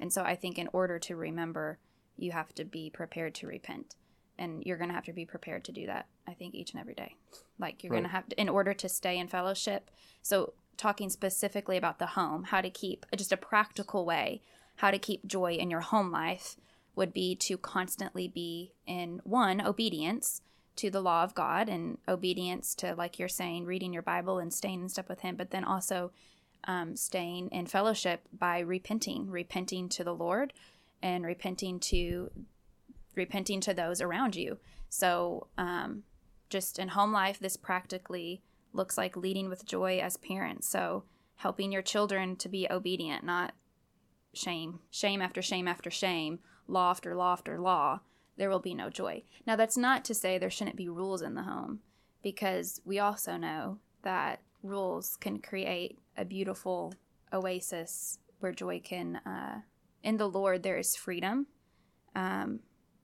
and 0.00 0.12
so 0.12 0.22
I 0.22 0.36
think 0.36 0.58
in 0.58 0.68
order 0.72 0.98
to 1.00 1.16
remember, 1.16 1.78
you 2.16 2.32
have 2.32 2.54
to 2.54 2.64
be 2.64 2.90
prepared 2.90 3.34
to 3.36 3.46
repent. 3.46 3.94
And 4.38 4.62
you're 4.64 4.76
going 4.76 4.90
to 4.90 4.94
have 4.94 5.04
to 5.04 5.12
be 5.12 5.24
prepared 5.24 5.64
to 5.64 5.72
do 5.72 5.86
that, 5.86 6.06
I 6.26 6.34
think, 6.34 6.54
each 6.54 6.72
and 6.72 6.80
every 6.80 6.94
day. 6.94 7.16
Like 7.58 7.82
you're 7.82 7.90
right. 7.90 7.98
going 7.98 8.10
to 8.10 8.14
have 8.14 8.28
to, 8.28 8.40
in 8.40 8.48
order 8.48 8.74
to 8.74 8.88
stay 8.88 9.18
in 9.18 9.28
fellowship. 9.28 9.90
So, 10.22 10.52
talking 10.76 11.08
specifically 11.08 11.78
about 11.78 11.98
the 11.98 12.08
home, 12.08 12.44
how 12.44 12.60
to 12.60 12.68
keep 12.68 13.06
just 13.16 13.32
a 13.32 13.36
practical 13.38 14.04
way, 14.04 14.42
how 14.76 14.90
to 14.90 14.98
keep 14.98 15.26
joy 15.26 15.52
in 15.52 15.70
your 15.70 15.80
home 15.80 16.10
life 16.10 16.56
would 16.94 17.14
be 17.14 17.34
to 17.34 17.56
constantly 17.56 18.28
be 18.28 18.72
in 18.86 19.22
one, 19.24 19.62
obedience 19.62 20.42
to 20.76 20.90
the 20.90 21.00
law 21.00 21.22
of 21.24 21.34
God 21.34 21.68
and 21.68 21.98
obedience 22.08 22.74
to, 22.76 22.94
like 22.94 23.18
you're 23.18 23.28
saying, 23.28 23.64
reading 23.64 23.92
your 23.92 24.02
Bible 24.02 24.38
and 24.38 24.52
staying 24.52 24.82
in 24.82 24.88
step 24.88 25.08
with 25.08 25.20
Him, 25.20 25.36
but 25.36 25.50
then 25.50 25.64
also 25.64 26.12
um, 26.64 26.96
staying 26.96 27.48
in 27.50 27.66
fellowship 27.66 28.22
by 28.32 28.58
repenting, 28.60 29.30
repenting 29.30 29.88
to 29.90 30.04
the 30.04 30.14
Lord, 30.14 30.52
and 31.02 31.24
repenting 31.24 31.80
to 31.80 32.30
repenting 33.14 33.60
to 33.62 33.72
those 33.72 34.00
around 34.00 34.36
you. 34.36 34.58
So, 34.88 35.48
um, 35.56 36.02
just 36.50 36.78
in 36.78 36.88
home 36.88 37.12
life, 37.12 37.38
this 37.38 37.56
practically 37.56 38.42
looks 38.72 38.98
like 38.98 39.16
leading 39.16 39.48
with 39.48 39.64
joy 39.64 39.98
as 39.98 40.16
parents. 40.16 40.68
So, 40.68 41.04
helping 41.36 41.72
your 41.72 41.82
children 41.82 42.36
to 42.36 42.48
be 42.48 42.66
obedient, 42.70 43.24
not 43.24 43.52
shame, 44.32 44.80
shame 44.90 45.22
after 45.22 45.42
shame 45.42 45.66
after 45.66 45.90
shame, 45.90 46.38
law 46.68 46.90
after 46.90 47.14
law 47.14 47.32
after 47.32 47.58
law. 47.58 48.00
There 48.36 48.50
will 48.50 48.60
be 48.60 48.74
no 48.74 48.90
joy. 48.90 49.22
Now, 49.46 49.56
that's 49.56 49.76
not 49.76 50.04
to 50.06 50.14
say 50.14 50.38
there 50.38 50.50
shouldn't 50.50 50.76
be 50.76 50.88
rules 50.88 51.22
in 51.22 51.34
the 51.34 51.42
home, 51.42 51.80
because 52.22 52.80
we 52.84 52.98
also 52.98 53.36
know 53.36 53.78
that 54.02 54.40
rules 54.62 55.16
can 55.16 55.38
create 55.38 55.98
a 56.16 56.24
beautiful 56.24 56.92
oasis 57.32 58.18
where 58.40 58.52
joy 58.52 58.80
can 58.80 59.16
uh, 59.16 59.60
in 60.02 60.16
the 60.16 60.28
lord 60.28 60.62
there 60.62 60.78
is 60.78 60.96
freedom 60.96 61.46
um, 62.14 62.60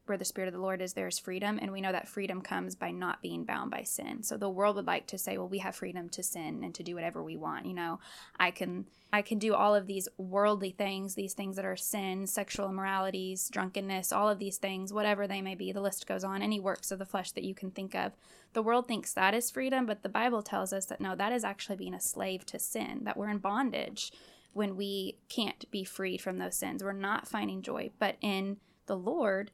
where 0.07 0.19
the 0.19 0.25
spirit 0.25 0.49
of 0.49 0.55
the 0.55 0.61
lord 0.61 0.83
is 0.83 0.93
there 0.93 1.07
is 1.07 1.19
freedom 1.19 1.59
and 1.63 1.71
we 1.71 1.81
know 1.81 1.93
that 1.93 2.09
freedom 2.09 2.43
comes 2.43 2.75
by 2.75 2.91
not 2.91 3.23
being 3.23 3.45
bound 3.45 3.71
by 3.71 3.83
sin. 3.83 4.23
So 4.23 4.37
the 4.37 4.51
world 4.51 4.77
would 4.77 4.87
like 4.87 5.07
to 5.09 5.19
say 5.19 5.39
well 5.39 5.49
we 5.49 5.59
have 5.59 5.77
freedom 5.77 6.09
to 6.11 6.23
sin 6.23 6.63
and 6.65 6.75
to 6.75 6.83
do 6.83 6.95
whatever 6.95 7.23
we 7.23 7.37
want 7.37 7.67
you 7.67 7.75
know? 7.75 8.01
I 8.39 8.51
can 8.51 8.87
i 9.13 9.23
can 9.23 9.39
do 9.39 9.55
all 9.55 9.75
of 9.75 9.87
these 9.87 10.09
worldly 10.17 10.71
things 10.71 11.15
these 11.15 11.35
things 11.35 11.57
that 11.57 11.65
are 11.65 11.77
sin 11.77 12.27
sexual 12.27 12.69
immoralities 12.69 13.49
drunkenness 13.49 14.13
all 14.13 14.29
of 14.29 14.39
these 14.39 14.59
things 14.59 14.93
whatever 14.93 15.27
they 15.27 15.43
may 15.43 15.55
be 15.55 15.71
the 15.71 15.81
list 15.81 16.07
goes 16.07 16.25
on 16.25 16.43
any 16.43 16.59
works 16.59 16.91
of 16.91 16.99
the 16.99 17.07
flesh 17.07 17.31
that 17.33 17.45
you 17.45 17.55
can 17.55 17.71
think 17.71 17.95
of. 17.95 18.13
The 18.55 18.63
world 18.63 18.87
thinks 18.87 19.13
that 19.15 19.35
is 19.35 19.51
freedom 19.51 19.87
but 19.87 20.03
the 20.03 20.09
bible 20.09 20.43
tells 20.43 20.73
us 20.73 20.87
that 20.87 21.01
no 21.01 21.15
that 21.15 21.33
is 21.33 21.45
actually 21.45 21.77
being 21.77 21.95
a 21.95 22.01
slave 22.01 22.45
to 22.47 22.59
sin 22.59 23.01
that 23.05 23.17
we're 23.17 23.31
in 23.31 23.39
bondage 23.39 24.13
when 24.53 24.77
we 24.77 25.17
can't 25.31 25.71
be 25.71 25.83
freed 25.83 26.21
from 26.21 26.37
those 26.37 26.57
sins. 26.57 26.85
We're 26.85 26.93
not 26.93 27.29
finding 27.29 27.63
joy 27.63 27.91
but 27.99 28.17
in 28.21 28.57
the 28.87 28.97
lord 28.97 29.51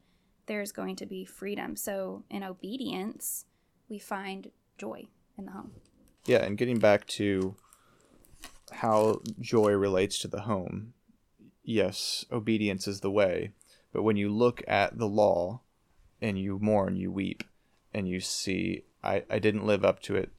there's 0.49 0.73
going 0.73 0.97
to 0.97 1.07
be 1.07 1.25
freedom. 1.25 1.77
So 1.77 2.25
in 2.29 2.43
obedience, 2.43 3.45
we 3.89 3.99
find 3.99 4.51
joy 4.77 5.07
in 5.37 5.47
the 5.47 5.53
home. 5.53 5.71
Yeah, 6.27 6.45
and 6.45 6.59
getting 6.59 6.79
back 6.79 7.07
to 7.07 7.55
how 8.73 9.21
joy 9.41 9.71
relates 9.73 10.19
to 10.19 10.29
the 10.29 10.43
home, 10.43 10.95
yes, 11.63 12.25
obedience 12.33 12.89
is 12.89 13.01
the 13.01 13.11
way. 13.11 13.53
But 13.93 14.03
when 14.03 14.17
you 14.17 14.29
look 14.29 14.63
at 14.67 14.99
the 14.99 15.07
law 15.07 15.61
and 16.21 16.39
you 16.39 16.59
mourn, 16.59 16.97
you 16.97 17.13
weep, 17.13 17.45
and 17.95 18.09
you 18.09 18.21
see, 18.21 18.85
I, 19.03 19.23
I 19.31 19.39
didn't 19.39 19.67
live 19.67 19.85
up 19.85 20.01
to 20.03 20.17
it, 20.17 20.31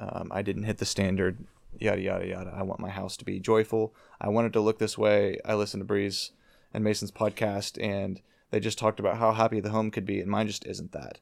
um, 0.00 0.28
I 0.30 0.42
didn't 0.42 0.64
hit 0.64 0.78
the 0.78 0.86
standard, 0.86 1.44
yada, 1.78 2.00
yada, 2.00 2.26
yada. 2.26 2.54
I 2.56 2.62
want 2.62 2.80
my 2.80 2.90
house 2.90 3.16
to 3.18 3.24
be 3.24 3.40
joyful. 3.40 3.94
I 4.20 4.28
want 4.28 4.46
it 4.46 4.52
to 4.54 4.60
look 4.60 4.78
this 4.78 4.96
way. 4.96 5.38
I 5.44 5.54
listened 5.54 5.82
to 5.82 5.86
Bree's 5.86 6.32
and 6.72 6.82
Mason's 6.82 7.12
podcast, 7.12 7.82
and 7.82 8.20
they 8.54 8.60
just 8.60 8.78
talked 8.78 9.00
about 9.00 9.16
how 9.16 9.32
happy 9.32 9.58
the 9.58 9.70
home 9.70 9.90
could 9.90 10.06
be, 10.06 10.20
and 10.20 10.30
mine 10.30 10.46
just 10.46 10.64
isn't 10.64 10.92
that. 10.92 11.18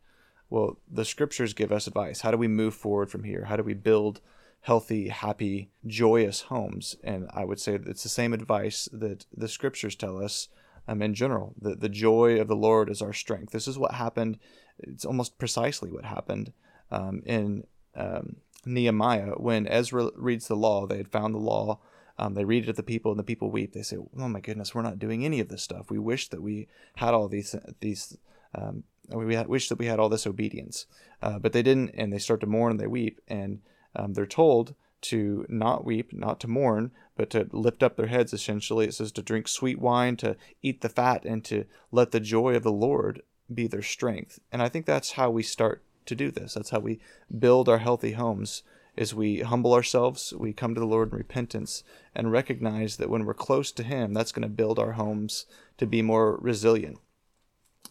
Well, 0.51 0.77
the 0.87 1.07
scriptures 1.07 1.55
give 1.55 1.73
us 1.73 1.87
advice. 1.87 2.21
How 2.21 2.31
do 2.31 2.37
we 2.37 2.47
move 2.47 2.75
forward 2.75 3.11
from 3.11 3.25
here? 3.25 3.47
How 3.47 3.57
do 3.57 3.63
we 3.63 3.73
build 3.73 4.21
healthy, 4.61 5.09
happy, 5.09 5.71
joyous 5.87 6.43
homes? 6.43 6.95
And 7.03 7.31
I 7.33 7.47
would 7.47 7.59
say 7.59 7.79
that 7.79 7.89
it's 7.89 8.03
the 8.03 8.11
same 8.11 8.35
advice 8.35 8.87
that 8.93 9.25
the 9.35 9.49
scriptures 9.49 9.95
tell 9.95 10.23
us 10.23 10.49
um, 10.87 11.01
in 11.01 11.15
general. 11.15 11.55
The, 11.59 11.75
the 11.75 11.89
joy 11.89 12.39
of 12.39 12.49
the 12.49 12.55
Lord 12.55 12.91
is 12.91 13.01
our 13.01 13.15
strength. 13.15 13.51
This 13.51 13.67
is 13.67 13.79
what 13.79 13.95
happened. 13.95 14.39
It's 14.79 15.07
almost 15.07 15.39
precisely 15.39 15.91
what 15.91 16.05
happened 16.05 16.53
um, 16.91 17.23
in 17.25 17.65
um, 17.97 18.37
Nehemiah 18.67 19.37
when 19.39 19.67
Ezra 19.67 20.11
reads 20.17 20.49
the 20.49 20.55
law. 20.55 20.87
They 20.87 20.99
had 20.99 21.09
found 21.09 21.35
the 21.35 21.39
law 21.39 21.81
um, 22.23 22.35
they 22.35 22.45
read 22.45 22.63
it 22.63 22.67
to 22.67 22.73
the 22.73 22.85
people, 22.85 23.11
and 23.11 23.19
the 23.19 23.25
people 23.25 23.51
weep. 23.51 23.73
They 23.73 23.83
say, 23.83 23.97
"Oh 23.97 24.29
my 24.29 24.39
goodness, 24.39 24.75
we're 24.75 24.83
not 24.83 25.01
doing 25.01 25.25
any 25.25 25.41
of 25.41 25.49
this 25.49 25.65
stuff. 25.65 25.91
We 25.91 25.99
wish 25.99 26.29
that 26.29 26.41
we 26.41 26.69
had 26.95 27.15
all 27.15 27.27
these 27.27 27.57
these. 27.81 28.17
Um, 28.55 28.85
we 29.09 29.35
had, 29.35 29.49
wish 29.49 29.69
that 29.69 29.79
we 29.79 29.87
had 29.87 29.99
all 29.99 30.09
this 30.09 30.27
obedience, 30.27 30.87
uh, 31.21 31.41
but 31.41 31.53
they 31.53 31.63
didn't." 31.63 31.91
And 31.97 32.13
they 32.13 32.19
start 32.19 32.41
to 32.43 32.47
mourn 32.47 32.71
and 32.71 32.81
they 32.81 32.87
weep, 32.87 33.21
and 33.27 33.61
um, 33.97 34.13
they're 34.13 34.25
told 34.25 34.77
to 35.11 35.45
not 35.49 35.85
weep, 35.85 36.13
not 36.13 36.39
to 36.41 36.49
mourn, 36.49 36.93
but 37.17 37.29
to 37.31 37.49
lift 37.51 37.83
up 37.83 37.97
their 37.97 38.07
heads. 38.07 38.33
Essentially, 38.33 38.87
it 38.87 38.95
says 38.95 39.11
to 39.13 39.23
drink 39.23 39.49
sweet 39.49 39.81
wine, 39.81 40.17
to 40.19 40.37
eat 40.63 40.81
the 40.81 40.89
fat, 40.89 41.25
and 41.25 41.45
to 41.47 41.65
let 41.91 42.13
the 42.13 42.21
joy 42.21 42.55
of 42.55 42.63
the 42.63 42.71
Lord 42.71 43.23
be 43.53 43.67
their 43.67 43.83
strength. 43.83 44.39
And 44.53 44.63
I 44.63 44.69
think 44.69 44.87
that's 44.87 45.13
how 45.13 45.29
we 45.31 45.43
start 45.43 45.83
to 46.07 46.15
do 46.15 46.31
this. 46.31 46.55
That's 46.55 46.71
how 46.71 46.79
we 46.79 47.01
build 47.37 47.69
our 47.69 47.79
healthy 47.79 48.13
homes 48.13 48.63
is 48.97 49.15
we 49.15 49.41
humble 49.41 49.73
ourselves, 49.73 50.33
we 50.37 50.53
come 50.53 50.75
to 50.75 50.81
the 50.81 50.87
Lord 50.87 51.13
in 51.13 51.19
repentance, 51.19 51.83
and 52.15 52.31
recognize 52.31 52.97
that 52.97 53.09
when 53.09 53.25
we're 53.25 53.35
close 53.35 53.73
to 53.73 53.83
Him, 53.83 54.13
that's 54.13 54.33
going 54.33 54.43
to 54.43 54.49
build 54.49 54.79
our 54.79 54.93
homes 54.93 55.47
to 55.79 55.87
be 55.87 56.03
more 56.03 56.37
resilient. 56.37 56.99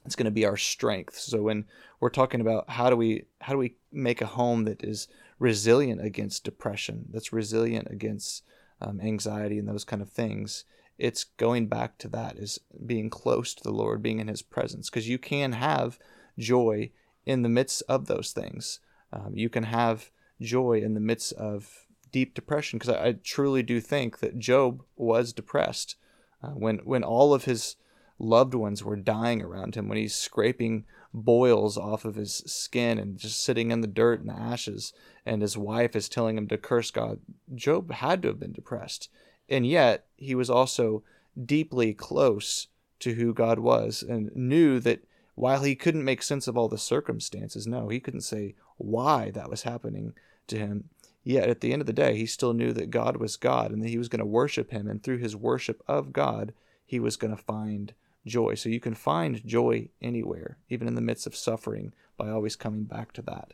It's 0.05 0.15
going 0.15 0.25
to 0.25 0.31
be 0.31 0.45
our 0.45 0.57
strength. 0.57 1.17
So 1.17 1.43
when 1.43 1.65
we're 1.99 2.09
talking 2.09 2.41
about 2.41 2.69
how 2.71 2.89
do 2.89 2.95
we 2.95 3.25
how 3.41 3.53
do 3.53 3.59
we 3.59 3.75
make 3.91 4.21
a 4.21 4.27
home 4.27 4.65
that 4.65 4.83
is 4.83 5.07
resilient 5.39 6.03
against 6.03 6.43
depression, 6.43 7.05
that's 7.11 7.33
resilient 7.33 7.87
against 7.89 8.43
um, 8.79 8.99
anxiety 9.01 9.59
and 9.59 9.67
those 9.67 9.83
kind 9.83 10.01
of 10.01 10.09
things, 10.09 10.65
it's 10.97 11.23
going 11.23 11.67
back 11.67 11.97
to 11.99 12.07
that 12.09 12.37
is 12.37 12.59
being 12.85 13.09
close 13.09 13.53
to 13.55 13.63
the 13.63 13.71
Lord, 13.71 14.03
being 14.03 14.19
in 14.19 14.27
His 14.27 14.41
presence, 14.43 14.89
because 14.89 15.09
you 15.09 15.17
can 15.17 15.53
have 15.53 15.99
joy 16.37 16.91
in 17.25 17.41
the 17.41 17.49
midst 17.49 17.83
of 17.89 18.05
those 18.05 18.31
things. 18.31 18.79
Um, 19.11 19.31
you 19.33 19.49
can 19.49 19.63
have 19.63 20.09
joy 20.41 20.82
in 20.82 20.93
the 20.93 20.99
midst 20.99 21.34
of 21.34 21.86
deep 22.12 22.34
depression 22.34 22.80
because 22.80 22.93
I, 22.93 23.08
I, 23.08 23.12
truly 23.23 23.63
do 23.63 23.80
think 23.80 24.19
that 24.19 24.39
Job 24.39 24.84
was 24.95 25.34
depressed 25.34 25.95
uh, 26.43 26.49
when 26.49 26.80
when 26.80 27.04
all 27.04 27.34
of 27.34 27.45
his 27.45 27.77
loved 28.19 28.54
ones 28.54 28.84
were 28.84 28.95
dying 28.95 29.41
around 29.41 29.75
him 29.75 29.88
when 29.88 29.97
he's 29.97 30.15
scraping 30.15 30.86
boils 31.13 31.77
off 31.77 32.06
of 32.06 32.15
his 32.15 32.38
skin 32.45 32.97
and 32.97 33.17
just 33.17 33.43
sitting 33.43 33.71
in 33.71 33.82
the 33.82 33.88
dirt 33.88 34.19
and 34.19 34.30
the 34.30 34.34
ashes 34.34 34.93
and 35.25 35.41
his 35.41 35.58
wife 35.58 35.95
is 35.95 36.08
telling 36.08 36.38
him 36.38 36.47
to 36.47 36.58
curse 36.58 36.91
God. 36.91 37.19
Job 37.54 37.91
had 37.91 38.21
to 38.21 38.30
have 38.30 38.39
been 38.39 38.54
depressed 38.54 39.10
and 39.49 39.65
yet 39.65 40.06
he 40.17 40.36
was 40.36 40.49
also 40.49 41.04
deeply 41.45 41.93
close 41.93 42.67
to 42.99 43.15
who 43.15 43.34
God 43.34 43.60
was 43.60 44.04
and 44.04 44.34
knew 44.36 44.80
that 44.82 45.04
while 45.36 45.63
he 45.63 45.75
couldn't 45.75 46.06
make 46.06 46.21
sense 46.21 46.47
of 46.47 46.56
all 46.56 46.69
the 46.69 46.77
circumstances 46.77 47.65
no 47.65 47.89
he 47.89 47.99
couldn't 47.99 48.21
say 48.21 48.54
why 48.77 49.32
that 49.32 49.49
was 49.49 49.63
happening 49.63 50.13
to 50.51 50.59
him 50.59 50.89
Yet 51.23 51.49
at 51.49 51.61
the 51.61 51.71
end 51.71 51.81
of 51.81 51.85
the 51.85 51.93
day, 51.93 52.17
he 52.17 52.25
still 52.25 52.53
knew 52.53 52.73
that 52.73 52.89
God 52.89 53.17
was 53.17 53.37
God 53.37 53.71
and 53.71 53.83
that 53.83 53.89
he 53.89 53.97
was 53.97 54.09
going 54.09 54.19
to 54.19 54.25
worship 54.25 54.71
him. 54.71 54.87
And 54.87 55.03
through 55.03 55.19
his 55.19 55.35
worship 55.35 55.83
of 55.87 56.13
God, 56.13 56.53
he 56.85 56.99
was 56.99 57.15
going 57.15 57.35
to 57.35 57.41
find 57.41 57.93
joy. 58.25 58.55
So 58.55 58.69
you 58.69 58.79
can 58.79 58.95
find 58.95 59.45
joy 59.45 59.89
anywhere, 60.01 60.57
even 60.69 60.87
in 60.87 60.95
the 60.95 61.01
midst 61.01 61.27
of 61.27 61.35
suffering, 61.35 61.93
by 62.17 62.29
always 62.29 62.55
coming 62.55 62.85
back 62.85 63.13
to 63.13 63.21
that. 63.23 63.53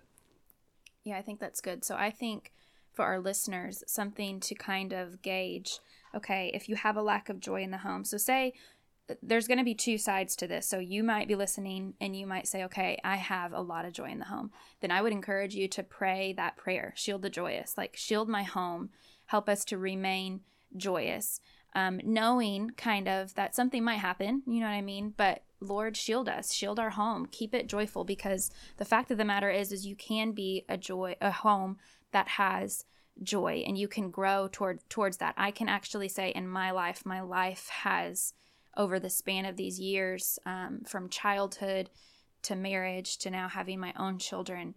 Yeah, 1.04 1.18
I 1.18 1.22
think 1.22 1.40
that's 1.40 1.62
good. 1.62 1.84
So 1.84 1.96
I 1.96 2.10
think 2.10 2.54
for 2.94 3.04
our 3.04 3.20
listeners, 3.20 3.84
something 3.86 4.40
to 4.42 4.56
kind 4.56 4.94
of 4.94 5.22
gauge 5.22 5.80
okay, 6.16 6.50
if 6.54 6.70
you 6.70 6.76
have 6.76 6.96
a 6.96 7.02
lack 7.02 7.30
of 7.30 7.40
joy 7.40 7.62
in 7.62 7.70
the 7.70 7.78
home. 7.80 8.04
So 8.04 8.18
say 8.18 8.54
there's 9.22 9.48
going 9.48 9.58
to 9.58 9.64
be 9.64 9.76
two 9.76 9.98
sides 9.98 10.36
to 10.36 10.48
this. 10.48 10.68
So 10.68 10.80
you 10.80 11.04
might 11.04 11.28
be 11.28 11.36
listening 11.36 11.94
and 12.02 12.16
you 12.16 12.28
might 12.28 12.48
say, 12.48 12.64
okay, 12.66 13.00
I 13.04 13.16
have 13.16 13.54
a 13.54 13.62
lot 13.62 13.86
of 13.86 13.94
joy 13.94 14.10
in 14.10 14.20
the 14.20 14.26
home. 14.26 14.52
Then 14.82 14.92
I 14.92 15.02
would 15.02 15.12
encourage 15.12 15.56
you 15.56 15.68
to 15.70 15.84
pray 15.84 16.34
that 16.34 16.58
prayer, 16.58 16.94
shield 16.96 17.22
the 17.22 17.30
joyous, 17.30 17.78
like 17.78 17.96
shield 17.96 18.28
my 18.28 18.44
home, 18.44 18.90
help 19.28 19.48
us 19.48 19.64
to 19.66 19.78
remain 19.78 20.42
joyous. 20.76 21.40
Um, 21.76 22.02
knowing 22.04 22.72
kind 22.72 23.08
of 23.08 23.36
that 23.36 23.56
something 23.56 23.84
might 23.84 23.98
happen, 23.98 24.42
you 24.48 24.60
know 24.60 24.66
what 24.66 24.74
I 24.74 24.82
mean? 24.82 25.14
But 25.16 25.44
Lord, 25.60 25.96
shield 25.96 26.28
us, 26.28 26.52
shield 26.52 26.80
our 26.80 26.90
home, 26.92 27.28
keep 27.32 27.54
it 27.54 27.68
joyful 27.68 28.04
because 28.04 28.52
the 28.78 28.86
fact 28.86 29.12
of 29.12 29.18
the 29.18 29.26
matter 29.26 29.50
is, 29.50 29.72
is 29.72 29.86
you 29.86 29.96
can 29.96 30.32
be 30.32 30.66
a 30.68 30.78
joy, 30.78 31.16
a 31.22 31.32
home 31.32 31.78
that 32.12 32.28
has 32.30 32.86
joy 33.22 33.64
and 33.66 33.78
you 33.78 33.88
can 33.88 34.10
grow 34.12 34.48
toward 34.52 34.80
towards 34.90 35.18
that. 35.18 35.34
I 35.38 35.52
can 35.52 35.70
actually 35.70 36.08
say 36.08 36.30
in 36.32 36.48
my 36.48 36.72
life, 36.72 37.06
my 37.06 37.22
life 37.22 37.68
has 37.70 38.34
over 38.78 39.00
the 39.00 39.10
span 39.10 39.46
of 39.46 39.58
these 39.58 39.80
years, 39.80 40.40
um, 40.46 40.82
from 40.88 41.10
childhood 41.10 41.90
to 42.44 42.56
marriage 42.56 43.18
to 43.18 43.30
now 43.30 43.50
having 43.50 43.80
my 43.80 43.94
own 43.98 44.20
children, 44.20 44.76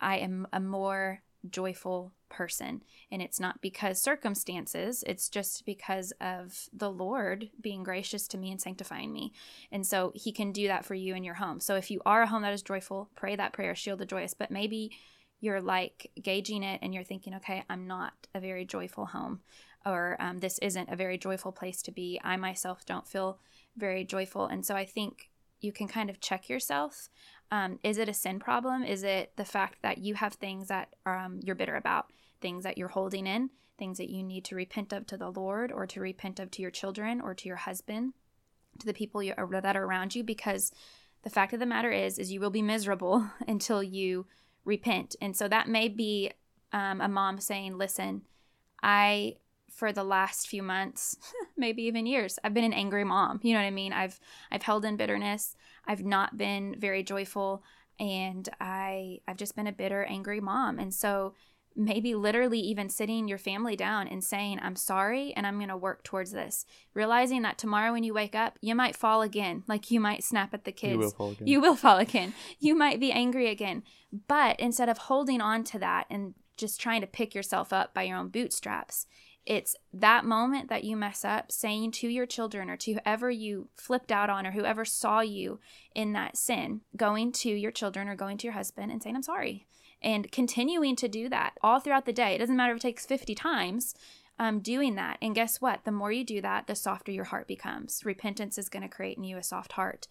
I 0.00 0.18
am 0.18 0.46
a 0.52 0.60
more 0.60 1.22
joyful 1.48 2.12
person. 2.28 2.82
And 3.10 3.22
it's 3.22 3.40
not 3.40 3.60
because 3.62 4.00
circumstances, 4.00 5.02
it's 5.06 5.28
just 5.28 5.64
because 5.64 6.12
of 6.20 6.68
the 6.72 6.90
Lord 6.90 7.48
being 7.60 7.82
gracious 7.82 8.28
to 8.28 8.38
me 8.38 8.50
and 8.50 8.60
sanctifying 8.60 9.12
me. 9.12 9.32
And 9.72 9.86
so 9.86 10.12
He 10.14 10.32
can 10.32 10.52
do 10.52 10.68
that 10.68 10.84
for 10.84 10.94
you 10.94 11.14
in 11.14 11.24
your 11.24 11.34
home. 11.34 11.60
So 11.60 11.76
if 11.76 11.90
you 11.90 12.00
are 12.04 12.22
a 12.22 12.26
home 12.26 12.42
that 12.42 12.52
is 12.52 12.62
joyful, 12.62 13.08
pray 13.16 13.36
that 13.36 13.52
prayer, 13.52 13.74
shield 13.74 14.00
the 14.00 14.06
joyous. 14.06 14.34
But 14.34 14.50
maybe 14.50 14.92
you're 15.40 15.60
like 15.60 16.10
gauging 16.20 16.62
it 16.62 16.80
and 16.82 16.92
you're 16.92 17.04
thinking, 17.04 17.34
okay, 17.34 17.64
I'm 17.70 17.86
not 17.86 18.12
a 18.34 18.40
very 18.40 18.64
joyful 18.64 19.06
home 19.06 19.40
or 19.86 20.16
um, 20.20 20.38
this 20.38 20.58
isn't 20.58 20.90
a 20.90 20.96
very 20.96 21.18
joyful 21.18 21.52
place 21.52 21.82
to 21.82 21.92
be. 21.92 22.20
I 22.22 22.36
myself 22.36 22.84
don't 22.84 23.06
feel 23.06 23.38
very 23.76 24.04
joyful. 24.04 24.46
And 24.46 24.64
so 24.64 24.74
I 24.74 24.84
think 24.84 25.30
you 25.60 25.72
can 25.72 25.88
kind 25.88 26.10
of 26.10 26.20
check 26.20 26.48
yourself. 26.48 27.08
Um, 27.50 27.78
is 27.82 27.98
it 27.98 28.08
a 28.08 28.14
sin 28.14 28.38
problem? 28.38 28.84
Is 28.84 29.02
it 29.02 29.32
the 29.36 29.44
fact 29.44 29.82
that 29.82 29.98
you 29.98 30.14
have 30.14 30.34
things 30.34 30.68
that 30.68 30.94
um, 31.06 31.40
you're 31.42 31.54
bitter 31.54 31.76
about, 31.76 32.12
things 32.40 32.64
that 32.64 32.76
you're 32.76 32.88
holding 32.88 33.26
in, 33.26 33.50
things 33.78 33.98
that 33.98 34.10
you 34.10 34.22
need 34.22 34.44
to 34.46 34.56
repent 34.56 34.92
of 34.92 35.06
to 35.06 35.16
the 35.16 35.30
Lord 35.30 35.72
or 35.72 35.86
to 35.86 36.00
repent 36.00 36.38
of 36.38 36.50
to 36.52 36.62
your 36.62 36.70
children 36.70 37.20
or 37.20 37.34
to 37.34 37.48
your 37.48 37.56
husband, 37.56 38.12
to 38.80 38.86
the 38.86 38.92
people 38.92 39.22
you, 39.22 39.34
that 39.36 39.76
are 39.76 39.84
around 39.84 40.14
you? 40.14 40.22
Because 40.22 40.72
the 41.22 41.30
fact 41.30 41.52
of 41.52 41.60
the 41.60 41.66
matter 41.66 41.90
is, 41.90 42.18
is 42.18 42.30
you 42.30 42.40
will 42.40 42.50
be 42.50 42.62
miserable 42.62 43.28
until 43.48 43.82
you 43.82 44.26
repent. 44.68 45.16
And 45.20 45.36
so 45.36 45.48
that 45.48 45.68
may 45.68 45.88
be 45.88 46.30
um, 46.72 47.00
a 47.00 47.08
mom 47.08 47.40
saying, 47.40 47.76
"Listen, 47.76 48.22
I 48.82 49.36
for 49.70 49.92
the 49.92 50.04
last 50.04 50.48
few 50.48 50.62
months, 50.62 51.16
maybe 51.56 51.82
even 51.84 52.06
years. 52.06 52.38
I've 52.42 52.54
been 52.54 52.64
an 52.64 52.72
angry 52.72 53.04
mom. 53.04 53.40
You 53.42 53.54
know 53.54 53.60
what 53.60 53.66
I 53.66 53.70
mean? 53.70 53.92
I've 53.92 54.18
I've 54.50 54.62
held 54.62 54.84
in 54.84 54.96
bitterness. 54.96 55.56
I've 55.86 56.04
not 56.04 56.36
been 56.36 56.74
very 56.78 57.02
joyful 57.02 57.62
and 57.98 58.48
I 58.60 59.20
I've 59.26 59.36
just 59.36 59.56
been 59.56 59.66
a 59.66 59.72
bitter, 59.72 60.04
angry 60.04 60.40
mom. 60.40 60.78
And 60.78 60.92
so 60.92 61.34
maybe 61.78 62.14
literally 62.14 62.58
even 62.58 62.88
sitting 62.90 63.28
your 63.28 63.38
family 63.38 63.76
down 63.76 64.08
and 64.08 64.22
saying, 64.22 64.58
I'm 64.60 64.76
sorry 64.76 65.32
and 65.34 65.46
I'm 65.46 65.58
going 65.58 65.68
to 65.68 65.76
work 65.76 66.02
towards 66.02 66.32
this. 66.32 66.66
Realizing 66.92 67.42
that 67.42 67.56
tomorrow 67.56 67.92
when 67.92 68.02
you 68.02 68.12
wake 68.12 68.34
up, 68.34 68.58
you 68.60 68.74
might 68.74 68.96
fall 68.96 69.22
again. 69.22 69.62
Like 69.68 69.90
you 69.90 70.00
might 70.00 70.24
snap 70.24 70.52
at 70.52 70.64
the 70.64 70.72
kids. 70.72 70.92
You 70.94 70.98
will 70.98 71.10
fall 71.10 71.30
again. 71.30 71.46
You 71.46 71.60
will 71.60 71.76
fall 71.76 71.98
again. 71.98 72.34
you 72.58 72.74
might 72.74 72.98
be 72.98 73.12
angry 73.12 73.48
again. 73.48 73.84
But 74.26 74.58
instead 74.58 74.88
of 74.88 74.98
holding 74.98 75.40
on 75.40 75.62
to 75.64 75.78
that 75.78 76.06
and 76.10 76.34
just 76.56 76.80
trying 76.80 77.00
to 77.00 77.06
pick 77.06 77.34
yourself 77.34 77.72
up 77.72 77.94
by 77.94 78.02
your 78.02 78.18
own 78.18 78.28
bootstraps, 78.28 79.06
it's 79.48 79.74
that 79.94 80.26
moment 80.26 80.68
that 80.68 80.84
you 80.84 80.94
mess 80.94 81.24
up 81.24 81.50
saying 81.50 81.90
to 81.90 82.06
your 82.06 82.26
children 82.26 82.68
or 82.68 82.76
to 82.76 82.92
whoever 82.92 83.30
you 83.30 83.70
flipped 83.74 84.12
out 84.12 84.28
on 84.28 84.46
or 84.46 84.50
whoever 84.50 84.84
saw 84.84 85.20
you 85.20 85.58
in 85.94 86.12
that 86.12 86.36
sin, 86.36 86.82
going 86.98 87.32
to 87.32 87.48
your 87.48 87.70
children 87.70 88.08
or 88.08 88.14
going 88.14 88.36
to 88.36 88.46
your 88.46 88.52
husband 88.52 88.92
and 88.92 89.02
saying, 89.02 89.16
I'm 89.16 89.22
sorry. 89.22 89.66
And 90.02 90.30
continuing 90.30 90.96
to 90.96 91.08
do 91.08 91.30
that 91.30 91.54
all 91.62 91.80
throughout 91.80 92.04
the 92.04 92.12
day. 92.12 92.34
It 92.34 92.38
doesn't 92.38 92.56
matter 92.56 92.74
if 92.74 92.76
it 92.76 92.82
takes 92.82 93.06
50 93.06 93.34
times 93.34 93.94
um, 94.38 94.60
doing 94.60 94.96
that. 94.96 95.16
And 95.22 95.34
guess 95.34 95.62
what? 95.62 95.80
The 95.86 95.92
more 95.92 96.12
you 96.12 96.24
do 96.24 96.42
that, 96.42 96.66
the 96.66 96.74
softer 96.74 97.10
your 97.10 97.24
heart 97.24 97.48
becomes. 97.48 98.04
Repentance 98.04 98.58
is 98.58 98.68
going 98.68 98.82
to 98.82 98.88
create 98.88 99.16
in 99.16 99.24
you 99.24 99.38
a 99.38 99.42
soft 99.42 99.72
heart. 99.72 100.08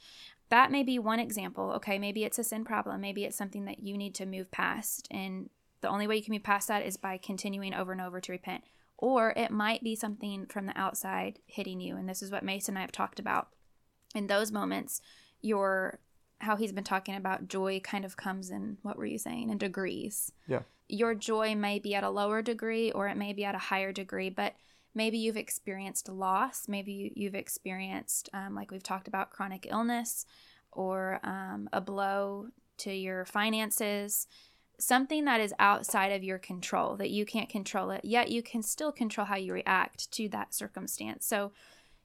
That 0.50 0.72
may 0.72 0.82
be 0.82 0.98
one 0.98 1.20
example. 1.20 1.74
Okay, 1.74 2.00
maybe 2.00 2.24
it's 2.24 2.40
a 2.40 2.44
sin 2.44 2.66
problem. 2.66 3.02
Maybe 3.02 3.24
it's 3.24 3.38
something 3.38 3.66
that 3.66 3.84
you 3.84 4.00
need 4.00 4.16
to 4.16 4.26
move 4.26 4.50
past. 4.50 5.08
And 5.12 5.52
the 5.82 5.90
only 5.90 6.08
way 6.08 6.16
you 6.16 6.24
can 6.24 6.34
move 6.34 6.44
past 6.44 6.68
that 6.70 6.84
is 6.84 6.98
by 6.98 7.20
continuing 7.20 7.76
over 7.76 7.92
and 7.92 8.02
over 8.02 8.20
to 8.20 8.32
repent 8.32 8.64
or 8.98 9.34
it 9.36 9.52
might 9.52 9.84
be 9.84 9.96
something 9.96 10.46
from 10.48 10.66
the 10.66 10.78
outside 10.78 11.40
hitting 11.46 11.80
you. 11.80 11.96
And 11.96 12.10
this 12.10 12.22
is 12.22 12.32
what 12.32 12.44
Mason 12.44 12.74
and 12.74 12.80
I 12.80 12.82
have 12.82 12.92
talked 12.92 13.20
about. 13.20 13.50
In 14.16 14.28
those 14.28 14.52
moments, 14.52 15.02
your 15.42 16.00
how 16.40 16.56
he's 16.56 16.72
been 16.72 16.84
talking 16.84 17.16
about 17.16 17.48
joy 17.48 17.80
kind 17.80 18.06
of 18.06 18.16
comes 18.16 18.52
in 18.52 18.78
what 18.84 18.98
were 18.98 19.06
you 19.06 19.18
saying 19.18 19.50
in 19.50 19.58
degrees. 19.58 20.32
Yeah. 20.48 20.62
Your 20.88 21.16
joy 21.16 21.56
may 21.56 21.80
be 21.80 21.96
at 21.96 22.04
a 22.04 22.10
lower 22.10 22.42
degree 22.42 22.92
or 22.92 23.08
it 23.08 23.18
may 23.18 23.34
be 23.34 23.44
at 23.44 23.56
a 23.56 23.60
higher 23.60 23.92
degree, 23.92 24.30
but 24.30 24.54
maybe 24.94 25.18
you've 25.18 25.38
experienced 25.38 26.10
loss. 26.10 26.68
Maybe 26.68 27.12
you, 27.16 27.28
have 27.28 27.36
experienced, 27.36 28.30
um, 28.34 28.54
like 28.54 28.72
we've 28.72 28.84
talked 28.84 29.08
about, 29.08 29.32
chronic 29.32 29.68
illness 29.70 30.26
or 30.72 31.20
um, 31.24 31.70
a 31.74 31.82
blow 31.82 32.48
to 32.78 32.94
your 32.94 33.26
finances 33.26 34.28
something 34.80 35.26
that 35.26 35.42
is 35.42 35.54
outside 35.60 36.12
of 36.12 36.24
your 36.24 36.38
control, 36.38 36.96
that 36.98 37.10
you 37.10 37.26
can't 37.26 37.50
control 37.50 37.92
it, 37.92 38.06
yet 38.06 38.30
you 38.30 38.42
can 38.44 38.62
still 38.62 38.92
control 38.92 39.26
how 39.26 39.36
you 39.36 39.54
react 39.54 40.12
to 40.12 40.30
that 40.30 40.54
circumstance. 40.54 41.26
So 41.26 41.52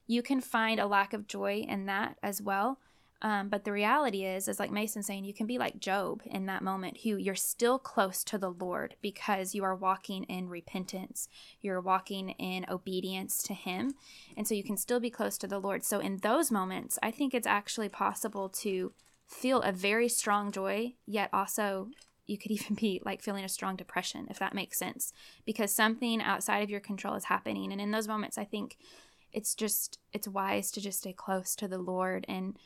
you 0.06 0.22
can 0.22 0.40
find 0.40 0.80
a 0.80 0.86
lack 0.86 1.12
of 1.12 1.26
joy 1.26 1.64
in 1.68 1.86
that 1.86 2.16
as 2.22 2.40
well. 2.40 2.78
Um, 3.22 3.48
but 3.48 3.64
the 3.64 3.70
reality 3.70 4.24
is, 4.24 4.48
is 4.48 4.58
like 4.58 4.72
Mason 4.72 5.04
saying, 5.04 5.24
you 5.24 5.32
can 5.32 5.46
be 5.46 5.56
like 5.56 5.78
Job 5.78 6.22
in 6.26 6.46
that 6.46 6.62
moment, 6.62 6.98
who 7.04 7.16
you're 7.16 7.36
still 7.36 7.78
close 7.78 8.24
to 8.24 8.36
the 8.36 8.50
Lord 8.50 8.96
because 9.00 9.54
you 9.54 9.62
are 9.62 9.76
walking 9.76 10.24
in 10.24 10.48
repentance. 10.48 11.28
You're 11.60 11.80
walking 11.80 12.30
in 12.30 12.66
obedience 12.68 13.40
to 13.44 13.54
Him. 13.54 13.94
And 14.36 14.48
so 14.48 14.54
you 14.54 14.64
can 14.64 14.76
still 14.76 14.98
be 14.98 15.08
close 15.08 15.38
to 15.38 15.46
the 15.46 15.60
Lord. 15.60 15.84
So 15.84 16.00
in 16.00 16.16
those 16.18 16.50
moments, 16.50 16.98
I 17.00 17.12
think 17.12 17.32
it's 17.32 17.46
actually 17.46 17.88
possible 17.88 18.48
to 18.48 18.92
feel 19.28 19.62
a 19.62 19.70
very 19.70 20.08
strong 20.08 20.50
joy, 20.50 20.94
yet 21.06 21.30
also 21.32 21.90
you 22.32 22.38
could 22.38 22.50
even 22.50 22.74
be 22.80 23.00
like 23.04 23.22
feeling 23.22 23.44
a 23.44 23.48
strong 23.48 23.76
depression, 23.76 24.26
if 24.30 24.38
that 24.38 24.54
makes 24.54 24.78
sense, 24.78 25.12
because 25.44 25.72
something 25.72 26.20
outside 26.20 26.62
of 26.62 26.70
your 26.70 26.80
control 26.80 27.14
is 27.14 27.24
happening. 27.24 27.70
And 27.70 27.80
in 27.80 27.90
those 27.90 28.08
moments, 28.08 28.38
I 28.38 28.44
think 28.44 28.76
it's 29.32 29.54
just, 29.54 29.98
it's 30.12 30.26
wise 30.26 30.70
to 30.72 30.80
just 30.80 30.98
stay 30.98 31.12
close 31.12 31.54
to 31.56 31.68
the 31.68 31.78
Lord. 31.78 32.26
And 32.28 32.56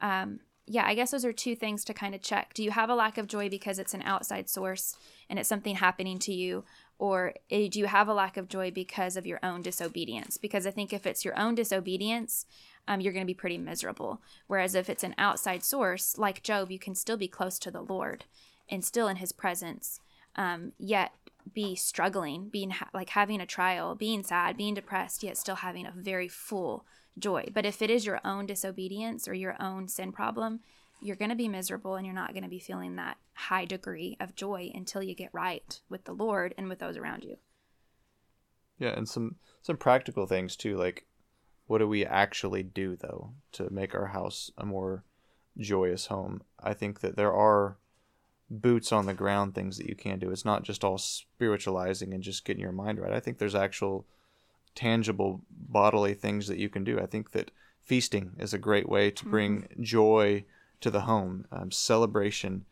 um, 0.00 0.40
yeah, 0.66 0.84
I 0.86 0.94
guess 0.94 1.10
those 1.10 1.24
are 1.24 1.32
two 1.32 1.56
things 1.56 1.84
to 1.84 1.94
kind 1.94 2.14
of 2.14 2.22
check. 2.22 2.54
Do 2.54 2.62
you 2.62 2.70
have 2.70 2.90
a 2.90 2.94
lack 2.94 3.18
of 3.18 3.26
joy 3.26 3.48
because 3.48 3.78
it's 3.78 3.94
an 3.94 4.02
outside 4.02 4.48
source 4.48 4.96
and 5.28 5.38
it's 5.38 5.48
something 5.48 5.76
happening 5.76 6.18
to 6.20 6.32
you? 6.32 6.64
Or 6.98 7.34
eh, 7.50 7.68
do 7.70 7.78
you 7.78 7.86
have 7.86 8.08
a 8.08 8.14
lack 8.14 8.36
of 8.36 8.48
joy 8.48 8.70
because 8.70 9.16
of 9.16 9.26
your 9.26 9.38
own 9.42 9.62
disobedience? 9.62 10.36
Because 10.36 10.66
I 10.66 10.70
think 10.70 10.92
if 10.92 11.06
it's 11.06 11.24
your 11.24 11.38
own 11.38 11.54
disobedience, 11.54 12.44
um, 12.88 13.00
you're 13.00 13.12
going 13.12 13.24
to 13.24 13.26
be 13.26 13.34
pretty 13.34 13.58
miserable. 13.58 14.20
Whereas 14.46 14.74
if 14.74 14.90
it's 14.90 15.04
an 15.04 15.14
outside 15.16 15.62
source, 15.62 16.18
like 16.18 16.42
Job, 16.42 16.70
you 16.70 16.78
can 16.78 16.94
still 16.94 17.16
be 17.16 17.28
close 17.28 17.58
to 17.60 17.70
the 17.70 17.82
Lord 17.82 18.24
and 18.68 18.84
still 18.84 19.08
in 19.08 19.16
his 19.16 19.32
presence, 19.32 20.00
um, 20.36 20.72
yet 20.78 21.12
be 21.54 21.74
struggling, 21.74 22.48
being 22.48 22.70
ha- 22.70 22.90
like 22.92 23.10
having 23.10 23.40
a 23.40 23.46
trial, 23.46 23.94
being 23.94 24.22
sad, 24.22 24.56
being 24.56 24.74
depressed, 24.74 25.22
yet 25.22 25.36
still 25.36 25.56
having 25.56 25.86
a 25.86 25.92
very 25.96 26.28
full 26.28 26.84
joy. 27.18 27.46
But 27.52 27.66
if 27.66 27.82
it 27.82 27.90
is 27.90 28.06
your 28.06 28.20
own 28.24 28.46
disobedience 28.46 29.26
or 29.26 29.34
your 29.34 29.60
own 29.60 29.88
sin 29.88 30.12
problem, 30.12 30.60
you're 31.00 31.16
going 31.16 31.30
to 31.30 31.36
be 31.36 31.48
miserable 31.48 31.94
and 31.94 32.04
you're 32.04 32.14
not 32.14 32.32
going 32.32 32.42
to 32.42 32.48
be 32.48 32.58
feeling 32.58 32.96
that 32.96 33.18
high 33.34 33.64
degree 33.64 34.16
of 34.20 34.34
joy 34.34 34.70
until 34.74 35.02
you 35.02 35.14
get 35.14 35.30
right 35.32 35.80
with 35.88 36.04
the 36.04 36.12
Lord 36.12 36.54
and 36.58 36.68
with 36.68 36.80
those 36.80 36.96
around 36.96 37.24
you. 37.24 37.36
Yeah, 38.78 38.90
and 38.90 39.08
some 39.08 39.36
some 39.62 39.76
practical 39.76 40.26
things 40.26 40.56
too, 40.56 40.76
like 40.76 41.06
what 41.66 41.78
do 41.78 41.88
we 41.88 42.04
actually 42.04 42.62
do 42.62 42.96
though 42.96 43.32
to 43.52 43.70
make 43.70 43.94
our 43.94 44.06
house 44.06 44.50
a 44.56 44.64
more 44.64 45.04
joyous 45.58 46.06
home? 46.06 46.42
I 46.60 46.74
think 46.74 47.00
that 47.00 47.16
there 47.16 47.32
are 47.32 47.78
boots 48.50 48.92
on 48.92 49.06
the 49.06 49.14
ground 49.14 49.54
things 49.54 49.76
that 49.76 49.88
you 49.88 49.94
can 49.94 50.18
do. 50.18 50.30
It's 50.30 50.44
not 50.44 50.62
just 50.62 50.84
all 50.84 50.98
spiritualizing 50.98 52.14
and 52.14 52.22
just 52.22 52.44
getting 52.44 52.62
your 52.62 52.72
mind 52.72 52.98
right. 52.98 53.12
I 53.12 53.20
think 53.20 53.38
there's 53.38 53.54
actual 53.54 54.06
tangible 54.74 55.42
bodily 55.50 56.14
things 56.14 56.46
that 56.48 56.58
you 56.58 56.68
can 56.68 56.84
do. 56.84 56.98
I 57.00 57.06
think 57.06 57.32
that 57.32 57.50
feasting 57.82 58.32
is 58.38 58.54
a 58.54 58.58
great 58.58 58.88
way 58.88 59.10
to 59.10 59.24
bring 59.24 59.62
mm-hmm. 59.62 59.82
joy 59.82 60.44
to 60.80 60.90
the 60.90 61.02
home, 61.02 61.46
um, 61.50 61.70
celebration, 61.70 62.64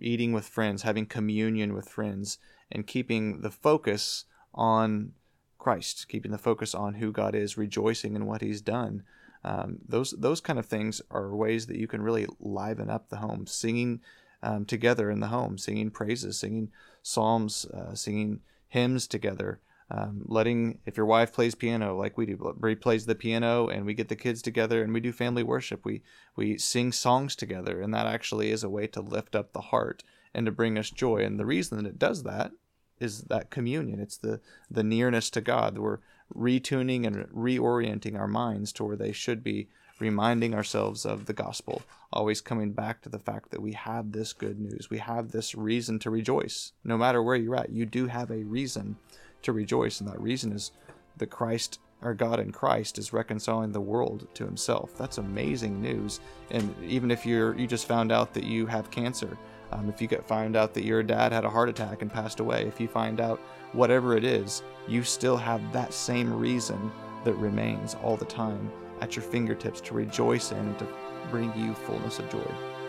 eating 0.00 0.32
with 0.32 0.46
friends, 0.46 0.82
having 0.82 1.06
communion 1.06 1.74
with 1.74 1.88
friends, 1.88 2.38
and 2.70 2.86
keeping 2.86 3.40
the 3.40 3.50
focus 3.50 4.24
on 4.52 5.12
Christ, 5.58 6.06
keeping 6.08 6.30
the 6.30 6.38
focus 6.38 6.74
on 6.74 6.94
who 6.94 7.10
God 7.10 7.34
is, 7.34 7.56
rejoicing 7.56 8.14
in 8.14 8.26
what 8.26 8.42
He's 8.42 8.60
done. 8.60 9.02
Um, 9.42 9.78
those 9.86 10.12
those 10.12 10.40
kind 10.40 10.58
of 10.58 10.66
things 10.66 11.00
are 11.10 11.34
ways 11.34 11.66
that 11.66 11.78
you 11.78 11.86
can 11.86 12.02
really 12.02 12.26
liven 12.38 12.90
up 12.90 13.08
the 13.08 13.16
home, 13.16 13.46
singing 13.46 14.00
um, 14.44 14.64
together 14.64 15.10
in 15.10 15.20
the 15.20 15.28
home, 15.28 15.58
singing 15.58 15.90
praises, 15.90 16.38
singing 16.38 16.70
psalms, 17.02 17.64
uh, 17.66 17.94
singing 17.94 18.40
hymns 18.68 19.06
together. 19.06 19.60
Um, 19.90 20.22
letting 20.24 20.78
if 20.86 20.96
your 20.96 21.06
wife 21.06 21.32
plays 21.32 21.54
piano 21.54 21.96
like 21.96 22.16
we 22.16 22.26
do, 22.26 22.54
Bree 22.56 22.74
plays 22.74 23.06
the 23.06 23.14
piano, 23.14 23.68
and 23.68 23.84
we 23.84 23.94
get 23.94 24.08
the 24.08 24.16
kids 24.16 24.40
together 24.40 24.82
and 24.82 24.92
we 24.92 25.00
do 25.00 25.12
family 25.12 25.42
worship. 25.42 25.84
We 25.84 26.02
we 26.36 26.58
sing 26.58 26.92
songs 26.92 27.36
together, 27.36 27.80
and 27.80 27.92
that 27.92 28.06
actually 28.06 28.50
is 28.50 28.64
a 28.64 28.70
way 28.70 28.86
to 28.88 29.00
lift 29.00 29.36
up 29.36 29.52
the 29.52 29.60
heart 29.60 30.02
and 30.32 30.46
to 30.46 30.52
bring 30.52 30.78
us 30.78 30.90
joy. 30.90 31.18
And 31.18 31.38
the 31.38 31.46
reason 31.46 31.76
that 31.76 31.88
it 31.88 31.98
does 31.98 32.22
that 32.22 32.52
is 32.98 33.22
that 33.22 33.50
communion. 33.50 34.00
It's 34.00 34.16
the 34.16 34.40
the 34.70 34.82
nearness 34.82 35.28
to 35.30 35.40
God. 35.40 35.78
We're 35.78 36.00
retuning 36.34 37.06
and 37.06 37.28
reorienting 37.28 38.18
our 38.18 38.26
minds 38.26 38.72
to 38.72 38.84
where 38.84 38.96
they 38.96 39.12
should 39.12 39.44
be, 39.44 39.68
reminding 39.98 40.54
ourselves 40.54 41.04
of 41.04 41.26
the 41.26 41.32
gospel, 41.32 41.82
always 42.12 42.40
coming 42.40 42.72
back 42.72 43.00
to 43.02 43.08
the 43.08 43.18
fact 43.18 43.50
that 43.50 43.62
we 43.62 43.72
have 43.72 44.12
this 44.12 44.32
good 44.32 44.58
news. 44.58 44.90
We 44.90 44.98
have 44.98 45.30
this 45.30 45.54
reason 45.54 45.98
to 46.00 46.10
rejoice. 46.10 46.72
No 46.82 46.96
matter 46.96 47.22
where 47.22 47.36
you're 47.36 47.56
at, 47.56 47.70
you 47.70 47.86
do 47.86 48.06
have 48.06 48.30
a 48.30 48.44
reason 48.44 48.96
to 49.42 49.52
rejoice, 49.52 50.00
and 50.00 50.08
that 50.08 50.20
reason 50.20 50.52
is 50.52 50.72
the 51.16 51.26
Christ 51.26 51.78
our 52.02 52.14
God 52.14 52.38
in 52.38 52.52
Christ 52.52 52.98
is 52.98 53.14
reconciling 53.14 53.72
the 53.72 53.80
world 53.80 54.28
to 54.34 54.44
himself. 54.44 54.96
That's 54.96 55.16
amazing 55.16 55.80
news. 55.80 56.20
And 56.50 56.74
even 56.84 57.10
if 57.10 57.24
you're 57.24 57.58
you 57.58 57.66
just 57.66 57.88
found 57.88 58.12
out 58.12 58.34
that 58.34 58.44
you 58.44 58.66
have 58.66 58.90
cancer, 58.90 59.38
um, 59.72 59.88
if 59.88 60.02
you 60.02 60.06
get 60.06 60.22
find 60.22 60.54
out 60.54 60.74
that 60.74 60.84
your 60.84 61.02
dad 61.02 61.32
had 61.32 61.46
a 61.46 61.50
heart 61.50 61.70
attack 61.70 62.02
and 62.02 62.12
passed 62.12 62.40
away, 62.40 62.64
if 62.66 62.78
you 62.78 62.88
find 62.88 63.20
out 63.20 63.40
whatever 63.72 64.16
it 64.16 64.24
is, 64.24 64.62
you 64.86 65.02
still 65.02 65.36
have 65.36 65.72
that 65.72 65.94
same 65.94 66.32
reason 66.32 66.92
that 67.24 67.34
remains 67.34 67.96
all 68.02 68.18
the 68.18 68.24
time 68.26 68.70
at 69.04 69.14
your 69.14 69.22
fingertips 69.22 69.82
to 69.82 69.92
rejoice 69.92 70.50
in 70.50 70.56
and 70.56 70.78
to 70.78 70.88
bring 71.30 71.52
you 71.58 71.74
fullness 71.74 72.18
of 72.18 72.30
joy. 72.30 72.83